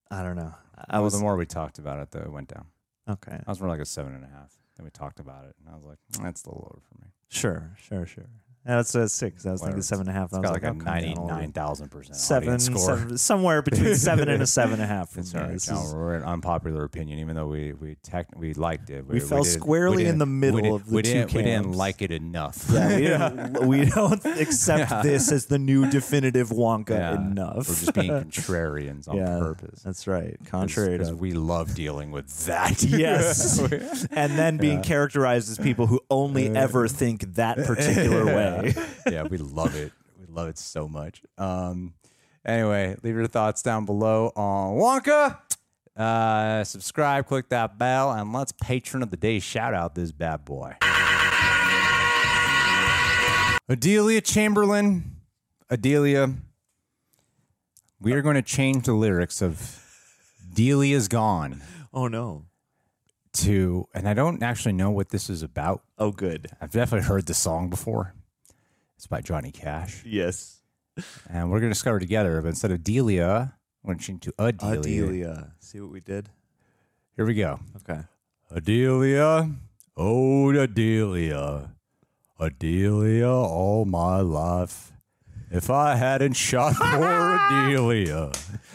I 0.09 0.23
don't 0.23 0.35
know. 0.35 0.53
I 0.75 0.97
well, 0.97 1.03
was 1.05 1.13
the 1.13 1.19
more 1.19 1.35
we 1.37 1.45
talked 1.45 1.79
about 1.79 1.99
it, 1.99 2.11
though, 2.11 2.19
it 2.21 2.31
went 2.31 2.49
down. 2.49 2.65
okay. 3.07 3.41
I 3.45 3.49
was 3.49 3.59
more 3.59 3.69
like 3.69 3.79
a 3.79 3.85
seven 3.85 4.13
and 4.15 4.23
a 4.23 4.27
half. 4.27 4.51
Then 4.75 4.83
we 4.83 4.89
talked 4.89 5.19
about 5.19 5.45
it, 5.45 5.55
and 5.59 5.69
I 5.69 5.75
was 5.75 5.85
like, 5.85 5.99
"Mm, 6.13 6.23
that's 6.23 6.43
a 6.43 6.49
little 6.49 6.63
lower 6.63 6.81
for 6.81 6.95
me. 7.05 7.11
Sure, 7.29 7.75
sure, 7.79 8.05
sure. 8.05 8.29
That's 8.63 8.93
a 8.93 9.09
six. 9.09 9.43
I 9.47 9.51
was 9.53 9.61
thinking 9.63 9.81
seven 9.81 10.07
and 10.07 10.15
a 10.15 10.19
half. 10.19 10.25
It's 10.29 10.35
I 10.37 10.41
got 10.41 10.53
was 10.53 10.61
like, 10.61 10.63
like, 10.63 10.63
a 10.63 10.67
I'll 10.67 10.73
come 10.75 10.85
down 10.85 11.09
little 11.09 11.25
ninety-nine 11.27 11.51
thousand 11.51 11.89
percent 11.89 12.15
seven, 12.15 12.59
score. 12.59 12.77
seven- 12.97 13.17
somewhere 13.17 13.61
between 13.63 13.95
seven 13.95 14.29
and 14.29 14.43
a 14.43 14.45
seven 14.45 14.73
and 14.73 14.83
a 14.83 14.85
half. 14.85 15.09
For 15.09 15.19
It's 15.21 15.33
me. 15.33 15.41
This 15.53 15.69
No, 15.71 15.81
is- 15.83 15.95
we're 15.95 16.13
an 16.15 16.23
unpopular 16.23 16.83
opinion, 16.83 17.17
even 17.19 17.35
though 17.35 17.47
we 17.47 17.73
we 17.73 17.95
tech, 18.03 18.27
we 18.35 18.53
liked 18.53 18.91
it. 18.91 19.07
We 19.07 19.19
fell 19.19 19.41
didn't- 19.41 19.59
squarely 19.61 20.05
in 20.05 20.19
the 20.19 20.27
middle 20.27 20.61
didn't- 20.61 20.75
of 20.75 20.85
the 20.89 20.95
we 20.95 21.01
two 21.01 21.11
didn't, 21.11 21.33
We 21.33 21.41
didn't 21.41 21.71
like 21.73 22.03
it 22.03 22.11
enough. 22.11 22.65
yeah, 22.71 22.95
we 22.95 23.07
don't, 23.07 23.67
we 23.67 23.85
don't 23.85 24.25
accept 24.25 24.91
Yeah. 24.91 25.01
this 25.01 25.31
as 25.31 25.47
the 25.47 25.57
new 25.57 25.89
definitive 25.89 26.49
Wonka 26.49 26.89
Yeah. 26.91 27.15
enough. 27.15 27.67
We're 27.67 27.75
just 27.75 27.93
being 27.95 28.11
contrarians 28.11 29.07
on 29.09 29.17
yeah, 29.17 29.39
purpose. 29.39 29.81
That's 29.81 30.05
right. 30.05 30.37
Contrary 30.45 30.99
because 30.99 31.13
we 31.15 31.31
love 31.31 31.73
dealing 31.73 32.11
with 32.11 32.45
that. 32.45 32.83
Yes. 32.83 33.59
and 34.11 34.37
then 34.37 34.57
being 34.57 34.83
characterized 34.83 35.49
as 35.49 35.57
people 35.57 35.87
who 35.87 35.99
only 36.11 36.55
ever 36.55 36.87
think 36.87 37.33
that 37.35 37.57
particular 37.65 38.25
way. 38.25 38.50
yeah, 39.09 39.23
we 39.23 39.37
love 39.37 39.75
it. 39.75 39.91
We 40.19 40.25
love 40.27 40.47
it 40.49 40.57
so 40.57 40.87
much. 40.87 41.21
Um, 41.37 41.93
anyway, 42.45 42.95
leave 43.03 43.15
your 43.15 43.27
thoughts 43.27 43.61
down 43.61 43.85
below 43.85 44.31
on 44.35 44.75
Wonka. 44.77 45.37
Uh, 45.95 46.63
subscribe, 46.63 47.27
click 47.27 47.49
that 47.49 47.77
bell, 47.77 48.11
and 48.11 48.31
let's 48.33 48.53
patron 48.61 49.03
of 49.03 49.11
the 49.11 49.17
day 49.17 49.39
shout 49.39 49.73
out 49.73 49.93
this 49.95 50.11
bad 50.11 50.45
boy. 50.45 50.75
Adelia 53.69 54.21
Chamberlain. 54.21 55.15
Adelia. 55.69 56.33
We 57.99 58.13
are 58.13 58.21
going 58.21 58.35
to 58.35 58.41
change 58.41 58.85
the 58.85 58.93
lyrics 58.93 59.41
of 59.41 59.79
Delia's 60.53 61.07
Gone 61.07 61.61
Oh 61.93 62.07
no. 62.07 62.45
to, 63.33 63.87
and 63.93 64.09
I 64.09 64.13
don't 64.13 64.41
actually 64.43 64.73
know 64.73 64.89
what 64.91 65.09
this 65.09 65.29
is 65.29 65.43
about. 65.43 65.83
Oh 65.97 66.11
good. 66.11 66.47
I've 66.59 66.71
definitely 66.71 67.07
heard 67.07 67.27
the 67.27 67.33
song 67.33 67.69
before. 67.69 68.13
It's 69.01 69.07
by 69.07 69.19
Johnny 69.19 69.51
Cash. 69.51 70.03
Yes. 70.05 70.61
And 71.27 71.49
we're 71.49 71.59
going 71.59 71.71
to 71.71 71.73
discover 71.73 71.99
together, 71.99 72.39
but 72.39 72.49
instead 72.49 72.69
of 72.69 72.83
Delia, 72.83 73.55
we're 73.81 73.93
going 73.95 73.97
to 73.97 74.05
change 74.05 74.21
to 74.25 74.33
Adelia. 74.37 74.79
Adelia. 74.79 75.53
See 75.57 75.79
what 75.79 75.89
we 75.89 76.01
did? 76.01 76.29
Here 77.15 77.25
we 77.25 77.33
go. 77.33 77.59
Okay. 77.77 78.01
Adelia, 78.51 79.49
oh 79.97 80.51
Adelia, 80.51 81.71
Adelia 82.39 83.27
all 83.27 83.85
my 83.85 84.19
life. 84.19 84.91
If 85.53 85.69
I 85.69 85.95
hadn't 85.95 86.33
shot 86.33 86.73
for 86.75 86.85
Adelia, 87.35 88.31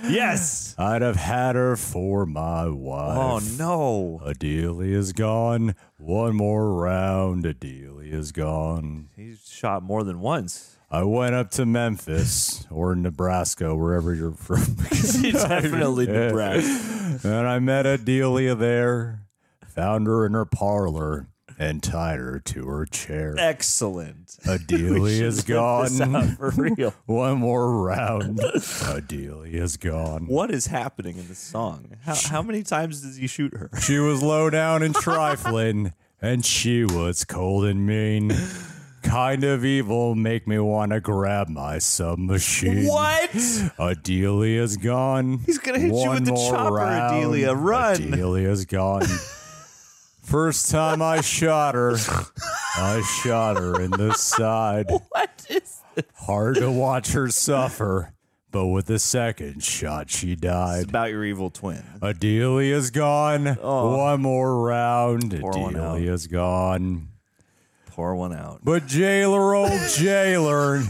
Yes. 0.06 0.74
I'd 0.78 1.00
have 1.02 1.16
had 1.16 1.56
her 1.56 1.74
for 1.76 2.26
my 2.26 2.68
wife. 2.68 3.16
Oh 3.18 3.40
no. 3.58 4.20
Adelia's 4.28 5.12
gone. 5.12 5.74
One 5.96 6.36
more 6.36 6.74
round. 6.74 7.46
Adelia's 7.46 8.30
gone. 8.30 9.08
He's 9.16 9.48
shot 9.48 9.82
more 9.82 10.04
than 10.04 10.20
once. 10.20 10.76
I 10.90 11.02
went 11.02 11.34
up 11.34 11.50
to 11.52 11.66
Memphis 11.66 12.66
or 12.70 12.94
Nebraska, 12.94 13.74
wherever 13.74 14.14
you're 14.14 14.32
from. 14.36 14.62
Definitely. 14.74 16.06
Nebraska. 16.06 17.20
And 17.26 17.48
I 17.48 17.58
met 17.58 17.86
Adelia 17.86 18.54
there, 18.54 19.22
found 19.66 20.06
her 20.06 20.26
in 20.26 20.32
her 20.34 20.44
parlor. 20.44 21.28
And 21.58 21.82
tied 21.82 22.18
her 22.18 22.38
to 22.40 22.66
her 22.66 22.84
chair. 22.86 23.34
Excellent. 23.38 24.36
Adelia's 24.46 25.42
gone. 25.44 26.36
for 26.36 26.50
real. 26.50 26.94
One 27.06 27.38
more 27.38 27.82
round. 27.82 28.40
Adelia's 28.82 29.76
gone. 29.76 30.26
What 30.26 30.50
is 30.50 30.66
happening 30.66 31.16
in 31.18 31.28
this 31.28 31.38
song? 31.38 31.96
How, 32.04 32.14
how 32.14 32.42
many 32.42 32.62
times 32.62 33.00
does 33.02 33.16
he 33.16 33.26
shoot 33.26 33.54
her? 33.54 33.70
She 33.80 33.98
was 33.98 34.22
low 34.22 34.50
down 34.50 34.82
and 34.82 34.94
trifling, 34.94 35.92
and 36.20 36.44
she 36.44 36.84
was 36.84 37.24
cold 37.24 37.64
and 37.64 37.86
mean. 37.86 38.32
Kind 39.02 39.44
of 39.44 39.64
evil, 39.64 40.16
make 40.16 40.48
me 40.48 40.58
want 40.58 40.90
to 40.90 41.00
grab 41.00 41.48
my 41.48 41.78
submachine. 41.78 42.86
What? 42.88 43.30
Adelia's 43.78 44.76
gone. 44.76 45.38
He's 45.46 45.58
gonna 45.58 45.78
hit 45.78 45.88
you 45.88 45.94
One 45.94 46.14
with 46.16 46.24
the 46.24 46.32
more 46.32 46.50
chopper, 46.52 46.74
round. 46.74 47.16
Adelia. 47.16 47.54
Run. 47.54 47.94
Adelia's 48.12 48.64
gone. 48.64 49.04
First 50.26 50.72
time 50.72 51.02
I 51.02 51.20
shot 51.20 51.76
her, 51.76 51.94
I 52.76 53.00
shot 53.22 53.58
her 53.58 53.80
in 53.80 53.92
the 53.92 54.12
side. 54.14 54.86
What 55.10 55.46
is 55.48 55.82
this? 55.94 56.04
Hard 56.16 56.56
to 56.56 56.68
watch 56.68 57.12
her 57.12 57.28
suffer, 57.28 58.12
but 58.50 58.66
with 58.66 58.86
the 58.86 58.98
second 58.98 59.62
shot, 59.62 60.10
she 60.10 60.34
died. 60.34 60.88
About 60.88 61.10
your 61.10 61.24
evil 61.24 61.50
twin. 61.50 61.84
Adelia's 62.02 62.90
gone. 62.90 63.56
Oh. 63.62 63.96
One 63.98 64.22
more 64.22 64.62
round. 64.62 65.32
Oh. 65.32 65.38
Pour 65.38 65.62
one 65.62 65.76
out. 65.76 65.96
Adelia's 65.98 66.26
gone. 66.26 67.08
Pour 67.86 68.16
one 68.16 68.34
out. 68.34 68.62
But 68.64 68.86
jailer, 68.88 69.54
old 69.54 69.80
jailer, 69.90 70.82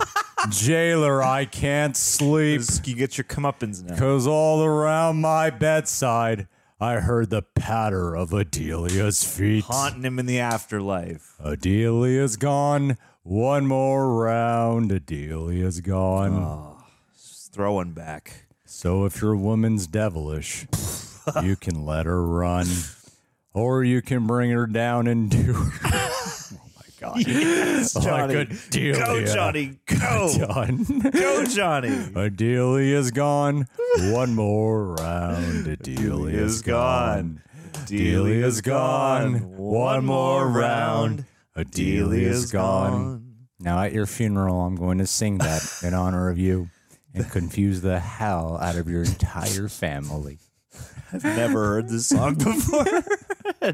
jailer, 0.49 1.23
I 1.23 1.45
can't 1.45 1.95
sleep. 1.95 2.63
You 2.85 2.97
get 2.97 3.19
your 3.19 3.27
comeuppance 3.27 3.83
now. 3.85 3.99
Cause 3.99 4.27
all 4.27 4.65
around 4.65 5.21
my 5.21 5.51
bedside, 5.51 6.49
I 6.79 6.95
heard 6.97 7.31
the 7.31 7.43
patter 7.43 8.15
of 8.15 8.31
Adelia's 8.35 9.25
feet. 9.25 9.65
Haunting 9.65 10.03
him 10.05 10.19
in 10.19 10.27
the 10.27 10.39
afterlife. 10.41 11.35
Adelia's 11.43 12.37
gone. 12.37 12.99
One 13.23 13.67
more 13.67 14.15
round. 14.15 14.93
Adelia's 14.93 15.81
gone. 15.81 16.35
Ah, 16.35 16.85
Just 17.15 17.53
throwing 17.53 17.93
back. 17.93 18.47
So 18.67 19.05
if 19.07 19.23
your 19.23 19.35
woman's 19.37 19.87
devilish, 19.87 20.67
you 21.43 21.57
can 21.57 21.85
let 21.87 22.05
her 22.05 22.23
run, 22.25 22.67
or 23.55 23.83
you 23.83 24.03
can 24.03 24.27
bring 24.27 24.51
her 24.51 24.67
down 24.67 25.07
and 25.07 25.31
do. 25.31 25.71
oh 27.15 27.15
god! 27.15 27.27
Yes, 27.27 27.95
Johnny. 27.95 28.35
Like 28.35 28.51
Adelia. 28.51 29.05
Go, 29.05 29.25
Johnny. 29.27 29.79
Go. 29.87 30.35
Done. 30.39 30.85
Go, 31.11 31.45
Johnny. 31.45 31.89
Adelia's 32.17 33.11
gone. 33.11 33.67
One 34.13 34.35
more 34.35 34.95
round. 34.95 35.67
Adelia's 35.67 36.63
gone. 36.63 37.43
Adelia's 37.75 38.61
gone. 38.61 39.57
One 39.57 40.05
more 40.05 40.49
round. 40.49 41.25
Adelia's 41.57 42.51
gone. 42.51 43.35
Now 43.59 43.83
at 43.83 43.93
your 43.93 44.07
funeral, 44.07 44.61
I'm 44.61 44.77
going 44.77 44.99
to 44.99 45.07
sing 45.07 45.39
that 45.39 45.63
in 45.83 45.95
honor 45.95 46.29
of 46.29 46.39
you 46.39 46.69
and 47.15 47.29
confuse 47.31 47.81
the 47.81 47.99
hell 47.99 48.59
out 48.61 48.77
of 48.77 48.89
your 48.89 49.03
entire 49.03 49.69
family. 49.69 50.39
I've 51.13 51.25
never 51.25 51.65
heard 51.65 51.89
this 51.89 52.09
song 52.09 52.35
before. 52.35 52.85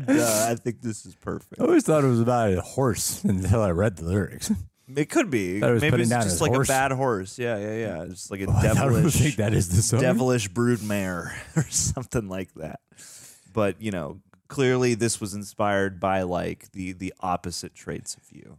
Uh, 0.08 0.46
I 0.50 0.54
think 0.56 0.80
this 0.80 1.04
is 1.06 1.14
perfect. 1.14 1.54
I 1.60 1.64
always 1.64 1.84
thought 1.84 2.04
it 2.04 2.08
was 2.08 2.20
about 2.20 2.52
a 2.52 2.60
horse 2.60 3.22
until 3.24 3.62
I 3.62 3.70
read 3.70 3.96
the 3.96 4.04
lyrics. 4.04 4.50
It 4.94 5.08
could 5.08 5.30
be. 5.30 5.58
It 5.58 5.80
Maybe 5.80 6.02
it's 6.02 6.10
just 6.10 6.40
like 6.40 6.52
horse. 6.52 6.68
a 6.68 6.72
bad 6.72 6.92
horse. 6.92 7.38
Yeah, 7.38 7.56
yeah, 7.56 7.74
yeah. 7.76 8.06
Just 8.06 8.30
like 8.30 8.40
a 8.40 8.50
I 8.50 8.62
don't 8.62 8.74
devilish, 8.76 9.14
think 9.14 9.36
that 9.36 9.54
is 9.54 9.68
the 9.68 9.80
song. 9.80 10.00
devilish 10.00 10.48
brood 10.48 10.82
mare 10.82 11.34
or 11.56 11.62
something 11.70 12.28
like 12.28 12.52
that. 12.54 12.80
But 13.52 13.80
you 13.80 13.90
know, 13.90 14.20
clearly 14.48 14.94
this 14.94 15.20
was 15.20 15.34
inspired 15.34 15.98
by 16.00 16.22
like 16.22 16.72
the 16.72 16.92
the 16.92 17.14
opposite 17.20 17.74
traits 17.74 18.16
of 18.16 18.24
you. 18.30 18.58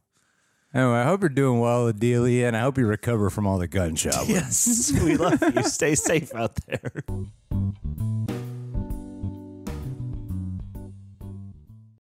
Anyway, 0.73 0.95
I 0.95 1.03
hope 1.03 1.21
you're 1.21 1.29
doing 1.29 1.59
well, 1.59 1.87
Adelia, 1.87 2.47
and 2.47 2.57
I 2.57 2.61
hope 2.61 2.79
you 2.79 2.87
recover 2.87 3.29
from 3.29 3.45
all 3.45 3.59
the 3.59 3.67
gunshot. 3.67 4.27
Yes, 4.27 4.91
we 5.03 5.17
love 5.17 5.39
you. 5.55 5.61
Stay 5.63 5.93
safe 5.93 6.33
out 6.33 6.57
there. 6.65 7.03